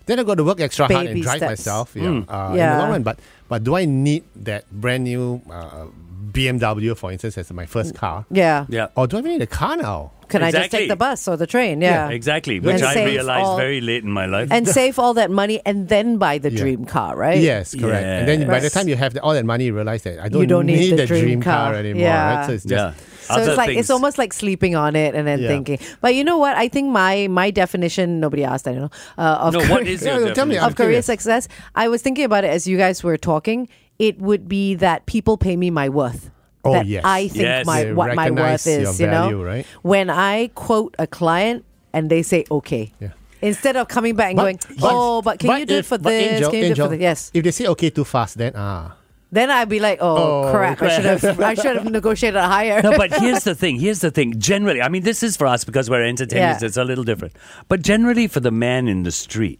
Then 0.07 0.19
I 0.19 0.25
got 0.27 0.35
to 0.43 0.45
work 0.45 0.59
extra 0.59 0.91
hard 0.91 1.07
and 1.07 1.23
drive 1.23 1.39
steps. 1.39 1.63
myself. 1.63 1.87
Yeah, 1.95 2.27
uh, 2.27 2.51
in 2.51 2.59
the 2.59 2.79
long 2.83 2.91
run. 2.91 3.03
But 3.07 3.23
but 3.47 3.63
do 3.63 3.77
I 3.79 3.85
need 3.87 4.25
that 4.49 4.67
brand 4.73 5.05
new 5.07 5.39
uh, 5.47 5.87
BMW, 6.31 6.97
for 6.97 7.11
instance, 7.11 7.37
as 7.39 7.53
my 7.53 7.67
first 7.67 7.95
car? 7.95 8.25
Yeah. 8.31 8.67
Yeah. 8.69 8.89
Or 8.97 9.07
do 9.07 9.17
I 9.17 9.21
even 9.21 9.33
need 9.33 9.43
a 9.43 9.47
car 9.47 9.77
now? 9.77 10.13
Can 10.29 10.43
I 10.43 10.51
just 10.51 10.71
take 10.71 10.89
the 10.89 10.97
bus 10.97 11.29
or 11.29 11.37
the 11.37 11.47
train? 11.47 11.83
Yeah. 11.83 12.09
Exactly, 12.09 12.59
which 12.59 12.77
And 12.77 12.85
I 12.85 13.05
realized 13.05 13.45
all- 13.45 13.59
very 13.59 13.83
late 13.83 14.03
in 14.03 14.11
my 14.11 14.25
life. 14.25 14.49
And 14.51 14.67
save 14.79 14.99
all 14.99 15.13
that 15.15 15.31
money 15.31 15.61
and 15.67 15.89
then 15.91 16.17
buy 16.17 16.39
the 16.39 16.51
Yeah. 16.51 16.59
dream 16.63 16.85
car, 16.87 17.17
right? 17.17 17.37
Yes, 17.39 17.75
correct. 17.75 18.05
And 18.07 18.27
then 18.29 18.47
by 18.49 18.61
the 18.61 18.71
time 18.71 18.89
you 18.89 18.97
have 18.97 19.13
the, 19.13 19.21
all 19.23 19.35
that 19.35 19.45
money, 19.45 19.65
you 19.67 19.75
realize 19.75 20.03
that 20.05 20.21
I 20.21 20.29
don't, 20.31 20.41
You 20.41 20.47
don't 20.47 20.67
need 20.67 20.93
the 20.93 20.97
the 20.97 21.07
dream 21.07 21.25
dream, 21.25 21.43
car. 21.43 21.73
car. 21.73 21.75
anymore. 21.75 22.01
Yeah. 22.03 22.37
Right? 22.39 22.47
So 22.47 22.53
it's 22.53 22.65
just 22.65 22.73
yeah. 22.73 22.95
So 23.23 23.35
Other 23.35 23.49
it's 23.51 23.57
like 23.59 23.67
things- 23.69 23.81
it's 23.81 23.91
almost 23.91 24.17
like 24.17 24.33
sleeping 24.33 24.75
on 24.75 24.97
it 24.97 25.15
and 25.15 25.27
then 25.27 25.41
Yeah. 25.41 25.49
thinking. 25.49 25.79
But 26.01 26.15
you 26.15 26.25
know 26.25 26.39
what? 26.39 26.57
I 26.57 26.69
think 26.69 26.89
my 26.89 27.29
my 27.29 27.51
definition. 27.51 28.19
Nobody 28.21 28.43
asked. 28.45 28.67
I 28.67 28.73
don't 28.73 28.83
know. 28.83 28.91
Uh, 29.19 29.47
of 29.49 29.53
No, 29.53 29.59
what 29.61 29.69
career- 29.69 29.87
is 29.93 30.03
your 30.03 30.19
Yeah, 30.29 30.33
tell 30.35 30.47
me, 30.47 30.55
definition? 30.55 30.65
Of 30.65 30.77
career 30.77 31.03
success? 31.03 31.47
I 31.75 31.89
was 31.89 32.01
thinking 32.01 32.25
about 32.25 32.45
it 32.45 32.51
as 32.51 32.67
you 32.67 32.79
guys 32.79 33.05
were 33.05 33.19
talking. 33.19 33.69
It 34.03 34.19
would 34.19 34.49
be 34.49 34.75
that 34.77 35.07
people 35.07 35.37
pay 35.39 35.57
me 35.57 35.71
my 35.71 35.89
worth. 35.89 36.31
Oh, 36.65 36.73
that 36.75 36.87
yes. 36.87 37.03
I 37.05 37.29
think 37.29 37.43
Yes. 37.43 37.67
my 37.67 37.85
They 37.85 37.93
what 37.93 38.15
my 38.15 38.31
worth 38.31 38.67
is. 38.67 38.99
your 39.01 39.09
you 39.09 39.15
know, 39.15 39.43
right? 39.43 39.67
when 39.83 40.11
I 40.11 40.51
quote 40.55 40.95
a 40.99 41.07
client 41.07 41.65
and 41.93 42.11
they 42.11 42.23
say 42.23 42.45
okay. 42.51 42.93
Yeah. 43.01 43.11
Instead 43.41 43.77
of 43.77 43.89
coming 43.89 44.15
back 44.15 44.31
and 44.31 44.39
going, 44.39 44.59
oh, 44.83 45.23
but 45.23 45.39
can 45.41 45.59
you 45.59 45.67
do 45.67 45.79
it 45.79 45.87
for 45.87 45.99
but 45.99 46.11
this? 46.11 46.33
Angel, 46.35 46.51
can 46.51 46.59
you 46.61 46.65
Angel, 46.67 46.87
do 46.89 46.93
it 46.95 46.97
for 46.97 46.99
this? 46.99 47.03
Yes. 47.03 47.31
If 47.35 47.43
they 47.45 47.51
say 47.51 47.67
okay 47.75 47.91
too 47.91 48.05
fast, 48.05 48.39
then 48.39 48.53
ah. 48.57 48.97
Then 49.33 49.51
I'd 49.51 49.69
be 49.69 49.81
like, 49.81 49.99
oh, 50.01 50.17
Oh, 50.47 50.53
crap! 50.53 50.83
I 50.83 50.89
should 50.95 51.05
have 51.07 51.41
I 51.41 51.55
should 51.55 51.77
have 51.77 51.91
negotiated 51.91 52.39
higher. 52.41 52.83
No, 52.83 52.93
but 52.97 53.11
here's 53.15 53.45
the 53.45 53.55
thing. 53.55 53.81
Here's 53.81 54.01
the 54.01 54.11
thing. 54.11 54.39
Generally, 54.39 54.83
I 54.83 54.89
mean, 54.91 55.03
this 55.05 55.23
is 55.23 55.39
for 55.39 55.47
us 55.47 55.65
because 55.65 55.89
we're 55.89 56.05
entertainers. 56.05 56.61
Yeah. 56.61 56.67
It's 56.67 56.77
a 56.77 56.85
little 56.85 57.03
different. 57.05 57.35
But 57.69 57.81
generally, 57.83 58.27
for 58.29 58.41
the 58.41 58.51
man 58.51 58.89
in 58.89 59.05
the 59.05 59.11
street, 59.11 59.59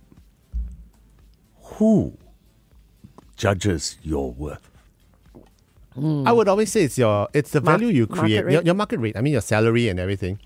who 1.79 2.19
judges 3.43 3.99
your 4.03 4.31
worth? 4.33 4.71
I 6.29 6.33
would 6.33 6.49
always 6.49 6.73
say 6.73 6.85
it's 6.85 6.97
your 6.97 7.29
it's 7.35 7.51
the 7.51 7.61
Mar- 7.61 7.77
value 7.77 7.93
you 7.93 8.07
create, 8.07 8.45
rate? 8.47 8.53
your, 8.55 8.63
your 8.63 8.75
market 8.75 8.99
rate. 8.99 9.17
I 9.17 9.21
mean 9.21 9.35
your 9.35 9.43
salary 9.43 9.89
and 9.89 10.01
everything. 10.01 10.39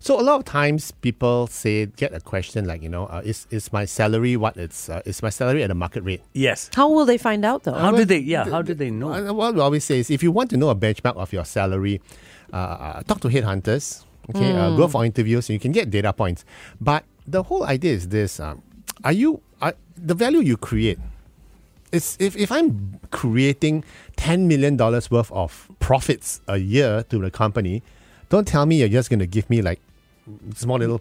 So 0.00 0.18
a 0.18 0.22
lot 0.22 0.36
of 0.40 0.44
times 0.44 0.90
people 0.90 1.46
say 1.46 1.86
get 1.86 2.12
a 2.14 2.20
question 2.20 2.66
like 2.66 2.82
you 2.82 2.88
know 2.88 3.04
uh, 3.06 3.22
is 3.24 3.46
is 3.50 3.72
my 3.72 3.84
salary 3.84 4.36
what 4.36 4.56
it's 4.56 4.88
uh, 4.88 5.02
is 5.04 5.22
my 5.22 5.30
salary 5.30 5.62
at 5.62 5.70
a 5.70 5.74
market 5.74 6.02
rate? 6.02 6.22
Yes. 6.32 6.70
How 6.74 6.88
will 6.88 7.04
they 7.04 7.18
find 7.18 7.44
out 7.44 7.62
though? 7.62 7.74
How 7.74 7.92
do 7.92 8.04
they? 8.04 8.18
Yeah. 8.18 8.48
How 8.48 8.62
do 8.62 8.74
they 8.74 8.90
know? 8.90 9.12
Uh, 9.12 9.32
what 9.32 9.54
we 9.54 9.60
always 9.60 9.84
say 9.84 10.00
is 10.00 10.10
if 10.10 10.22
you 10.22 10.32
want 10.32 10.50
to 10.50 10.56
know 10.56 10.70
a 10.70 10.74
benchmark 10.74 11.16
of 11.16 11.32
your 11.32 11.44
salary, 11.44 12.00
uh, 12.52 12.56
uh, 12.56 13.02
talk 13.02 13.20
to 13.20 13.28
headhunters. 13.28 14.04
Okay, 14.30 14.52
uh, 14.52 14.76
go 14.76 14.88
for 14.88 15.06
interviews 15.06 15.48
and 15.48 15.54
you 15.54 15.60
can 15.60 15.72
get 15.72 15.88
data 15.88 16.12
points. 16.12 16.44
But 16.80 17.04
the 17.26 17.42
whole 17.44 17.64
idea 17.64 17.92
is 17.92 18.08
this: 18.08 18.40
um, 18.40 18.60
Are 19.04 19.12
you 19.12 19.40
are, 19.62 19.74
the 19.96 20.14
value 20.14 20.40
you 20.40 20.56
create? 20.58 20.98
It's 21.92 22.16
if, 22.20 22.36
if 22.36 22.50
I'm 22.52 23.00
creating 23.10 23.84
ten 24.16 24.48
million 24.48 24.76
dollars 24.76 25.10
worth 25.10 25.30
of 25.32 25.68
profits 25.80 26.40
a 26.48 26.56
year 26.58 27.04
to 27.10 27.18
the 27.18 27.30
company, 27.30 27.82
don't 28.28 28.46
tell 28.46 28.66
me 28.66 28.76
you're 28.80 28.88
just 28.88 29.08
going 29.10 29.20
to 29.20 29.26
give 29.26 29.48
me 29.48 29.62
like 29.62 29.80
small 30.54 30.78
little 30.78 31.00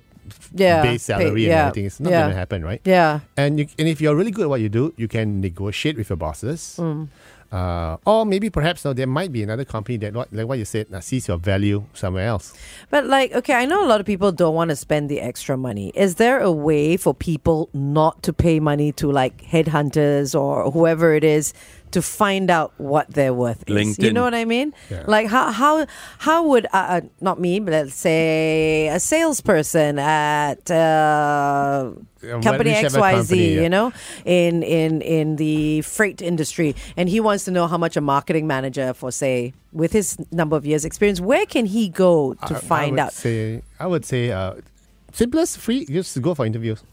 Yeah, 0.53 0.81
base 0.83 1.07
pay- 1.07 1.13
salary 1.13 1.45
yeah, 1.45 1.49
and 1.49 1.59
everything. 1.69 1.85
It's 1.85 1.99
not 1.99 2.11
yeah. 2.11 2.21
going 2.21 2.31
to 2.31 2.37
happen, 2.37 2.63
right? 2.63 2.81
Yeah. 2.85 3.19
And 3.35 3.59
you, 3.59 3.67
and 3.79 3.87
if 3.87 3.99
you're 4.01 4.15
really 4.15 4.31
good 4.31 4.43
at 4.43 4.49
what 4.49 4.61
you 4.61 4.69
do, 4.69 4.93
you 4.97 5.07
can 5.07 5.41
negotiate 5.41 5.97
with 5.97 6.09
your 6.09 6.17
bosses. 6.17 6.75
Mm. 6.79 7.07
Uh, 7.51 7.97
or 8.05 8.25
maybe 8.25 8.49
perhaps 8.49 8.83
no, 8.83 8.93
there 8.93 9.07
might 9.07 9.31
be 9.31 9.41
another 9.41 9.63
company 9.63 9.97
that, 9.97 10.13
like 10.13 10.47
what 10.47 10.59
you 10.59 10.65
said, 10.65 10.87
uh, 10.93 10.99
sees 10.99 11.27
your 11.27 11.37
value 11.37 11.85
somewhere 11.93 12.27
else. 12.27 12.53
But 12.89 13.05
like, 13.05 13.31
okay, 13.33 13.53
I 13.53 13.65
know 13.65 13.83
a 13.83 13.87
lot 13.87 13.99
of 13.99 14.05
people 14.05 14.31
don't 14.31 14.55
want 14.55 14.69
to 14.69 14.75
spend 14.75 15.09
the 15.09 15.21
extra 15.21 15.55
money. 15.55 15.91
Is 15.95 16.15
there 16.15 16.39
a 16.39 16.51
way 16.51 16.97
for 16.97 17.13
people 17.13 17.69
not 17.73 18.21
to 18.23 18.33
pay 18.33 18.59
money 18.59 18.91
to 18.93 19.11
like 19.11 19.41
headhunters 19.43 20.37
or 20.39 20.71
whoever 20.71 21.13
it 21.13 21.23
is 21.23 21.53
to 21.91 22.01
find 22.01 22.49
out 22.51 22.73
what 22.77 23.09
their 23.09 23.33
worth 23.33 23.63
is? 23.69 23.97
You 23.99 24.11
know 24.11 24.23
what 24.23 24.33
I 24.35 24.45
mean? 24.45 24.73
Yeah. 24.89 25.03
Like 25.07 25.27
how 25.27 25.51
how 25.51 25.85
how 26.19 26.43
would 26.47 26.65
uh, 26.73 26.77
uh, 26.99 27.01
not 27.21 27.39
me, 27.39 27.59
but 27.59 27.71
let's 27.71 27.95
say 27.95 28.87
a 28.89 28.99
salesperson 28.99 29.99
at 29.99 30.69
uh, 30.69 31.91
Yeah, 32.21 32.41
company 32.41 32.71
XYZ, 32.71 33.29
yeah. 33.37 33.61
you 33.61 33.69
know, 33.69 33.91
in 34.25 34.63
in 34.63 35.01
in 35.01 35.35
the 35.37 35.81
freight 35.81 36.21
industry, 36.21 36.75
and 36.97 37.07
he 37.09 37.19
wants 37.19 37.45
to 37.45 37.51
know 37.51 37.67
how 37.67 37.77
much 37.77 37.95
a 37.97 38.01
marketing 38.01 38.47
manager 38.47 38.93
for 38.93 39.11
say 39.11 39.53
with 39.71 39.91
his 39.93 40.17
number 40.31 40.55
of 40.55 40.65
years 40.65 40.83
experience, 40.85 41.19
where 41.21 41.45
can 41.45 41.65
he 41.65 41.89
go 41.89 42.33
to 42.47 42.53
I- 42.53 42.57
I 42.57 42.61
find 42.61 42.91
would 42.91 42.99
out? 42.99 43.13
Say, 43.13 43.61
I 43.79 43.87
would 43.87 44.05
say 44.05 44.31
uh, 44.31 44.55
simplest, 45.13 45.57
free, 45.59 45.85
just 45.85 46.21
go 46.21 46.33
for 46.33 46.45
interviews. 46.45 46.83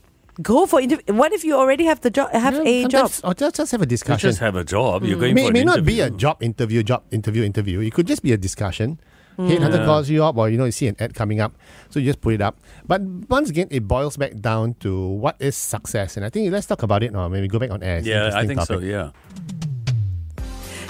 Go 0.42 0.66
for 0.66 0.81
interview. 0.81 1.14
What 1.14 1.33
if 1.33 1.44
you 1.44 1.55
already 1.55 1.85
have 1.85 2.01
the 2.01 2.11
job? 2.11 2.31
Have 2.33 2.55
Yeah, 2.55 2.62
a 2.87 2.88
job? 2.88 3.11
Or 3.23 3.35
just, 3.35 3.57
just 3.57 3.70
have 3.73 3.83
a 3.83 3.87
discussion. 3.87 4.29
You 4.29 4.31
discussion. 4.31 4.31
just 4.31 4.40
have 4.40 4.57
a 4.57 4.64
job. 4.64 5.05
You're 5.05 5.18
going 5.18 5.35
may 5.35 5.42
for 5.42 5.49
an 5.49 5.53
may 5.55 5.64
not 5.64 5.85
be 5.85 6.01
a 6.01 6.11
job 6.11 6.42
interview, 6.42 6.83
job 6.83 7.05
interview, 7.11 7.44
interview. 7.44 7.81
It 7.81 7.92
could 7.94 8.07
just 8.07 8.23
be 8.23 8.33
a 8.33 8.37
discussion. 8.37 8.99
Mm. 9.38 9.51
Headhunter 9.51 9.79
Yeah. 9.79 9.85
calls 9.85 10.09
you 10.11 10.25
up, 10.25 10.37
or 10.37 10.49
you 10.49 10.57
know, 10.57 10.64
you 10.64 10.70
see 10.73 10.87
an 10.87 10.94
ad 11.01 11.14
coming 11.14 11.40
up, 11.40 11.55
so 11.90 11.99
you 11.99 12.07
just 12.07 12.20
put 12.20 12.35
it 12.35 12.40
up. 12.40 12.57
But 12.87 13.03
once 13.29 13.51
again, 13.51 13.66
it 13.70 13.87
boils 13.88 14.16
back 14.16 14.38
down 14.40 14.75
to 14.81 14.94
what 15.09 15.35
is 15.40 15.57
success, 15.57 16.16
and 16.16 16.25
I 16.25 16.31
think 16.31 16.53
let's 16.53 16.66
talk 16.66 16.83
about 16.85 17.03
it, 17.03 17.12
now. 17.12 17.27
maybe 17.29 17.49
go 17.49 17.59
back 17.59 17.70
on 17.73 17.83
air. 17.83 17.99
It's 17.99 18.07
Yeah, 18.07 18.31
I 18.31 18.42
interesting 18.42 18.49
think 18.59 18.61
so. 18.62 18.79
Yeah. 18.79 19.11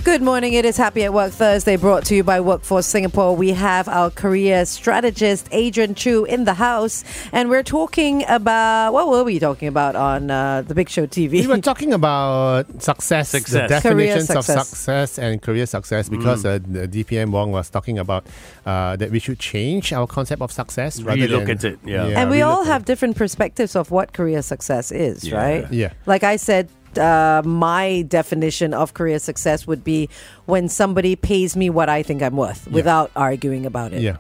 Good 0.05 0.21
morning. 0.21 0.53
It 0.53 0.67
is 0.67 0.77
Happy 0.77 1.03
at 1.05 1.14
Work 1.14 1.33
Thursday, 1.33 1.77
brought 1.77 2.05
to 2.07 2.14
you 2.14 2.23
by 2.23 2.38
Workforce 2.38 2.85
Singapore. 2.87 3.35
We 3.35 3.53
have 3.53 3.88
our 3.88 4.11
career 4.11 4.67
strategist 4.67 5.49
Adrian 5.51 5.95
Choo 5.95 6.27
in 6.27 6.45
the 6.45 6.53
house, 6.53 7.05
and 7.33 7.49
we're 7.49 7.62
talking 7.62 8.23
about 8.29 8.93
what 8.93 9.09
were 9.09 9.25
we 9.25 9.38
talking 9.38 9.67
about 9.67 9.97
on 9.97 10.31
uh, 10.31 10.61
the 10.61 10.75
Big 10.75 10.90
Show 10.90 11.07
TV? 11.07 11.31
We 11.40 11.47
were 11.47 11.57
talking 11.59 11.95
about 11.95 12.83
success, 12.83 13.31
Success. 13.31 13.71
the 13.71 13.81
Career 13.81 14.09
definitions 14.17 14.31
of 14.31 14.45
success. 14.45 14.69
success 14.69 15.19
and 15.19 15.40
career 15.40 15.64
success, 15.64 16.11
because 16.11 16.45
uh, 16.45 16.59
the 16.62 16.87
DPM 16.87 17.31
Wong 17.31 17.51
was 17.51 17.71
talking 17.71 17.99
about 17.99 18.27
uh, 18.67 18.97
that 18.97 19.11
we 19.11 19.19
should 19.19 19.38
change 19.38 19.90
our 19.95 20.07
concept 20.07 20.43
of 20.43 20.53
success. 20.53 21.01
rather 21.01 21.23
Relook 21.23 21.47
than- 21.47 21.51
at 21.57 21.64
it, 21.64 21.79
yeah. 21.83 22.05
and 22.09 22.29
we 22.31 22.38
relook 22.40 22.47
all 22.47 22.64
have 22.64 22.83
it. 22.83 22.87
different 22.87 23.17
perspectives 23.17 23.75
of 23.75 23.90
what 23.90 24.12
career 24.12 24.43
success 24.43 24.93
is, 24.93 25.25
Yeah. 25.27 25.37
right? 25.37 25.73
Yeah. 25.73 25.95
Like 26.05 26.25
I 26.25 26.37
said, 26.37 26.69
uh, 26.99 27.43
my 27.45 28.03
definition 28.09 28.75
of 28.75 28.95
career 28.95 29.19
success 29.19 29.67
would 29.67 29.85
be 29.85 30.09
when 30.47 30.69
somebody 30.69 31.17
pays 31.17 31.57
me 31.57 31.71
what 31.71 31.89
I 31.89 32.03
think 32.03 32.23
I'm 32.23 32.37
worth 32.37 32.67
without 32.69 33.11
arguing 33.17 33.67
about 33.67 33.93
it. 33.93 34.03
Yeah. 34.03 34.19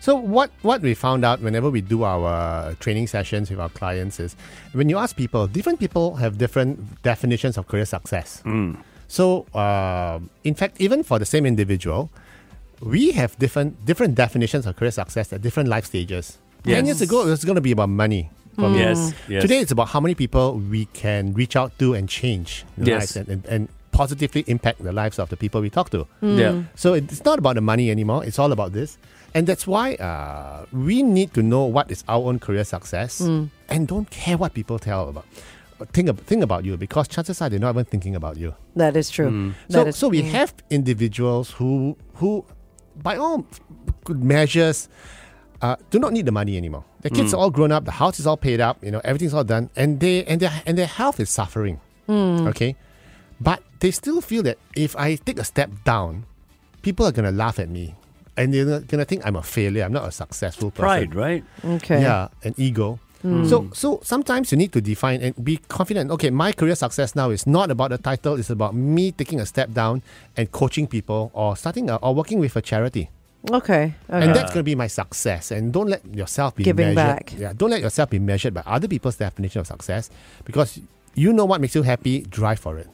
So 0.00 0.16
what 0.16 0.50
what 0.62 0.80
we 0.80 0.94
found 0.94 1.24
out 1.26 1.42
whenever 1.42 1.68
we 1.68 1.82
do 1.82 2.04
our 2.04 2.74
training 2.80 3.06
sessions 3.06 3.50
with 3.50 3.60
our 3.60 3.68
clients 3.68 4.18
is 4.18 4.34
when 4.72 4.88
you 4.88 4.96
ask 4.96 5.14
people, 5.14 5.46
different 5.46 5.78
people 5.78 6.16
have 6.16 6.38
different 6.38 7.02
definitions 7.02 7.58
of 7.58 7.68
career 7.68 7.84
success. 7.84 8.42
So 9.08 9.44
uh, 9.54 10.20
in 10.42 10.54
fact, 10.54 10.80
even 10.80 11.02
for 11.02 11.18
the 11.18 11.26
same 11.26 11.44
individual, 11.44 12.08
we 12.80 13.12
have 13.12 13.38
different 13.38 13.84
different 13.84 14.14
definitions 14.14 14.64
of 14.64 14.76
career 14.76 14.90
success 14.90 15.34
at 15.34 15.42
different 15.42 15.68
life 15.68 15.84
stages. 15.84 16.38
Ten 16.64 16.86
years 16.86 17.00
ago, 17.02 17.22
it 17.26 17.30
was 17.30 17.44
going 17.44 17.56
to 17.56 17.60
be 17.60 17.72
about 17.72 17.90
money. 17.90 18.30
For 18.54 18.68
me. 18.68 18.78
Yes. 18.78 19.12
Yes. 19.28 19.42
Today, 19.42 19.58
it's 19.60 19.72
about 19.72 19.88
how 19.88 20.00
many 20.00 20.14
people 20.14 20.54
we 20.58 20.86
can 20.86 21.32
reach 21.34 21.56
out 21.56 21.78
to 21.78 21.94
and 21.94 22.08
change 22.08 22.64
their 22.76 22.94
Yes. 22.94 23.00
lives 23.00 23.16
and, 23.16 23.28
and, 23.28 23.46
and 23.46 23.68
positively 23.92 24.44
impact 24.46 24.82
the 24.82 24.92
lives 24.92 25.18
of 25.18 25.28
the 25.28 25.36
people 25.36 25.60
we 25.60 25.70
talk 25.70 25.90
to. 25.90 26.06
Yeah. 26.22 26.62
So 26.74 26.94
it's 26.94 27.24
not 27.24 27.38
about 27.38 27.54
the 27.56 27.60
money 27.60 27.90
anymore. 27.90 28.24
It's 28.24 28.38
all 28.38 28.52
about 28.52 28.72
this. 28.72 28.98
And 29.34 29.46
that's 29.46 29.66
why 29.66 29.94
uh, 29.94 30.66
we 30.72 31.02
need 31.02 31.34
to 31.34 31.42
know 31.42 31.64
what 31.64 31.90
is 31.90 32.02
our 32.08 32.18
own 32.28 32.38
career 32.40 32.64
success 32.64 33.20
and 33.20 33.86
don't 33.86 34.10
care 34.10 34.36
what 34.36 34.54
people 34.54 34.78
tell 34.78 35.08
about. 35.08 35.26
Think, 35.92 36.08
ab- 36.10 36.20
think 36.26 36.42
about 36.42 36.64
you 36.64 36.76
because 36.76 37.08
chances 37.08 37.40
are 37.40 37.48
they're 37.48 37.58
not 37.58 37.70
even 37.70 37.84
thinking 37.86 38.14
about 38.14 38.36
you. 38.36 38.54
That 38.76 38.96
is 38.96 39.08
true. 39.08 39.30
Mm. 39.30 39.54
So, 39.70 39.78
That 39.78 39.86
is- 39.88 39.96
so 39.96 40.08
we 40.08 40.22
have 40.22 40.52
individuals 40.68 41.52
who, 41.52 41.96
who 42.14 42.44
by 43.02 43.16
all 43.16 43.46
good 44.04 44.22
measures, 44.22 44.88
uh, 45.62 45.76
do 45.90 45.98
not 45.98 46.12
need 46.12 46.26
the 46.26 46.32
money 46.32 46.56
anymore. 46.56 46.84
The 47.02 47.10
kids 47.10 47.32
mm. 47.32 47.34
are 47.34 47.40
all 47.40 47.50
grown 47.50 47.72
up. 47.72 47.84
The 47.84 47.92
house 47.92 48.18
is 48.18 48.26
all 48.26 48.36
paid 48.36 48.60
up. 48.60 48.82
You 48.82 48.90
know, 48.90 49.00
everything's 49.04 49.34
all 49.34 49.44
done, 49.44 49.70
and 49.76 50.00
they 50.00 50.24
and 50.24 50.40
their 50.40 50.52
and 50.66 50.76
their 50.76 50.86
health 50.86 51.20
is 51.20 51.30
suffering. 51.30 51.80
Mm. 52.08 52.48
Okay, 52.48 52.76
but 53.40 53.62
they 53.80 53.90
still 53.90 54.20
feel 54.20 54.42
that 54.44 54.58
if 54.74 54.96
I 54.96 55.16
take 55.16 55.38
a 55.38 55.44
step 55.44 55.70
down, 55.84 56.24
people 56.82 57.06
are 57.06 57.12
gonna 57.12 57.32
laugh 57.32 57.58
at 57.58 57.68
me, 57.68 57.94
and 58.36 58.52
they're 58.52 58.80
gonna 58.80 59.04
think 59.04 59.26
I'm 59.26 59.36
a 59.36 59.42
failure. 59.42 59.84
I'm 59.84 59.92
not 59.92 60.08
a 60.08 60.12
successful 60.12 60.70
person. 60.70 60.82
Pride, 60.82 61.14
right? 61.14 61.44
okay. 61.64 62.02
Yeah, 62.02 62.28
an 62.42 62.54
ego. 62.56 62.98
Mm. 63.22 63.46
So 63.48 63.68
so 63.74 64.00
sometimes 64.02 64.50
you 64.50 64.56
need 64.56 64.72
to 64.72 64.80
define 64.80 65.20
and 65.20 65.36
be 65.44 65.58
confident. 65.68 66.10
Okay, 66.10 66.30
my 66.30 66.52
career 66.52 66.74
success 66.74 67.14
now 67.14 67.28
is 67.28 67.46
not 67.46 67.70
about 67.70 67.90
the 67.90 67.98
title. 67.98 68.36
It's 68.36 68.48
about 68.48 68.74
me 68.74 69.12
taking 69.12 69.40
a 69.40 69.46
step 69.46 69.72
down 69.72 70.02
and 70.36 70.50
coaching 70.52 70.86
people 70.86 71.30
or 71.34 71.54
starting 71.54 71.90
a, 71.90 71.96
or 71.96 72.14
working 72.14 72.38
with 72.38 72.56
a 72.56 72.62
charity. 72.62 73.10
Okay. 73.50 73.54
okay. 73.54 73.94
And 74.08 74.34
that's 74.34 74.52
going 74.52 74.60
to 74.60 74.62
be 74.64 74.74
my 74.74 74.86
success. 74.86 75.50
And 75.50 75.72
don't 75.72 75.88
let 75.88 76.04
yourself 76.14 76.54
be 76.54 76.64
Giving 76.64 76.94
measured. 76.94 77.16
back. 77.26 77.32
Yeah, 77.38 77.52
don't 77.56 77.70
let 77.70 77.80
yourself 77.80 78.10
be 78.10 78.18
measured 78.18 78.52
by 78.52 78.62
other 78.66 78.86
people's 78.88 79.16
definition 79.16 79.60
of 79.60 79.66
success 79.66 80.10
because 80.44 80.78
you 81.14 81.32
know 81.32 81.44
what 81.46 81.60
makes 81.60 81.74
you 81.74 81.82
happy. 81.82 82.20
Drive 82.22 82.58
for 82.60 82.78
it. 82.78 82.88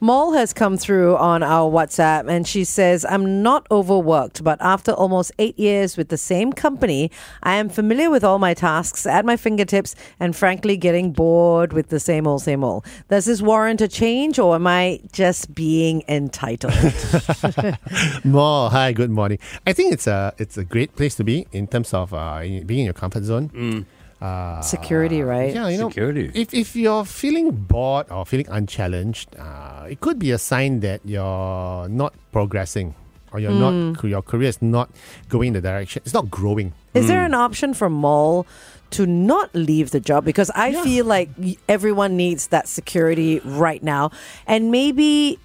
Mol 0.00 0.32
has 0.32 0.52
come 0.52 0.76
through 0.76 1.16
on 1.16 1.42
our 1.42 1.70
WhatsApp 1.70 2.28
and 2.28 2.46
she 2.46 2.64
says, 2.64 3.04
I'm 3.08 3.42
not 3.42 3.66
overworked, 3.70 4.42
but 4.44 4.60
after 4.60 4.92
almost 4.92 5.32
eight 5.38 5.58
years 5.58 5.96
with 5.96 6.08
the 6.08 6.16
same 6.16 6.52
company, 6.52 7.10
I 7.42 7.54
am 7.56 7.68
familiar 7.68 8.10
with 8.10 8.24
all 8.24 8.38
my 8.38 8.54
tasks 8.54 9.06
at 9.06 9.24
my 9.24 9.36
fingertips 9.36 9.94
and 10.20 10.34
frankly 10.34 10.76
getting 10.76 11.12
bored 11.12 11.72
with 11.72 11.88
the 11.88 12.00
same 12.00 12.26
old, 12.26 12.42
same 12.42 12.64
old. 12.64 12.84
Does 13.08 13.26
this 13.26 13.42
warrant 13.42 13.80
a 13.80 13.88
change 13.88 14.38
or 14.38 14.54
am 14.54 14.66
I 14.66 15.00
just 15.12 15.54
being 15.54 16.02
entitled? 16.08 16.72
More. 18.24 18.70
Hi, 18.70 18.92
good 18.92 19.10
morning. 19.10 19.38
I 19.66 19.72
think 19.72 19.92
it's 19.92 20.06
a 20.06 20.32
it's 20.38 20.56
a 20.56 20.64
great 20.64 20.94
place 20.96 21.14
to 21.16 21.24
be 21.24 21.46
in 21.52 21.66
terms 21.66 21.92
of 21.94 22.14
uh, 22.14 22.40
being 22.40 22.80
in 22.80 22.84
your 22.84 22.94
comfort 22.94 23.24
zone. 23.24 23.86
Uh, 24.20 24.60
Security, 24.62 25.22
right? 25.22 25.54
Yeah, 25.54 25.68
you 25.68 25.78
know, 25.78 25.88
Security. 25.90 26.30
if 26.34 26.52
if 26.52 26.74
you're 26.74 27.04
feeling 27.04 27.52
bored 27.52 28.06
or 28.10 28.26
feeling 28.26 28.48
unchallenged, 28.50 29.36
uh, 29.38 29.86
it 29.88 30.00
could 30.00 30.18
be 30.18 30.32
a 30.32 30.38
sign 30.38 30.80
that 30.80 31.00
you're 31.04 31.86
not 31.88 32.14
progressing 32.32 32.94
or 33.30 33.38
you're 33.38 33.52
not 33.54 34.02
your 34.02 34.22
career 34.22 34.48
is 34.48 34.60
not 34.60 34.90
going 35.28 35.48
in 35.48 35.54
the 35.54 35.60
direction. 35.60 36.02
It's 36.04 36.14
not 36.14 36.30
growing. 36.30 36.72
Is 36.94 37.06
there 37.06 37.24
an 37.24 37.34
option 37.34 37.74
for 37.74 37.88
Mol 37.88 38.44
to 38.90 39.06
not 39.06 39.54
leave 39.54 39.90
the 39.92 40.00
job? 40.00 40.24
Because 40.24 40.50
I 40.56 40.72
feel 40.82 41.04
like 41.06 41.28
everyone 41.68 42.16
needs 42.16 42.48
that 42.48 42.66
security 42.66 43.38
right 43.44 43.82
now, 43.84 44.10
and 44.48 44.72
maybe 44.72 45.38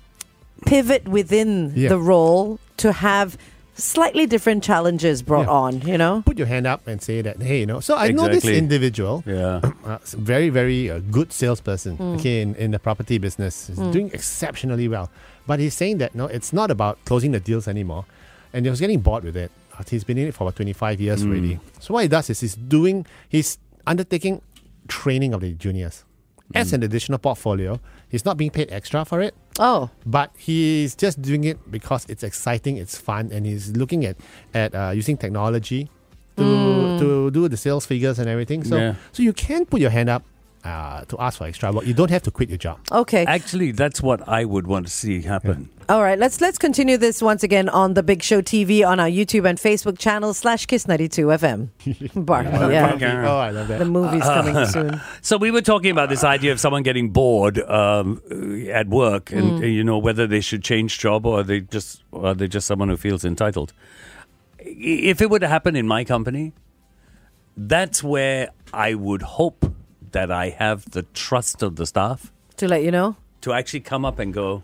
pivot 0.66 1.08
within 1.08 1.74
Yeah. 1.76 1.90
the 1.90 2.00
role 2.00 2.58
to 2.78 2.92
have 2.92 3.38
slightly 3.76 4.26
different 4.26 4.64
challenges 4.64 5.22
brought 5.22 5.48
Yeah. 5.48 5.52
on. 5.54 5.82
You 5.82 5.98
know, 5.98 6.24
Put 6.26 6.38
your 6.38 6.48
hand 6.48 6.68
up 6.68 6.88
and 6.88 7.02
say 7.02 7.22
that, 7.22 7.42
hey, 7.42 7.60
you 7.62 7.66
know. 7.66 7.80
So 7.80 7.96
I 7.98 8.12
know 8.12 8.28
this 8.28 8.46
individual. 8.46 9.24
Yeah. 9.26 9.62
uh, 9.86 9.98
very, 10.16 10.50
very 10.50 10.90
uh, 10.90 11.00
good 11.12 11.32
salesperson. 11.34 11.98
Hmm. 11.98 12.14
Okay, 12.16 12.42
in, 12.42 12.56
in 12.56 12.72
the 12.72 12.80
property 12.80 13.18
business, 13.18 13.68
he's 13.68 13.78
doing 13.78 14.12
exceptionally 14.14 14.88
well. 14.88 15.10
But 15.46 15.60
he's 15.60 15.74
saying 15.74 15.98
that 15.98 16.16
no, 16.16 16.26
it's 16.28 16.54
not 16.54 16.72
about 16.72 17.04
closing 17.06 17.32
the 17.32 17.40
deals 17.40 17.68
anymore, 17.68 18.06
and 18.54 18.66
he 18.66 18.70
was 18.70 18.80
getting 18.80 19.02
bored 19.02 19.24
with 19.24 19.36
it. 19.36 19.52
He's 19.90 20.04
been 20.04 20.18
in 20.20 20.28
it 20.28 20.36
for 20.36 20.44
about 20.46 20.56
twenty 20.56 20.72
five 20.74 21.02
years 21.02 21.24
already. 21.24 21.60
So 21.80 21.96
what 21.96 22.04
he 22.04 22.08
does 22.08 22.30
is 22.30 22.40
he's 22.40 22.56
doing, 22.56 23.06
he's 23.28 23.58
undertaking 23.88 24.42
training 24.88 25.34
of 25.34 25.42
the 25.42 25.52
juniors 25.54 26.06
as 26.54 26.72
an 26.74 26.84
additional 26.84 27.18
portfolio. 27.18 27.80
He's 28.08 28.24
not 28.24 28.38
being 28.38 28.52
paid 28.52 28.72
extra 28.72 29.04
for 29.04 29.20
it. 29.22 29.34
Oh, 29.60 29.90
But 30.06 30.32
he's 30.38 30.96
just 30.96 31.22
doing 31.22 31.44
it 31.44 31.58
because 31.72 32.06
it's 32.10 32.24
exciting, 32.24 32.78
it's 32.78 32.98
fun, 32.98 33.32
and 33.32 33.46
he's 33.46 33.72
looking 33.78 34.06
at 34.06 34.18
at 34.54 34.74
uh, 34.76 34.92
using 34.96 35.18
technology 35.18 35.90
to 36.38 36.98
to 37.00 37.30
do 37.32 37.48
the 37.48 37.58
sales 37.58 37.86
figures 37.86 38.18
and 38.20 38.28
everything. 38.28 38.64
So 38.64 38.78
Yeah. 38.78 38.96
so 39.12 39.22
you 39.24 39.34
can 39.34 39.66
put 39.66 39.80
your 39.82 39.92
hand 39.92 40.10
up 40.10 40.24
uh, 40.64 41.04
to 41.06 41.18
ask 41.20 41.38
for 41.40 41.46
extra 41.48 41.72
work. 41.72 41.86
You 41.86 41.94
don't 41.94 42.10
have 42.10 42.24
to 42.24 42.32
quit 42.32 42.50
your 42.50 42.58
job. 42.58 42.80
okay. 42.92 43.26
Actually, 43.26 43.72
that's 43.72 44.02
what 44.02 44.28
I 44.28 44.46
would 44.46 44.68
want 44.68 44.86
to 44.88 44.92
see 44.92 45.22
happen. 45.22 45.70
All 45.90 46.02
right, 46.02 46.18
let's 46.18 46.40
let's 46.40 46.58
continue 46.58 46.96
this 46.96 47.22
once 47.22 47.44
again 47.44 47.68
on 47.68 47.94
the 47.94 48.04
Big 48.04 48.24
Show 48.24 48.42
TV 48.42 48.88
on 48.88 49.02
our 49.02 49.08
YouTube 49.08 49.48
and 49.48 49.58
Facebook 49.58 49.98
channel 50.00 50.34
slash 50.34 50.66
Kiss 50.66 50.88
ninety 50.88 51.10
two 51.10 51.26
FM. 51.28 51.68
Bar, 52.26 52.44
yeah. 52.44 52.96
Yeah. 52.96 53.30
Oh, 53.30 53.38
I 53.38 53.50
love 53.50 53.68
that. 53.68 53.80
The 53.80 53.86
movie's 53.86 54.24
coming 54.24 54.66
soon. 54.76 55.02
So 55.22 55.36
we 55.36 55.52
were 55.52 55.62
talking 55.62 55.92
about 55.92 56.08
this 56.08 56.24
idea 56.24 56.54
of 56.54 56.60
someone 56.62 56.84
getting 56.84 57.10
bored 57.10 57.60
um, 57.60 58.22
at 58.72 58.88
work, 58.88 59.32
and 59.34 59.62
uh, 59.62 59.66
you 59.66 59.84
know 59.84 59.98
whether 59.98 60.26
they 60.26 60.40
should 60.40 60.64
change 60.64 61.00
job 61.00 61.26
or 61.26 61.44
they 61.44 61.60
just 61.60 62.02
or 62.12 62.28
are 62.28 62.34
they 62.34 62.48
just 62.48 62.66
someone 62.66 62.88
who 62.88 62.96
feels 62.96 63.26
entitled. 63.26 63.74
If 64.60 65.22
it 65.22 65.30
were 65.30 65.40
to 65.40 65.50
happen 65.50 65.76
in 65.76 65.86
my 65.86 66.06
company, 66.06 66.54
that's 67.58 68.02
where 68.02 68.52
I 68.72 68.94
would 68.94 69.22
hope 69.22 69.73
that 70.14 70.32
I 70.32 70.50
have 70.50 70.90
the 70.92 71.04
trust 71.14 71.62
of 71.62 71.76
the 71.76 71.86
staff 71.86 72.32
To 72.58 72.68
let 72.68 72.84
you 72.84 72.92
know. 72.92 73.16
to 73.42 73.52
actually 73.54 73.82
come 73.82 74.06
up 74.06 74.18
and 74.20 74.34
go, 74.34 74.62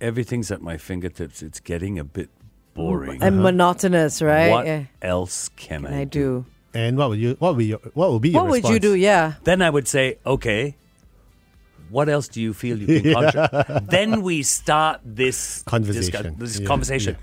everything's 0.00 0.50
at 0.50 0.62
my 0.62 0.76
fingertips. 0.78 1.42
It's 1.42 1.60
getting 1.60 1.98
a 1.98 2.04
bit 2.04 2.30
boring. 2.74 3.22
And 3.22 3.42
monotonous, 3.42 4.22
uh-huh. 4.22 4.30
right? 4.32 4.50
What 4.50 4.66
Yeah. 4.66 4.84
else 5.02 5.50
can 5.56 5.86
I, 5.86 6.00
I 6.00 6.04
do. 6.04 6.46
And 6.74 6.96
what 6.96 7.08
would 7.10 7.18
you? 7.18 7.36
What 7.38 7.56
would 7.56 7.64
your? 7.66 7.80
What 7.94 8.12
would 8.12 8.22
be 8.22 8.30
your 8.30 8.42
What 8.42 8.50
would 8.50 8.64
you 8.68 8.78
do? 8.78 8.94
Yeah. 8.94 9.34
Then 9.44 9.62
I 9.62 9.70
would 9.70 9.88
say, 9.88 10.18
okay, 10.24 10.76
what 11.90 12.08
else 12.08 12.28
do 12.28 12.40
you 12.42 12.52
feel 12.52 12.78
you 12.78 13.00
can 13.00 13.14
contribute? 13.32 13.90
then 13.90 14.22
we 14.22 14.42
start 14.42 15.00
this 15.04 15.62
Conversation. 15.62 16.34
discu- 16.34 16.38
this 16.38 16.60
Yeah, 16.60 16.66
conversation, 16.66 17.16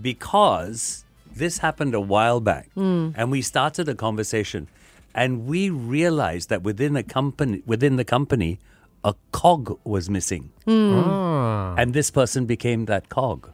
because 0.00 1.04
this 1.34 1.58
happened 1.58 1.94
a 1.94 2.00
while 2.00 2.40
back, 2.40 2.70
hmm. 2.74 3.10
and 3.16 3.30
we 3.30 3.42
started 3.42 3.88
a 3.88 3.94
conversation, 3.96 4.68
and 5.14 5.46
we 5.46 5.70
realized 5.70 6.48
that 6.50 6.62
within 6.62 6.96
a 6.96 7.02
company, 7.02 7.62
within 7.66 7.96
the 7.96 8.04
company, 8.04 8.58
a 9.04 9.14
cog 9.32 9.78
was 9.84 10.08
missing, 10.10 10.50
Ah. 10.66 11.74
and 11.76 11.92
this 11.94 12.10
person 12.10 12.46
became 12.46 12.86
that 12.86 13.08
cog. 13.08 13.50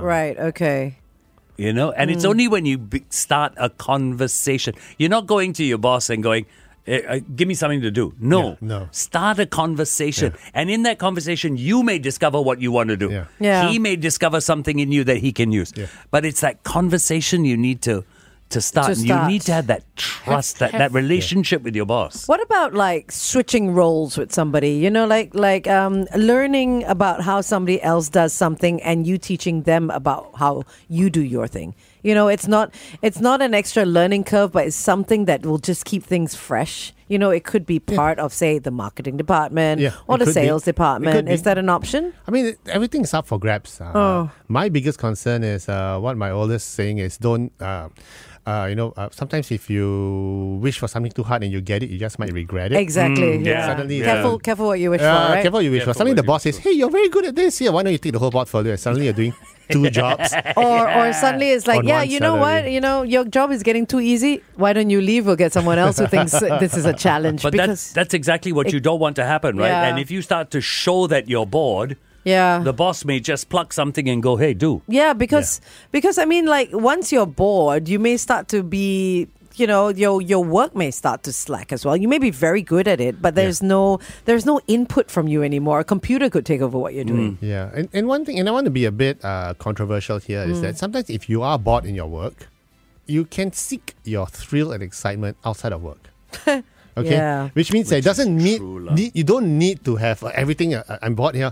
Right. 0.00 0.38
Okay. 0.38 0.96
You 1.56 1.72
know, 1.72 1.90
and 1.92 2.10
it's 2.10 2.24
only 2.24 2.46
when 2.48 2.64
you 2.66 2.78
be- 2.78 3.04
start 3.10 3.52
a 3.56 3.68
conversation. 3.68 4.74
You're 4.96 5.10
not 5.10 5.26
going 5.26 5.52
to 5.54 5.64
your 5.64 5.76
boss 5.78 6.08
and 6.08 6.22
going, 6.22 6.46
uh, 6.86 7.18
"Give 7.34 7.48
me 7.48 7.54
something 7.54 7.80
to 7.82 7.90
do." 7.90 8.14
No, 8.20 8.50
Yeah, 8.50 8.54
no. 8.60 8.88
Start 8.92 9.40
a 9.40 9.46
conversation, 9.46 10.32
and 10.54 10.70
in 10.70 10.84
that 10.84 10.98
conversation, 10.98 11.56
you 11.56 11.82
may 11.82 11.98
discover 11.98 12.40
what 12.40 12.60
you 12.62 12.70
want 12.72 12.88
to 12.90 12.96
do. 12.96 13.10
Yeah. 13.10 13.24
Yeah. 13.40 13.68
He 13.70 13.78
may 13.80 13.96
discover 13.96 14.40
something 14.40 14.78
in 14.78 14.92
you 14.92 15.02
that 15.04 15.18
he 15.18 15.32
can 15.32 15.50
use. 15.52 15.72
Yeah. 15.76 15.86
But 16.12 16.24
it's 16.24 16.40
that 16.40 16.62
conversation 16.62 17.44
you 17.44 17.56
need 17.56 17.82
to 17.82 18.04
to 18.50 18.60
start. 18.60 18.88
To 18.88 18.96
start. 18.96 19.22
You 19.24 19.28
need 19.32 19.42
to 19.42 19.52
have 19.52 19.66
that 19.68 19.82
trust, 19.96 20.58
that, 20.58 20.72
that 20.72 20.92
relationship 20.92 21.62
with 21.62 21.74
your 21.76 21.86
boss. 21.86 22.26
What 22.28 22.42
about 22.42 22.74
like 22.74 23.12
switching 23.12 23.74
roles 23.74 24.16
with 24.16 24.32
somebody? 24.32 24.72
You 24.72 24.90
know, 24.90 25.06
like 25.06 25.34
like 25.34 25.66
um, 25.68 26.06
learning 26.16 26.84
about 26.84 27.22
how 27.22 27.40
somebody 27.40 27.82
else 27.82 28.08
does 28.08 28.32
something 28.32 28.82
and 28.82 29.06
you 29.06 29.18
teaching 29.18 29.62
them 29.62 29.90
about 29.90 30.30
how 30.36 30.62
you 30.88 31.10
do 31.10 31.20
your 31.22 31.46
thing. 31.46 31.74
You 32.02 32.14
know, 32.14 32.28
it's 32.28 32.46
not 32.48 32.72
it's 33.02 33.20
not 33.20 33.42
an 33.42 33.54
extra 33.54 33.84
learning 33.84 34.24
curve, 34.24 34.52
but 34.52 34.66
it's 34.66 34.76
something 34.76 35.24
that 35.26 35.44
will 35.44 35.58
just 35.58 35.84
keep 35.84 36.02
things 36.04 36.34
fresh. 36.34 36.94
You 37.08 37.18
know, 37.18 37.30
it 37.30 37.42
could 37.44 37.64
be 37.66 37.80
part 37.80 38.18
of 38.18 38.32
say 38.34 38.58
the 38.58 38.70
marketing 38.70 39.16
department 39.16 39.80
Yeah, 39.80 39.94
or 40.06 40.18
the 40.18 40.26
could 40.26 40.34
be. 40.34 40.40
sales 40.40 40.62
department. 40.64 41.28
Is 41.28 41.40
be. 41.40 41.44
that 41.44 41.58
an 41.58 41.68
option? 41.70 42.12
I 42.26 42.30
mean, 42.30 42.54
everything's 42.66 43.14
up 43.14 43.26
for 43.26 43.38
grabs. 43.38 43.80
Uh, 43.80 43.92
Oh. 43.94 44.30
My 44.46 44.68
biggest 44.68 44.98
concern 44.98 45.42
is 45.42 45.68
uh, 45.68 45.98
what 45.98 46.16
my 46.16 46.30
oldest 46.30 46.74
saying 46.74 46.98
is 46.98 47.16
don't. 47.18 47.50
Uh, 47.60 47.88
uh, 48.46 48.66
you 48.68 48.74
know, 48.74 48.92
uh, 48.96 49.08
sometimes 49.12 49.50
if 49.50 49.68
you 49.70 50.58
wish 50.62 50.78
for 50.78 50.88
something 50.88 51.12
too 51.12 51.22
hard 51.22 51.42
and 51.42 51.52
you 51.52 51.60
get 51.60 51.82
it, 51.82 51.90
you 51.90 51.98
just 51.98 52.18
might 52.18 52.32
regret 52.32 52.72
it. 52.72 52.76
Exactly. 52.78 53.38
Mm, 53.38 53.44
yeah. 53.44 53.52
yeah. 53.52 53.66
Suddenly, 53.66 54.00
careful, 54.00 54.34
uh, 54.34 54.38
careful 54.38 54.66
what 54.66 54.80
you 54.80 54.90
wish 54.90 55.00
Uh, 55.02 55.04
for. 55.26 55.32
Right? 55.34 55.42
Careful, 55.42 55.62
you 55.62 55.70
wish 55.70 55.84
for. 55.84 55.92
Suddenly, 55.94 56.14
the 56.14 56.22
boss 56.22 56.42
says, 56.44 56.58
"Hey, 56.58 56.72
you're 56.72 56.90
very 56.90 57.08
good 57.08 57.26
at 57.26 57.34
this. 57.36 57.58
Here, 57.58 57.72
why 57.72 57.82
don't 57.82 57.92
you 57.92 57.98
take 57.98 58.12
the 58.12 58.18
whole 58.18 58.30
portfolio?" 58.30 58.72
And 58.72 58.80
suddenly, 58.80 59.04
you're 59.06 59.14
doing 59.14 59.34
two 59.70 59.90
jobs. 59.90 60.32
or 60.56 60.88
or 60.90 61.12
suddenly 61.12 61.50
it's 61.50 61.66
like, 61.66 61.80
On 61.80 61.86
yeah, 61.86 62.02
you 62.02 62.20
know 62.20 62.36
what, 62.36 62.70
you 62.70 62.80
know, 62.80 63.02
your 63.02 63.24
job 63.24 63.50
is 63.50 63.62
getting 63.62 63.84
too 63.86 64.00
easy. 64.00 64.42
Why 64.56 64.72
don't 64.72 64.88
you 64.90 65.00
leave 65.00 65.28
or 65.28 65.36
get 65.36 65.52
someone 65.52 65.78
else 65.78 65.98
who 65.98 66.06
thinks 66.06 66.32
this 66.60 66.76
is 66.76 66.86
a 66.86 66.94
challenge? 66.94 67.42
But 67.42 67.54
that's 67.54 67.92
that's 67.92 68.14
exactly 68.14 68.52
what 68.52 68.72
you 68.72 68.80
don't 68.80 68.98
want 69.00 69.16
to 69.16 69.24
happen, 69.24 69.56
right? 69.56 69.68
Yeah. 69.68 69.88
And 69.88 69.98
if 69.98 70.10
you 70.10 70.22
start 70.22 70.50
to 70.52 70.60
show 70.60 71.06
that 71.08 71.28
you're 71.28 71.46
bored, 71.46 71.96
yeah, 72.28 72.60
the 72.70 72.72
boss 72.72 73.04
may 73.08 73.18
just 73.20 73.48
pluck 73.48 73.72
something 73.72 74.06
and 74.12 74.20
go, 74.22 74.36
"Hey, 74.36 74.52
do." 74.54 74.82
yeah, 74.88 75.12
because 75.16 75.60
because 75.96 76.16
I 76.20 76.26
mean, 76.32 76.44
like 76.56 76.68
once 76.72 77.12
you're 77.14 77.26
bored, 77.44 77.88
you 77.88 77.98
may 77.98 78.16
start 78.16 78.48
to 78.54 78.62
be. 78.62 79.26
You 79.58 79.66
know, 79.66 79.90
your 79.90 80.22
your 80.22 80.44
work 80.46 80.78
may 80.78 80.90
start 80.94 81.26
to 81.26 81.32
slack 81.34 81.72
as 81.74 81.82
well. 81.82 81.96
You 81.98 82.06
may 82.06 82.22
be 82.22 82.30
very 82.30 82.62
good 82.62 82.86
at 82.86 83.00
it, 83.02 83.18
but 83.18 83.34
there's 83.34 83.58
no 83.58 83.98
there's 84.22 84.46
no 84.46 84.60
input 84.70 85.10
from 85.10 85.26
you 85.26 85.42
anymore. 85.42 85.82
A 85.82 85.84
computer 85.94 86.30
could 86.30 86.46
take 86.46 86.62
over 86.62 86.78
what 86.78 86.94
you're 86.94 87.02
doing. 87.02 87.42
Yeah, 87.42 87.74
and, 87.74 87.90
and 87.90 88.06
one 88.06 88.22
thing, 88.22 88.38
and 88.38 88.46
I 88.46 88.54
want 88.54 88.70
to 88.70 88.74
be 88.80 88.86
a 88.86 88.94
bit 88.94 89.18
uh, 89.26 89.58
controversial 89.58 90.22
here, 90.22 90.46
is 90.46 90.58
Mm. 90.58 90.62
that 90.62 90.78
sometimes 90.78 91.10
if 91.10 91.26
you 91.26 91.42
are 91.42 91.58
bored 91.58 91.90
in 91.90 91.98
your 91.98 92.06
work, 92.06 92.46
you 93.10 93.26
can 93.26 93.50
seek 93.50 93.98
your 94.06 94.30
thrill 94.30 94.70
and 94.70 94.78
excitement 94.78 95.34
outside 95.42 95.74
of 95.74 95.82
work. 95.82 96.06
Okay, 96.98 97.14
Yeah. 97.14 97.50
which 97.54 97.70
means 97.74 97.90
that 97.90 98.02
it 98.02 98.06
Which 98.06 98.10
is 98.10 98.18
doesn't 98.18 98.34
need, 98.36 98.58
true 98.58 98.78
lah. 98.82 98.94
need 98.94 99.10
you 99.14 99.22
don't 99.22 99.54
need 99.58 99.82
to 99.86 99.96
have 100.02 100.22
uh, 100.22 100.30
everything. 100.34 100.74
Uh, 100.74 100.82
I'm 101.02 101.14
bored 101.14 101.34
here. 101.38 101.50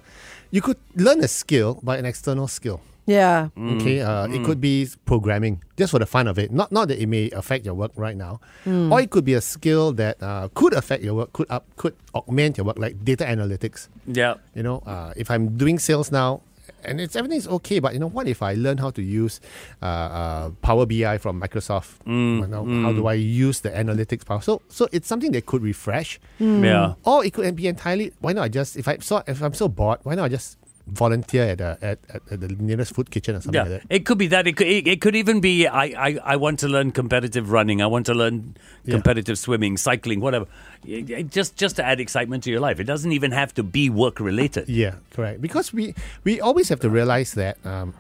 You 0.57 0.63
could 0.63 0.81
learn 0.97 1.21
a 1.21 1.29
skill 1.29 1.77
by 1.85 1.99
an 2.01 2.07
external 2.09 2.49
skill. 2.49 2.81
Yeah, 3.05 3.51
Okay, 3.77 4.01
uh, 4.01 4.27
it 4.27 4.43
could 4.43 4.59
be 4.59 4.89
programming 5.05 5.61
just 5.77 5.93
for 5.93 6.01
the 6.01 6.07
fun 6.07 6.27
of 6.27 6.41
it. 6.41 6.51
Not 6.51 6.73
not 6.73 6.89
that 6.89 6.97
it 6.99 7.07
may 7.07 7.29
affect 7.31 7.69
your 7.69 7.75
work 7.77 7.93
right 7.95 8.17
now, 8.17 8.41
or 8.65 8.99
it 9.05 9.11
could 9.13 9.23
be 9.29 9.35
a 9.35 9.45
skill 9.45 9.93
that 10.01 10.17
uh, 10.19 10.49
could 10.57 10.73
affect 10.73 11.05
your 11.05 11.15
work, 11.15 11.31
could 11.37 11.47
up, 11.51 11.69
could 11.77 11.95
augment 12.17 12.57
your 12.57 12.65
work, 12.65 12.81
like 12.81 13.05
data 13.05 13.29
analytics. 13.29 13.87
Yeah. 14.09 14.41
You 14.57 14.65
know, 14.65 14.81
uh, 14.89 15.13
if 15.15 15.31
I'm 15.31 15.61
doing 15.61 15.79
sales 15.79 16.11
now, 16.11 16.41
and 16.87 17.01
it's 17.01 17.17
everything's 17.17 17.47
okay, 17.49 17.79
but 17.81 17.93
you 17.93 17.99
know, 17.99 18.09
what 18.09 18.27
if 18.29 18.43
I 18.43 18.55
learn 18.55 18.79
how 18.79 18.91
to 18.91 19.03
use 19.03 19.41
uh, 19.83 19.87
uh, 19.87 20.51
Power 20.63 20.87
BI 20.87 21.19
from 21.19 21.41
Microsoft? 21.41 21.97
You 22.07 22.47
know, 22.47 22.65
How 22.83 22.93
do 22.93 23.07
I 23.07 23.15
use 23.15 23.61
the 23.61 23.71
analytics 23.71 24.25
power? 24.25 24.41
So, 24.41 24.63
so 24.69 24.89
it's 24.93 25.07
something 25.09 25.33
that 25.33 25.47
could 25.47 25.63
refresh, 25.63 26.19
Yeah. 26.39 26.95
or 27.05 27.25
it 27.25 27.33
could 27.35 27.55
be 27.57 27.67
entirely. 27.69 28.13
Why 28.21 28.33
not 28.33 28.43
I 28.45 28.49
just 28.49 28.77
if 28.77 28.87
I 28.89 28.99
so 28.99 29.23
if 29.27 29.43
I'm 29.43 29.55
so 29.55 29.69
bored, 29.69 29.99
why 30.05 30.15
not 30.15 30.25
I 30.25 30.29
just 30.29 30.57
volunteer 30.87 31.43
at, 31.45 31.61
a, 31.61 31.79
at, 31.83 31.99
at, 32.09 32.23
at 32.31 32.41
the 32.41 32.49
nearest 32.49 32.95
food 32.95 33.11
kitchen 33.11 33.35
or 33.35 33.41
something 33.41 33.55
Yeah, 33.55 33.69
like 33.73 33.83
that. 33.83 33.95
it 33.95 34.07
could 34.07 34.19
be 34.19 34.29
that. 34.29 34.47
It 34.47 34.57
could, 34.57 34.69
it, 34.69 34.87
it 34.87 35.01
could 35.01 35.17
even 35.17 35.41
be 35.41 35.67
I, 35.67 35.85
I, 36.09 36.19
I 36.25 36.37
want 36.37 36.61
to 36.61 36.69
learn 36.69 36.93
competitive 36.93 37.51
running. 37.51 37.83
I 37.83 37.87
want 37.87 38.07
to 38.07 38.15
learn 38.15 38.57
Yeah. 38.85 38.93
competitive 38.95 39.37
swimming, 39.39 39.77
cycling, 39.77 40.21
whatever. 40.21 40.47
It- 40.87 41.11
it- 41.11 41.31
just 41.31 41.57
just 41.57 41.75
to 41.77 41.85
add 41.85 41.99
excitement 42.01 42.45
to 42.45 42.51
your 42.51 42.61
life. 42.61 42.79
It 42.79 42.85
doesn't 42.85 43.11
even 43.11 43.33
have 43.33 43.53
to 43.55 43.63
be 43.65 43.91
work 43.91 44.21
related. 44.21 44.69
Yeah, 44.83 44.95
correct. 45.11 45.41
Because 45.43 45.73
we 45.73 45.95
we 46.23 46.41
always 46.41 46.69
have 46.69 46.79
to 46.81 46.89
realize 46.91 47.35
that 47.35 47.59
um, 47.67 47.95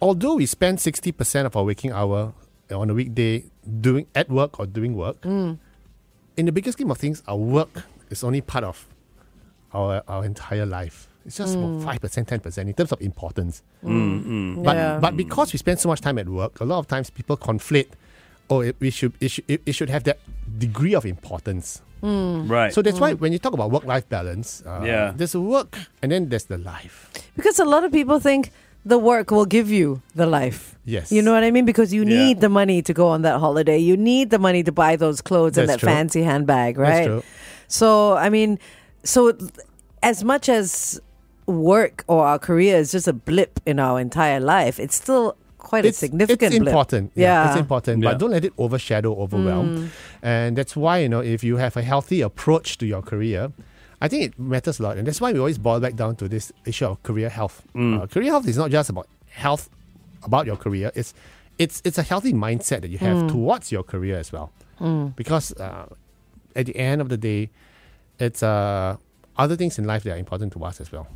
although 0.00 0.34
we 0.34 0.46
spend 0.46 0.80
sixty 0.80 1.12
percent 1.12 1.46
of 1.46 1.54
our 1.56 1.62
waking 1.64 1.92
hour 1.92 2.32
on 2.74 2.90
a 2.90 2.94
weekday 2.94 3.44
doing 3.80 4.06
at 4.14 4.28
work 4.28 4.58
or 4.58 4.66
doing 4.66 4.96
work, 4.96 5.20
Mm. 5.22 5.58
in 6.36 6.46
the 6.46 6.52
bigger 6.52 6.72
scheme 6.72 6.90
of 6.90 6.98
things, 6.98 7.22
our 7.28 7.36
work 7.36 7.84
is 8.10 8.24
only 8.24 8.40
part 8.40 8.64
of 8.64 8.88
our 9.72 10.02
our 10.08 10.24
entire 10.24 10.66
life. 10.66 11.06
It's 11.26 11.36
just 11.36 11.56
Mm. 11.56 11.64
about 11.64 11.84
five 11.84 12.00
percent, 12.00 12.28
ten 12.28 12.40
percent 12.40 12.68
in 12.68 12.74
terms 12.74 12.92
of 12.92 13.00
importance. 13.00 13.62
But 13.82 14.76
Yeah. 14.76 14.98
but 15.00 15.16
because 15.16 15.52
we 15.52 15.58
spend 15.58 15.78
so 15.80 15.88
much 15.88 16.00
time 16.00 16.18
at 16.18 16.28
work, 16.28 16.60
a 16.60 16.64
lot 16.64 16.78
of 16.78 16.86
times 16.88 17.10
people 17.10 17.36
conflate. 17.36 17.88
Oh, 18.50 18.60
it, 18.60 18.76
we 18.80 18.90
should 18.90 19.12
it 19.20 19.30
should 19.30 19.44
it, 19.48 19.62
it 19.66 19.72
should 19.72 19.88
have 19.90 20.04
that 20.04 20.18
degree 20.58 20.94
of 20.94 21.04
importance. 21.06 21.80
Right. 22.02 22.72
So 22.74 22.82
that's 22.82 22.98
why 22.98 23.14
when 23.14 23.32
you 23.32 23.38
talk 23.38 23.52
about 23.54 23.70
work 23.70 23.84
life 23.84 24.08
balance, 24.08 24.62
uh, 24.66 24.82
Yeah. 24.84 25.12
there's 25.16 25.36
work 25.36 25.78
and 26.02 26.10
then 26.10 26.28
there's 26.28 26.44
the 26.50 26.58
life. 26.58 27.08
Because 27.36 27.60
a 27.60 27.64
lot 27.64 27.84
of 27.84 27.92
people 27.92 28.18
think 28.18 28.50
the 28.84 28.98
work 28.98 29.30
will 29.30 29.46
give 29.46 29.70
you 29.70 30.02
the 30.16 30.26
life. 30.26 30.74
Yes. 30.84 31.12
You 31.12 31.22
know 31.22 31.30
what 31.32 31.44
I 31.44 31.52
mean? 31.52 31.64
Because 31.64 31.94
you 31.94 32.02
Yeah. 32.02 32.18
need 32.26 32.40
the 32.40 32.48
money 32.48 32.82
to 32.82 32.92
go 32.92 33.06
on 33.06 33.22
that 33.22 33.38
holiday. 33.38 33.78
You 33.78 33.96
need 33.96 34.30
the 34.30 34.40
money 34.40 34.64
to 34.64 34.72
buy 34.72 34.96
those 34.96 35.22
clothes 35.22 35.56
and 35.56 35.68
that 35.68 35.78
true. 35.78 35.88
fancy 35.88 36.22
handbag, 36.24 36.74
That's 36.76 36.90
right? 36.90 37.06
true. 37.06 37.22
So, 37.68 38.14
I 38.16 38.28
mean, 38.28 38.58
so 39.04 39.32
as 40.02 40.24
much 40.24 40.48
as 40.48 41.00
work 41.46 42.04
or 42.06 42.26
our 42.26 42.38
career 42.38 42.76
is 42.76 42.92
just 42.92 43.08
a 43.08 43.12
blip 43.12 43.60
in 43.66 43.78
our 43.78 44.00
entire 44.00 44.40
life, 44.40 44.78
it's 44.80 44.94
still 44.94 45.36
quite 45.58 45.84
a 45.84 45.92
significant 45.92 46.52
It's 46.54 46.58
blip. 46.58 46.68
important. 46.72 47.12
Yeah. 47.14 47.48
it's 47.50 47.58
important. 47.60 48.02
Yeah. 48.02 48.10
But 48.10 48.18
don't 48.18 48.30
let 48.30 48.44
it 48.44 48.52
overshadow, 48.58 49.14
overwhelm. 49.16 49.76
Mm. 49.76 49.88
And 50.22 50.56
that's 50.56 50.76
why 50.76 50.98
you 50.98 51.08
know 51.08 51.20
if 51.20 51.42
you 51.44 51.56
have 51.56 51.76
a 51.76 51.82
healthy 51.82 52.20
approach 52.20 52.78
to 52.78 52.86
your 52.86 53.02
career, 53.02 53.52
I 54.00 54.08
think 54.08 54.24
it 54.24 54.38
matters 54.38 54.80
a 54.80 54.82
lot. 54.82 54.96
And 54.98 55.06
that's 55.06 55.20
why 55.20 55.32
we 55.32 55.38
always 55.38 55.58
boil 55.58 55.80
back 55.80 55.94
down 55.94 56.16
to 56.16 56.28
this 56.28 56.52
issue 56.66 56.86
of 56.86 57.02
career 57.02 57.28
health. 57.28 57.62
Mm. 57.74 58.02
Uh, 58.02 58.06
career 58.06 58.30
health 58.30 58.46
is 58.48 58.56
not 58.58 58.70
just 58.70 58.90
about 58.90 59.06
health 59.30 59.68
about 60.24 60.46
your 60.46 60.56
career. 60.56 60.90
It's 60.94 61.14
it's 61.58 61.80
it's 61.84 61.98
a 61.98 62.02
healthy 62.02 62.32
mindset 62.32 62.80
that 62.82 62.90
you 62.90 62.98
have 62.98 63.16
Mm. 63.16 63.28
towards 63.28 63.70
your 63.72 63.82
career 63.84 64.18
as 64.18 64.32
well. 64.32 64.50
Because 65.16 65.52
uh, 65.60 65.86
at 66.56 66.66
the 66.66 66.76
end 66.76 67.00
of 67.00 67.08
the 67.08 67.16
day, 67.16 67.50
it's 68.18 68.42
uh, 68.42 68.96
other 69.36 69.56
things 69.56 69.78
in 69.78 69.84
life 69.84 70.02
that 70.04 70.12
are 70.12 70.18
important 70.18 70.52
to 70.52 70.64
us 70.64 70.80
as 70.80 70.92
well. 70.92 71.06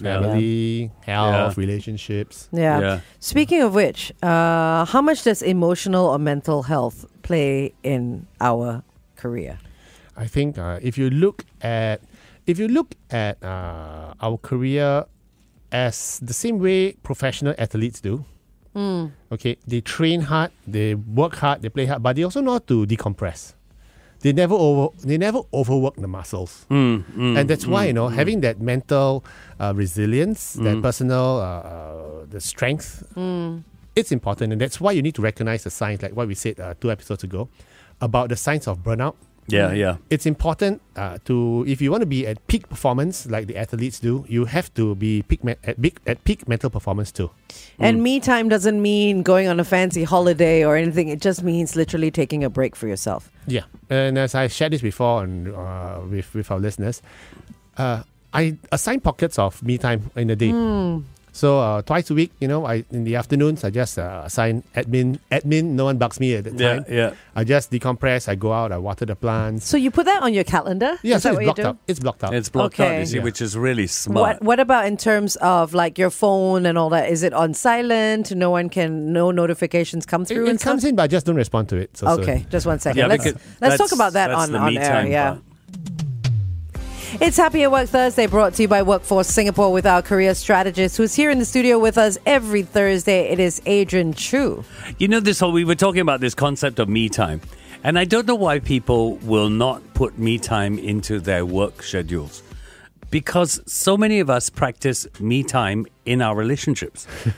Yeah. 0.00 0.20
Family, 0.20 0.90
health, 1.04 1.56
relationships. 1.56 2.48
Yeah. 2.52 2.80
Yeah. 2.80 3.00
Speaking 3.20 3.62
of 3.62 3.74
which, 3.74 4.12
uh, 4.22 4.84
how 4.84 5.00
much 5.00 5.24
does 5.24 5.42
emotional 5.42 6.06
or 6.06 6.18
mental 6.18 6.62
health 6.62 7.06
play 7.22 7.72
in 7.82 8.26
our 8.40 8.82
career? 9.16 9.58
I 10.16 10.26
think 10.26 10.58
uh, 10.58 10.78
if 10.82 10.98
you 10.98 11.08
look 11.10 11.44
at 11.62 12.00
if 12.46 12.58
you 12.58 12.68
look 12.68 12.94
at 13.10 13.42
uh, 13.42 14.14
our 14.20 14.36
career 14.36 15.06
as 15.70 16.20
the 16.20 16.34
same 16.34 16.58
way 16.58 16.92
professional 17.02 17.54
athletes 17.56 18.00
do, 18.00 18.24
okay, 19.32 19.56
they 19.66 19.80
train 19.80 20.20
hard, 20.22 20.50
they 20.66 20.94
work 20.94 21.36
hard, 21.36 21.62
they 21.62 21.68
play 21.68 21.86
hard, 21.86 22.02
but 22.02 22.16
they 22.16 22.24
also 22.24 22.40
know 22.40 22.52
how 22.52 22.58
to 22.58 22.84
decompress. 22.86 23.54
They 24.22 24.32
never 24.32 24.54
over 24.54 24.94
they 25.04 25.18
never 25.18 25.40
overwork 25.52 25.96
the 25.96 26.06
muscles, 26.08 26.64
Mm, 26.70 27.02
mm, 27.02 27.36
and 27.38 27.44
that's 27.50 27.66
why 27.66 27.84
mm, 27.84 27.88
you 27.88 27.92
know 27.92 28.08
mm. 28.08 28.14
having 28.14 28.40
that 28.42 28.60
mental 28.60 29.24
uh, 29.58 29.72
resilience, 29.74 30.54
that 30.54 30.80
personal 30.82 31.40
uh, 31.40 31.44
uh, 31.44 32.26
the 32.30 32.40
strength, 32.40 33.02
it's 33.98 34.12
important, 34.12 34.52
and 34.52 34.60
that's 34.60 34.80
why 34.80 34.92
you 34.92 35.02
need 35.02 35.14
to 35.16 35.22
recognize 35.22 35.64
the 35.64 35.70
signs, 35.70 36.02
like 36.02 36.14
what 36.16 36.28
we 36.28 36.34
said 36.34 36.58
uh, 36.60 36.74
two 36.80 36.90
episodes 36.90 37.24
ago, 37.24 37.48
about 38.00 38.28
the 38.28 38.36
signs 38.36 38.66
of 38.68 38.78
burnout 38.86 39.16
Yeah, 39.48 39.72
yeah. 39.72 39.96
it's 40.08 40.24
important 40.24 40.80
uh, 40.96 41.18
to 41.24 41.64
if 41.66 41.82
you 41.82 41.90
want 41.90 42.02
to 42.02 42.06
be 42.06 42.26
at 42.26 42.46
peak 42.46 42.68
performance 42.68 43.26
like 43.26 43.48
the 43.48 43.56
athletes 43.56 43.98
do, 43.98 44.24
you 44.28 44.44
have 44.44 44.72
to 44.74 44.94
be 44.94 45.22
peak 45.22 45.42
me- 45.42 45.56
at, 45.64 45.80
big, 45.80 45.98
at 46.06 46.22
peak 46.24 46.48
mental 46.48 46.70
performance 46.70 47.10
too. 47.10 47.30
And 47.78 48.02
me 48.02 48.20
time 48.20 48.48
doesn't 48.48 48.80
mean 48.80 49.22
going 49.22 49.48
on 49.48 49.58
a 49.58 49.64
fancy 49.64 50.04
holiday 50.04 50.64
or 50.64 50.76
anything. 50.76 51.08
It 51.08 51.20
just 51.20 51.42
means 51.42 51.74
literally 51.74 52.10
taking 52.10 52.44
a 52.44 52.50
break 52.50 52.76
for 52.76 52.86
yourself. 52.86 53.30
Yeah, 53.46 53.64
and 53.90 54.16
as 54.16 54.34
I 54.34 54.46
shared 54.46 54.72
this 54.72 54.80
before 54.82 55.24
and 55.24 55.48
uh, 55.48 56.00
with 56.08 56.32
with 56.34 56.50
our 56.50 56.60
listeners, 56.60 57.02
uh, 57.76 58.04
I 58.32 58.56
assign 58.70 59.00
pockets 59.00 59.38
of 59.38 59.62
me 59.62 59.76
time 59.76 60.10
in 60.16 60.30
a 60.30 60.36
day. 60.36 60.52
So 61.34 61.58
uh, 61.60 61.80
twice 61.80 62.10
a 62.10 62.14
week, 62.14 62.30
you 62.40 62.46
know, 62.48 62.66
I 62.66 62.84
in 62.90 63.04
the 63.04 63.16
afternoons 63.16 63.64
I 63.64 63.70
just 63.70 63.98
uh, 63.98 64.20
assign 64.26 64.62
admin. 64.76 65.18
Admin, 65.30 65.64
no 65.80 65.86
one 65.86 65.96
bugs 65.96 66.20
me 66.20 66.34
at 66.36 66.44
the 66.44 66.52
Yeah, 66.52 66.74
time. 66.80 66.84
yeah. 66.90 67.14
I 67.34 67.42
just 67.44 67.70
decompress. 67.70 68.28
I 68.28 68.34
go 68.34 68.52
out. 68.52 68.70
I 68.70 68.76
water 68.76 69.06
the 69.06 69.16
plants. 69.16 69.66
So 69.66 69.78
you 69.78 69.90
put 69.90 70.04
that 70.04 70.22
on 70.22 70.34
your 70.34 70.44
calendar? 70.44 70.98
Yeah, 71.02 71.16
Is 71.16 71.22
so 71.22 71.30
it's 71.30 71.36
what 71.36 71.40
you 71.40 71.46
blocked 71.46 71.56
do? 71.56 71.66
out. 71.68 71.78
It's 71.88 72.00
blocked 72.00 72.24
out. 72.24 72.34
It's 72.34 72.50
blocked 72.50 72.78
out, 72.80 72.84
Okay. 72.86 73.00
you 73.00 73.06
see, 73.06 73.16
Yeah. 73.16 73.22
which 73.22 73.40
is 73.40 73.56
really 73.56 73.86
smart. 73.86 74.42
What 74.42 74.42
What 74.42 74.60
about 74.60 74.84
in 74.84 74.98
terms 74.98 75.36
of 75.36 75.72
like 75.72 75.96
your 75.96 76.10
phone 76.10 76.66
and 76.66 76.76
all 76.76 76.90
that? 76.90 77.08
Is 77.08 77.22
it 77.22 77.32
on 77.32 77.54
silent? 77.54 78.34
No 78.36 78.50
one 78.50 78.68
can, 78.68 79.14
no 79.14 79.30
notifications 79.30 80.04
come 80.04 80.26
through 80.26 80.44
it 80.46 80.50
and 80.50 80.60
comes 80.60 80.82
stuff? 80.82 80.90
in, 80.90 80.96
but 80.96 81.04
I 81.04 81.06
just 81.06 81.24
don't 81.24 81.36
respond 81.36 81.70
to 81.70 81.76
it. 81.76 81.96
So 81.96 82.06
soon. 82.14 82.20
Okay, 82.20 82.46
just 82.50 82.66
one 82.66 82.78
second. 82.78 82.98
Yeah, 82.98 83.06
let's 83.06 83.24
let's 83.60 83.78
talk 83.78 83.92
about 83.92 84.12
that 84.12 84.30
on, 84.32 84.54
on 84.54 84.76
air. 84.76 84.84
time 84.84 85.10
Yeah. 85.10 85.30
part. 85.30 85.42
It's 87.20 87.36
Happy 87.36 87.62
at 87.62 87.70
Work 87.70 87.88
Thursday 87.88 88.26
brought 88.26 88.54
to 88.54 88.62
you 88.62 88.68
by 88.68 88.82
Workforce 88.82 89.28
Singapore 89.28 89.70
with 89.70 89.86
our 89.86 90.00
career 90.02 90.34
strategist 90.34 90.96
who's 90.96 91.14
here 91.14 91.30
in 91.30 91.38
the 91.38 91.44
studio 91.44 91.78
with 91.78 91.98
us 91.98 92.16
every 92.26 92.62
Thursday. 92.62 93.28
It 93.28 93.38
is 93.38 93.60
Adrian 93.66 94.14
Choo. 94.14 94.64
You 94.98 95.08
know, 95.08 95.20
this 95.20 95.38
whole, 95.40 95.52
we 95.52 95.64
were 95.64 95.74
talking 95.74 96.00
about 96.00 96.20
this 96.20 96.34
concept 96.34 96.78
of 96.78 96.88
me 96.88 97.08
time. 97.08 97.40
And 97.84 97.98
I 97.98 98.04
don't 98.04 98.26
know 98.26 98.34
why 98.34 98.60
people 98.60 99.16
will 99.16 99.50
not 99.50 99.82
put 99.94 100.18
me 100.18 100.38
time 100.38 100.78
into 100.78 101.20
their 101.20 101.44
work 101.44 101.82
schedules. 101.82 102.42
Because 103.10 103.60
so 103.66 103.96
many 103.96 104.20
of 104.20 104.30
us 104.30 104.48
practice 104.48 105.06
me 105.20 105.42
time 105.42 105.86
in 106.06 106.22
our 106.22 106.34
relationships. 106.34 107.06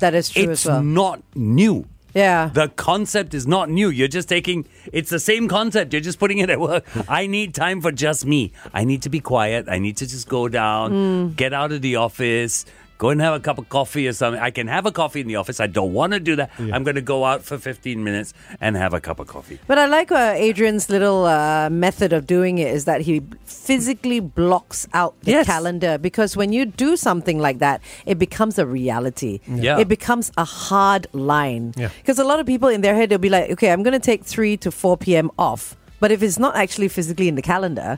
That 0.00 0.14
is 0.14 0.30
true 0.30 0.50
it's 0.50 0.66
as 0.66 0.66
well. 0.66 0.82
not 0.82 1.22
new. 1.36 1.86
Yeah. 2.14 2.50
The 2.52 2.68
concept 2.68 3.34
is 3.34 3.46
not 3.46 3.70
new. 3.70 3.88
You're 3.88 4.08
just 4.08 4.28
taking, 4.28 4.66
it's 4.92 5.10
the 5.10 5.20
same 5.20 5.48
concept. 5.48 5.92
You're 5.92 6.02
just 6.02 6.18
putting 6.18 6.38
it 6.38 6.50
at 6.50 6.60
work. 6.60 6.84
I 7.08 7.26
need 7.26 7.54
time 7.54 7.80
for 7.80 7.92
just 7.92 8.26
me. 8.26 8.52
I 8.72 8.84
need 8.84 9.02
to 9.02 9.08
be 9.08 9.20
quiet. 9.20 9.66
I 9.68 9.78
need 9.78 9.96
to 9.98 10.06
just 10.06 10.28
go 10.28 10.48
down, 10.48 10.90
hmm. 10.90 11.34
get 11.34 11.52
out 11.52 11.72
of 11.72 11.82
the 11.82 11.96
office, 11.96 12.64
go 13.02 13.08
and 13.10 13.20
have 13.20 13.34
a 13.34 13.40
cup 13.48 13.58
of 13.58 13.66
coffee 13.68 14.06
or 14.06 14.12
something. 14.12 14.40
I 14.48 14.50
can 14.58 14.68
have 14.68 14.86
a 14.86 14.92
coffee 14.92 15.20
in 15.24 15.26
the 15.26 15.36
office. 15.42 15.58
I 15.66 15.66
don't 15.78 15.92
want 15.92 16.12
to 16.12 16.20
do 16.20 16.36
that. 16.36 16.50
I'm 16.74 16.84
going 16.88 16.94
to 17.02 17.06
go 17.14 17.24
out 17.30 17.42
for 17.48 17.58
15 17.58 18.04
minutes 18.08 18.32
and 18.60 18.76
have 18.76 18.94
a 18.94 19.00
cup 19.00 19.18
of 19.18 19.26
coffee. 19.26 19.58
But 19.66 19.78
I 19.78 19.86
like 19.86 20.12
uh, 20.12 20.34
Adrian's 20.48 20.88
little 20.88 21.24
uh, 21.26 21.68
method 21.70 22.12
of 22.12 22.26
doing 22.26 22.58
it 22.58 22.70
is 22.76 22.84
that 22.84 23.00
he 23.08 23.22
physically 23.44 24.20
blocks 24.20 24.86
out 24.94 25.12
the 25.22 25.32
Yes. 25.32 25.46
calendar 25.46 25.98
because 25.98 26.36
when 26.36 26.52
you 26.52 26.64
do 26.66 26.96
something 26.96 27.38
like 27.46 27.58
that, 27.58 27.80
it 28.06 28.18
becomes 28.18 28.58
a 28.58 28.66
reality. 28.66 29.40
Yeah. 29.48 29.78
It 29.82 29.88
becomes 29.88 30.30
a 30.36 30.44
hard 30.44 31.06
line. 31.12 31.72
Yeah. 31.76 31.90
Because 32.00 32.18
a 32.18 32.24
lot 32.24 32.38
of 32.40 32.46
people 32.46 32.68
in 32.68 32.80
their 32.82 32.94
head, 32.94 33.08
they'll 33.10 33.18
be 33.30 33.34
like, 33.38 33.50
okay, 33.54 33.70
I'm 33.72 33.82
going 33.82 33.98
to 34.00 34.06
take 34.12 34.24
3 34.24 34.56
to 34.58 34.70
4 34.70 34.96
p.m. 34.96 35.30
off. 35.38 35.76
But 36.00 36.10
if 36.12 36.22
it's 36.22 36.38
not 36.38 36.54
actually 36.56 36.88
physically 36.88 37.28
in 37.28 37.34
the 37.34 37.42
calendar, 37.42 37.96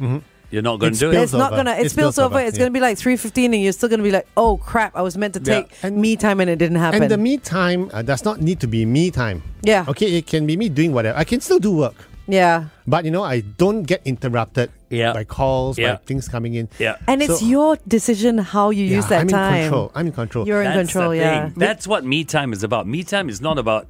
You're 0.55 0.63
not 0.63 0.79
going 0.79 0.93
to 0.95 0.99
do 0.99 1.11
it. 1.11 1.17
it's 1.17 1.33
not 1.33 1.51
gonna. 1.51 1.73
It 1.73 1.87
It 1.87 1.91
spills 1.91 2.15
spills 2.15 2.19
over. 2.19 2.37
over, 2.39 2.47
It's 2.47 2.57
yeah. 2.57 2.63
gonna 2.65 2.71
be 2.71 2.85
like 2.89 2.97
three 2.97 3.17
fifteen, 3.17 3.53
and 3.55 3.61
you're 3.63 3.73
still 3.73 3.89
gonna 3.89 4.05
be 4.11 4.15
like, 4.19 4.27
"Oh 4.37 4.57
crap! 4.71 4.93
I 4.95 5.03
was 5.03 5.19
meant 5.19 5.35
to 5.35 5.41
Yeah. 5.41 5.55
take 5.55 5.67
And- 5.83 5.97
me 6.05 6.15
time, 6.17 6.39
and 6.41 6.49
it 6.49 6.59
didn't 6.63 6.79
happen." 6.87 7.03
And 7.03 7.11
the 7.11 7.19
me 7.19 7.35
time 7.39 7.91
uh, 7.93 8.03
does 8.03 8.23
not 8.25 8.41
need 8.41 8.59
to 8.61 8.69
be 8.69 8.87
me 8.87 9.11
time. 9.11 9.43
Yeah. 9.63 9.85
Okay, 9.93 10.09
it 10.19 10.27
can 10.33 10.47
be 10.47 10.57
me 10.57 10.69
doing 10.69 10.93
whatever. 10.97 11.19
I 11.19 11.25
can 11.25 11.41
still 11.41 11.59
do 11.59 11.73
work. 11.85 11.97
yeah, 12.27 12.73
But 12.87 13.05
you 13.05 13.11
know, 13.11 13.23
I 13.35 13.41
don't 13.41 13.83
get 13.83 14.01
interrupted 14.07 14.71
Yeah. 14.89 15.13
by 15.13 15.25
calls, 15.25 15.77
Yeah. 15.77 15.97
by 15.97 16.01
things 16.09 16.25
coming 16.29 16.55
in. 16.55 16.69
Yeah. 16.79 16.97
and 17.11 17.21
it's 17.21 17.43
your 17.43 17.77
decision 17.87 18.39
how 18.39 18.71
you 18.71 18.85
Yeah, 18.87 18.97
use 18.99 19.07
that 19.13 19.21
I'm 19.23 19.29
time. 19.29 19.55
in 19.55 19.61
control. 19.69 19.91
I'm 19.95 20.07
in 20.07 20.13
control. 20.23 20.47
You're 20.49 20.63
in 20.63 20.73
That's 20.73 20.93
control. 20.93 21.13
Yeah. 21.15 21.51
thing. 21.51 21.59
That's 21.67 21.85
what 21.87 22.01
me 22.07 22.25
time 22.25 22.55
is 22.57 22.63
about. 22.63 22.87
Me 22.89 23.03
time 23.05 23.29
is 23.29 23.41
not 23.43 23.59
about 23.59 23.85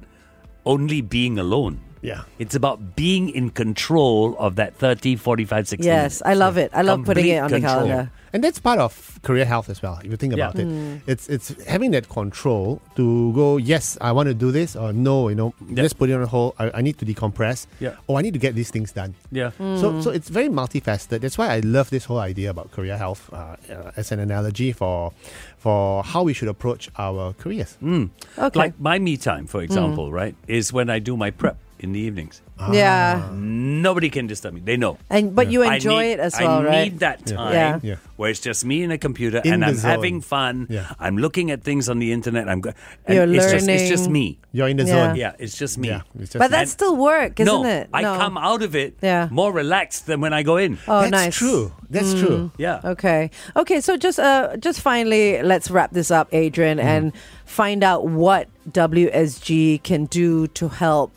only 0.65 0.99
being 0.99 1.37
alone. 1.39 1.79
Yeah. 2.05 2.23
It's 2.39 2.55
about 2.55 2.95
being 2.95 3.29
in 3.29 3.49
control 3.49 4.35
of 4.37 4.55
that 4.55 4.75
30, 4.77 5.15
45, 5.15 5.67
60 5.67 5.85
Yes, 5.85 5.93
minutes. 5.95 6.21
I 6.25 6.33
love 6.33 6.57
it. 6.57 6.69
I 6.73 6.81
love 6.83 7.03
putting 7.05 7.25
it 7.27 7.39
Complete 7.39 7.39
on 7.39 7.49
the 7.51 7.67
control. 7.67 7.87
calendar. 7.87 8.11
And 8.35 8.43
that's 8.43 8.59
part 8.59 8.79
of 8.79 8.91
career 9.23 9.45
health 9.45 9.69
as 9.69 9.81
well. 9.81 9.97
If 10.03 10.11
you 10.11 10.17
think 10.17 10.35
Yeah. 10.35 10.49
about 10.51 10.59
it, 10.59 10.67
it's 11.07 11.29
it's 11.29 11.55
having 11.71 11.91
that 11.95 12.09
control 12.09 12.81
to 12.99 13.31
go. 13.31 13.55
Yes, 13.55 13.97
I 14.01 14.11
want 14.11 14.27
to 14.27 14.33
do 14.35 14.51
this, 14.51 14.75
or 14.75 14.91
no, 14.91 15.29
you 15.31 15.35
know, 15.39 15.53
Yeah. 15.71 15.83
let's 15.83 15.93
put 15.95 16.09
it 16.09 16.15
on 16.19 16.27
hold. 16.27 16.51
I, 16.59 16.65
I 16.79 16.81
need 16.83 16.97
to 16.99 17.05
decompress. 17.05 17.65
Yeah. 17.79 17.95
Or 18.07 18.19
I 18.19 18.21
need 18.21 18.33
to 18.35 18.39
get 18.47 18.53
these 18.59 18.71
things 18.75 18.91
done. 18.91 19.15
Yeah. 19.31 19.51
So, 19.79 20.01
so 20.03 20.09
it's 20.11 20.27
very 20.27 20.49
multifaceted. 20.49 21.21
That's 21.23 21.37
why 21.39 21.47
I 21.55 21.59
love 21.63 21.89
this 21.95 22.03
whole 22.11 22.19
idea 22.19 22.49
about 22.51 22.71
career 22.75 22.97
health 22.97 23.29
uh, 23.31 23.55
uh, 23.71 23.91
as 23.95 24.11
an 24.11 24.19
analogy 24.19 24.73
for 24.73 25.13
for 25.57 26.03
how 26.03 26.21
we 26.27 26.33
should 26.33 26.49
approach 26.49 26.89
our 26.99 27.31
careers. 27.39 27.77
Mm. 27.81 28.09
Okay. 28.37 28.59
Like 28.59 28.73
my 28.79 28.99
me 28.99 29.15
time, 29.15 29.47
for 29.47 29.61
example, 29.63 30.11
right, 30.11 30.35
is 30.47 30.73
when 30.73 30.89
I 30.89 30.99
do 30.99 31.15
my 31.15 31.31
prep. 31.31 31.55
In 31.79 31.91
the 31.91 31.99
evenings. 31.99 32.41
Yeah. 32.71 33.21
Ah. 33.25 33.29
Nobody 33.33 34.09
can 34.09 34.27
disturb 34.27 34.53
me. 34.53 34.61
They 34.63 34.77
know. 34.77 34.97
And 35.09 35.35
but 35.35 35.51
you 35.51 35.63
I 35.63 35.75
enjoy 35.75 36.03
need- 36.03 36.11
it 36.11 36.19
as 36.19 36.33
well, 36.39 36.63
right? 36.63 36.67
I 36.67 36.69
right? 36.69 36.83
need 36.85 36.99
that 36.99 37.25
time 37.25 37.53
Yeah. 37.53 37.79
Yeah. 37.83 37.95
where 38.15 38.29
it's 38.31 38.39
just 38.39 38.63
me 38.63 38.81
and 38.83 38.93
a 38.93 38.97
computer 38.97 39.41
In 39.43 39.53
and 39.55 39.63
the 39.63 39.67
I'm 39.67 39.75
zone. 39.75 39.91
having 39.91 40.21
fun. 40.21 40.67
Yeah. 40.69 40.93
I'm 40.99 41.17
looking 41.17 41.51
at 41.51 41.63
things 41.63 41.89
on 41.89 41.99
the 41.99 42.13
internet. 42.13 42.47
I'm 42.47 42.61
go- 42.61 42.71
and 43.05 43.15
You're 43.15 43.23
it's 43.35 43.51
just 43.51 43.55
it's 43.55 43.67
learning. 43.67 43.89
just 43.89 44.09
me. 44.09 44.39
You're 44.53 44.69
in 44.69 44.77
the 44.77 44.85
Yeah. 44.85 45.07
zone. 45.07 45.15
Yeah, 45.17 45.33
it's 45.37 45.57
just 45.57 45.77
me. 45.77 45.89
Yeah, 45.89 46.01
it's 46.17 46.31
just 46.31 46.39
But 46.39 46.49
that's 46.49 46.71
still 46.71 46.95
work, 46.95 47.39
isn't 47.41 47.61
no, 47.61 47.65
it? 47.67 47.89
I 47.91 48.03
come 48.03 48.37
out 48.37 48.63
of 48.63 48.73
it 48.73 48.95
Yeah. 49.01 49.27
more 49.29 49.51
relaxed 49.51 50.07
than 50.07 50.21
when 50.21 50.31
I 50.31 50.43
go 50.43 50.55
in. 50.55 50.77
Oh, 50.87 51.01
That's 51.01 51.11
nice. 51.11 51.35
true. 51.35 51.73
That's 51.89 52.13
mm. 52.13 52.19
true. 52.25 52.51
Yeah. 52.57 52.79
Okay. 52.95 53.31
Okay. 53.57 53.81
So 53.81 53.97
just 53.97 54.17
uh, 54.17 54.55
just 54.57 54.79
finally, 54.79 55.41
let's 55.43 55.69
wrap 55.69 55.91
this 55.91 56.09
up, 56.09 56.29
Adrian, 56.31 56.77
mm-hmm. 56.77 56.87
and 56.87 57.11
find 57.45 57.83
out 57.83 58.07
what 58.07 58.47
WSG 58.71 59.83
can 59.83 60.05
do 60.05 60.47
to 60.47 60.69
help 60.69 61.11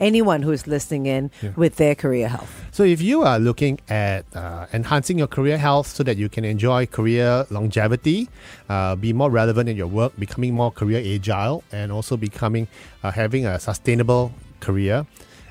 anyone 0.00 0.42
who's 0.42 0.66
listening 0.66 1.06
in 1.06 1.30
with 1.56 1.76
their 1.76 1.94
career 1.94 2.28
health. 2.28 2.64
So, 2.72 2.82
if 2.82 3.00
you 3.00 3.22
are 3.22 3.38
looking 3.38 3.80
at 3.88 4.24
uh, 4.34 4.66
enhancing 4.72 5.18
your 5.18 5.26
career 5.26 5.58
health 5.58 5.88
so 5.88 6.02
that 6.04 6.16
you 6.16 6.28
can 6.28 6.44
enjoy 6.44 6.86
career 6.86 7.46
longevity, 7.50 8.28
uh, 8.68 8.96
be 8.96 9.12
more 9.12 9.30
relevant 9.30 9.68
in 9.68 9.76
your 9.76 9.86
work, 9.86 10.12
becoming 10.18 10.54
more 10.54 10.70
career 10.70 11.02
agile, 11.04 11.64
and 11.72 11.92
also 11.92 12.16
becoming 12.16 12.68
uh, 13.02 13.10
having 13.10 13.46
a 13.46 13.58
sustainable 13.58 14.32
career, 14.60 15.06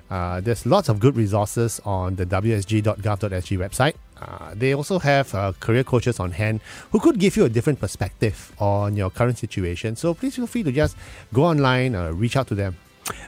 uh, 0.10 0.40
there's 0.42 0.66
lots 0.66 0.90
of 0.90 1.00
good 1.00 1.16
resources 1.16 1.82
on 1.84 2.16
the 2.16 2.26
wsg.gov.sg 2.26 3.58
website. 3.58 3.96
Uh, 4.20 4.54
they 4.56 4.74
also 4.74 5.00
have 5.00 5.34
uh, 5.36 5.54
career 5.60 5.84
coaches 5.84 6.20
on 6.20 6.32
hand 6.32 6.62
who 6.92 7.00
could 7.00 7.20
give 7.20 7.36
you 7.38 7.46
a 7.46 7.50
different 7.50 7.80
perspective 7.80 8.52
on 8.60 8.96
your 8.96 9.10
current 9.10 9.38
situation. 9.38 9.96
So 9.96 10.14
please 10.14 10.36
feel 10.36 10.48
free 10.48 10.64
to 10.64 10.72
just 10.72 10.96
go 11.34 11.44
online, 11.44 11.94
uh, 11.94 12.12
reach 12.12 12.38
out 12.38 12.48
to 12.48 12.56
them. 12.56 12.78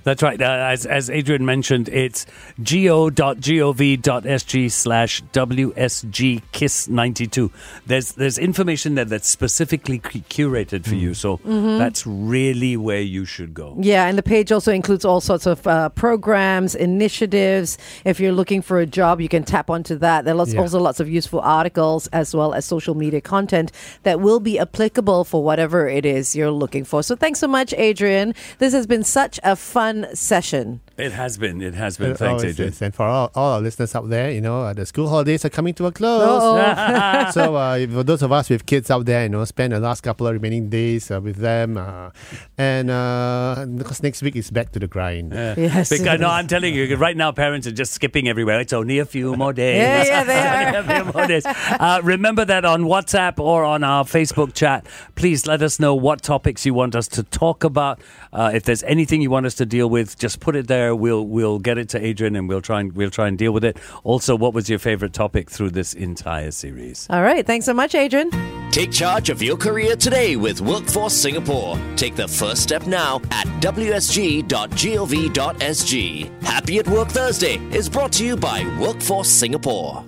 That's 0.04 0.24
right. 0.24 0.42
Uh, 0.42 0.46
as, 0.46 0.86
as 0.86 1.10
Adrian 1.10 1.46
mentioned, 1.46 1.90
it's 1.90 2.26
go.gov.sg 2.64 4.72
slash 4.72 5.22
WSG 5.34 6.42
KISS 6.52 6.88
92. 6.88 7.52
There's, 7.86 8.14
there's 8.14 8.38
information 8.38 8.96
there 8.96 9.06
that's 9.06 9.30
specifically 9.30 10.00
curated 10.00 10.86
for 10.88 10.96
you. 10.96 11.14
So 11.14 11.40
that's 11.44 12.06
really 12.08 12.78
where 12.78 13.02
you 13.02 13.26
should 13.26 13.54
go. 13.54 13.76
Yeah, 13.80 14.08
and 14.08 14.18
the 14.18 14.24
page 14.24 14.52
also 14.52 14.72
includes 14.72 15.06
all 15.06 15.22
sorts 15.22 15.46
of 15.46 15.66
uh, 15.68 15.90
programs, 15.90 16.76
initiatives. 16.76 17.78
If 18.06 18.20
you're 18.20 18.32
looking 18.32 18.62
for 18.62 18.80
a 18.80 18.86
job, 18.86 19.22
you 19.22 19.30
can 19.30 19.44
tap 19.44 19.70
onto 19.70 19.98
that. 19.98 20.26
There 20.26 20.34
are 20.34 20.38
lots, 20.38 20.54
Yeah. 20.54 20.62
also 20.62 20.80
lots 20.80 21.00
of 21.00 21.10
useful 21.10 21.40
articles 21.42 22.08
as 22.08 22.36
well 22.36 22.54
as 22.54 22.66
social 22.66 22.96
media 22.96 23.22
content 23.22 23.72
that 24.04 24.20
will 24.20 24.40
be 24.40 24.60
applicable 24.60 25.24
for 25.26 25.44
whatever 25.44 25.88
it 25.88 26.06
is 26.06 26.36
you're 26.36 26.52
looking 26.52 26.84
for. 26.84 27.04
So 27.04 27.16
thanks 27.16 27.40
so 27.40 27.48
much, 27.48 27.74
Adrian. 27.78 28.34
This 28.60 28.74
has 28.74 28.88
been 28.88 29.04
such 29.04 29.40
a 29.44 29.56
fun 29.70 30.08
session. 30.16 30.82
It 31.00 31.14
has 31.14 31.38
been. 31.38 31.62
It 31.62 31.76
has 31.76 31.98
been. 31.98 32.12
It 32.12 32.18
Thanks, 32.18 32.44
Adrian. 32.44 32.72
is. 32.72 32.82
And 32.82 32.94
for 32.94 33.06
all, 33.06 33.32
all 33.36 33.54
our 33.54 33.62
listeners 33.62 33.96
out 33.96 34.10
there, 34.10 34.32
you 34.32 34.42
know, 34.42 34.62
uh, 34.62 34.74
the 34.74 34.86
school 34.86 35.08
holidays 35.08 35.46
are 35.46 35.50
coming 35.50 35.74
to 35.76 35.86
a 35.86 35.92
close. 35.92 36.20
So 37.34 37.56
uh, 37.56 37.88
for 37.88 38.04
those 38.04 38.22
of 38.22 38.32
us 38.32 38.50
with 38.50 38.66
kids 38.66 38.90
out 38.92 39.06
there, 39.06 39.24
you 39.24 39.30
know, 39.30 39.46
spend 39.46 39.74
the 39.74 39.80
last 39.80 40.02
couple 40.02 40.28
of 40.28 40.34
remaining 40.34 40.70
days 40.70 41.12
uh, 41.12 41.22
with 41.22 41.38
them. 41.38 41.78
Uh, 41.78 42.10
and 42.58 42.90
uh, 42.90 43.66
because 43.78 44.04
next 44.04 44.22
week 44.22 44.36
is 44.36 44.52
back 44.52 44.72
to 44.74 44.80
the 44.80 44.88
grind. 44.88 45.32
Yes. 45.34 45.90
Because, 45.90 46.20
no, 46.20 46.30
I'm 46.30 46.48
telling 46.48 46.74
you, 46.74 46.96
right 46.98 47.16
now 47.16 47.32
parents 47.32 47.68
are 47.68 47.72
just 47.72 47.94
skipping 47.94 48.28
everywhere. 48.28 48.60
It's 48.60 48.74
only 48.74 49.00
a 49.00 49.06
few 49.06 49.36
more 49.36 49.54
days. 49.54 49.78
Yeah, 49.78 50.04
yeah, 50.04 50.24
they 50.74 50.80
It's 50.80 50.88
only 50.88 50.96
a 50.96 51.04
few 51.04 51.14
more 51.14 51.28
days. 51.28 51.46
Uh, 51.46 52.02
remember 52.04 52.46
that 52.46 52.66
on 52.66 52.84
WhatsApp 52.84 53.40
or 53.40 53.64
on 53.64 53.84
our 53.84 54.04
Facebook 54.04 54.54
chat, 54.54 54.86
please 55.16 55.46
let 55.46 55.62
us 55.62 55.80
know 55.80 55.96
what 55.96 56.22
topics 56.22 56.66
you 56.66 56.74
want 56.74 56.96
us 56.96 57.08
to 57.10 57.24
talk 57.24 57.64
about. 57.64 58.02
Uh, 58.34 58.52
if 58.54 58.64
there's 58.64 58.84
anything 58.84 59.22
you 59.22 59.30
want 59.30 59.46
us 59.46 59.56
to 59.56 59.66
deal 59.66 59.90
with, 59.90 60.18
just 60.18 60.40
put 60.40 60.56
it 60.56 60.68
there. 60.90 60.96
We'll 60.96 61.26
we'll 61.26 61.60
get 61.60 61.78
it 61.78 61.90
to 61.90 62.04
Adrian 62.04 62.36
and 62.36 62.50
we'll 62.50 62.62
try 62.62 62.80
and 62.82 62.92
we'll 62.94 63.12
try 63.12 63.28
and 63.28 63.38
deal 63.38 63.52
with 63.52 63.64
it. 63.64 63.78
Also, 64.04 64.36
what 64.36 64.54
was 64.54 64.70
your 64.70 64.80
favorite 64.80 65.14
topic 65.14 65.50
through 65.50 65.70
this 65.72 65.94
entire 65.94 66.52
series? 66.52 67.08
All 67.10 67.22
right. 67.22 67.46
Thanks 67.46 67.66
so 67.66 67.74
much, 67.74 67.96
Adrian. 67.96 68.30
Take 68.72 68.92
charge 68.92 69.30
of 69.30 69.42
your 69.42 69.58
career 69.58 69.96
today 69.96 70.36
with 70.36 70.62
Workforce 70.62 71.14
Singapore. 71.14 71.80
Take 71.96 72.16
the 72.16 72.28
first 72.28 72.62
step 72.64 72.86
now 72.88 73.22
at 73.32 73.48
wsg.gov.sg. 73.62 74.44
Happy 76.44 76.80
at 76.80 76.88
Work 76.88 77.10
Thursday 77.10 77.56
is 77.72 77.90
brought 77.90 78.12
to 78.14 78.26
you 78.26 78.36
by 78.36 78.64
Workforce 78.80 79.30
Singapore. 79.30 80.06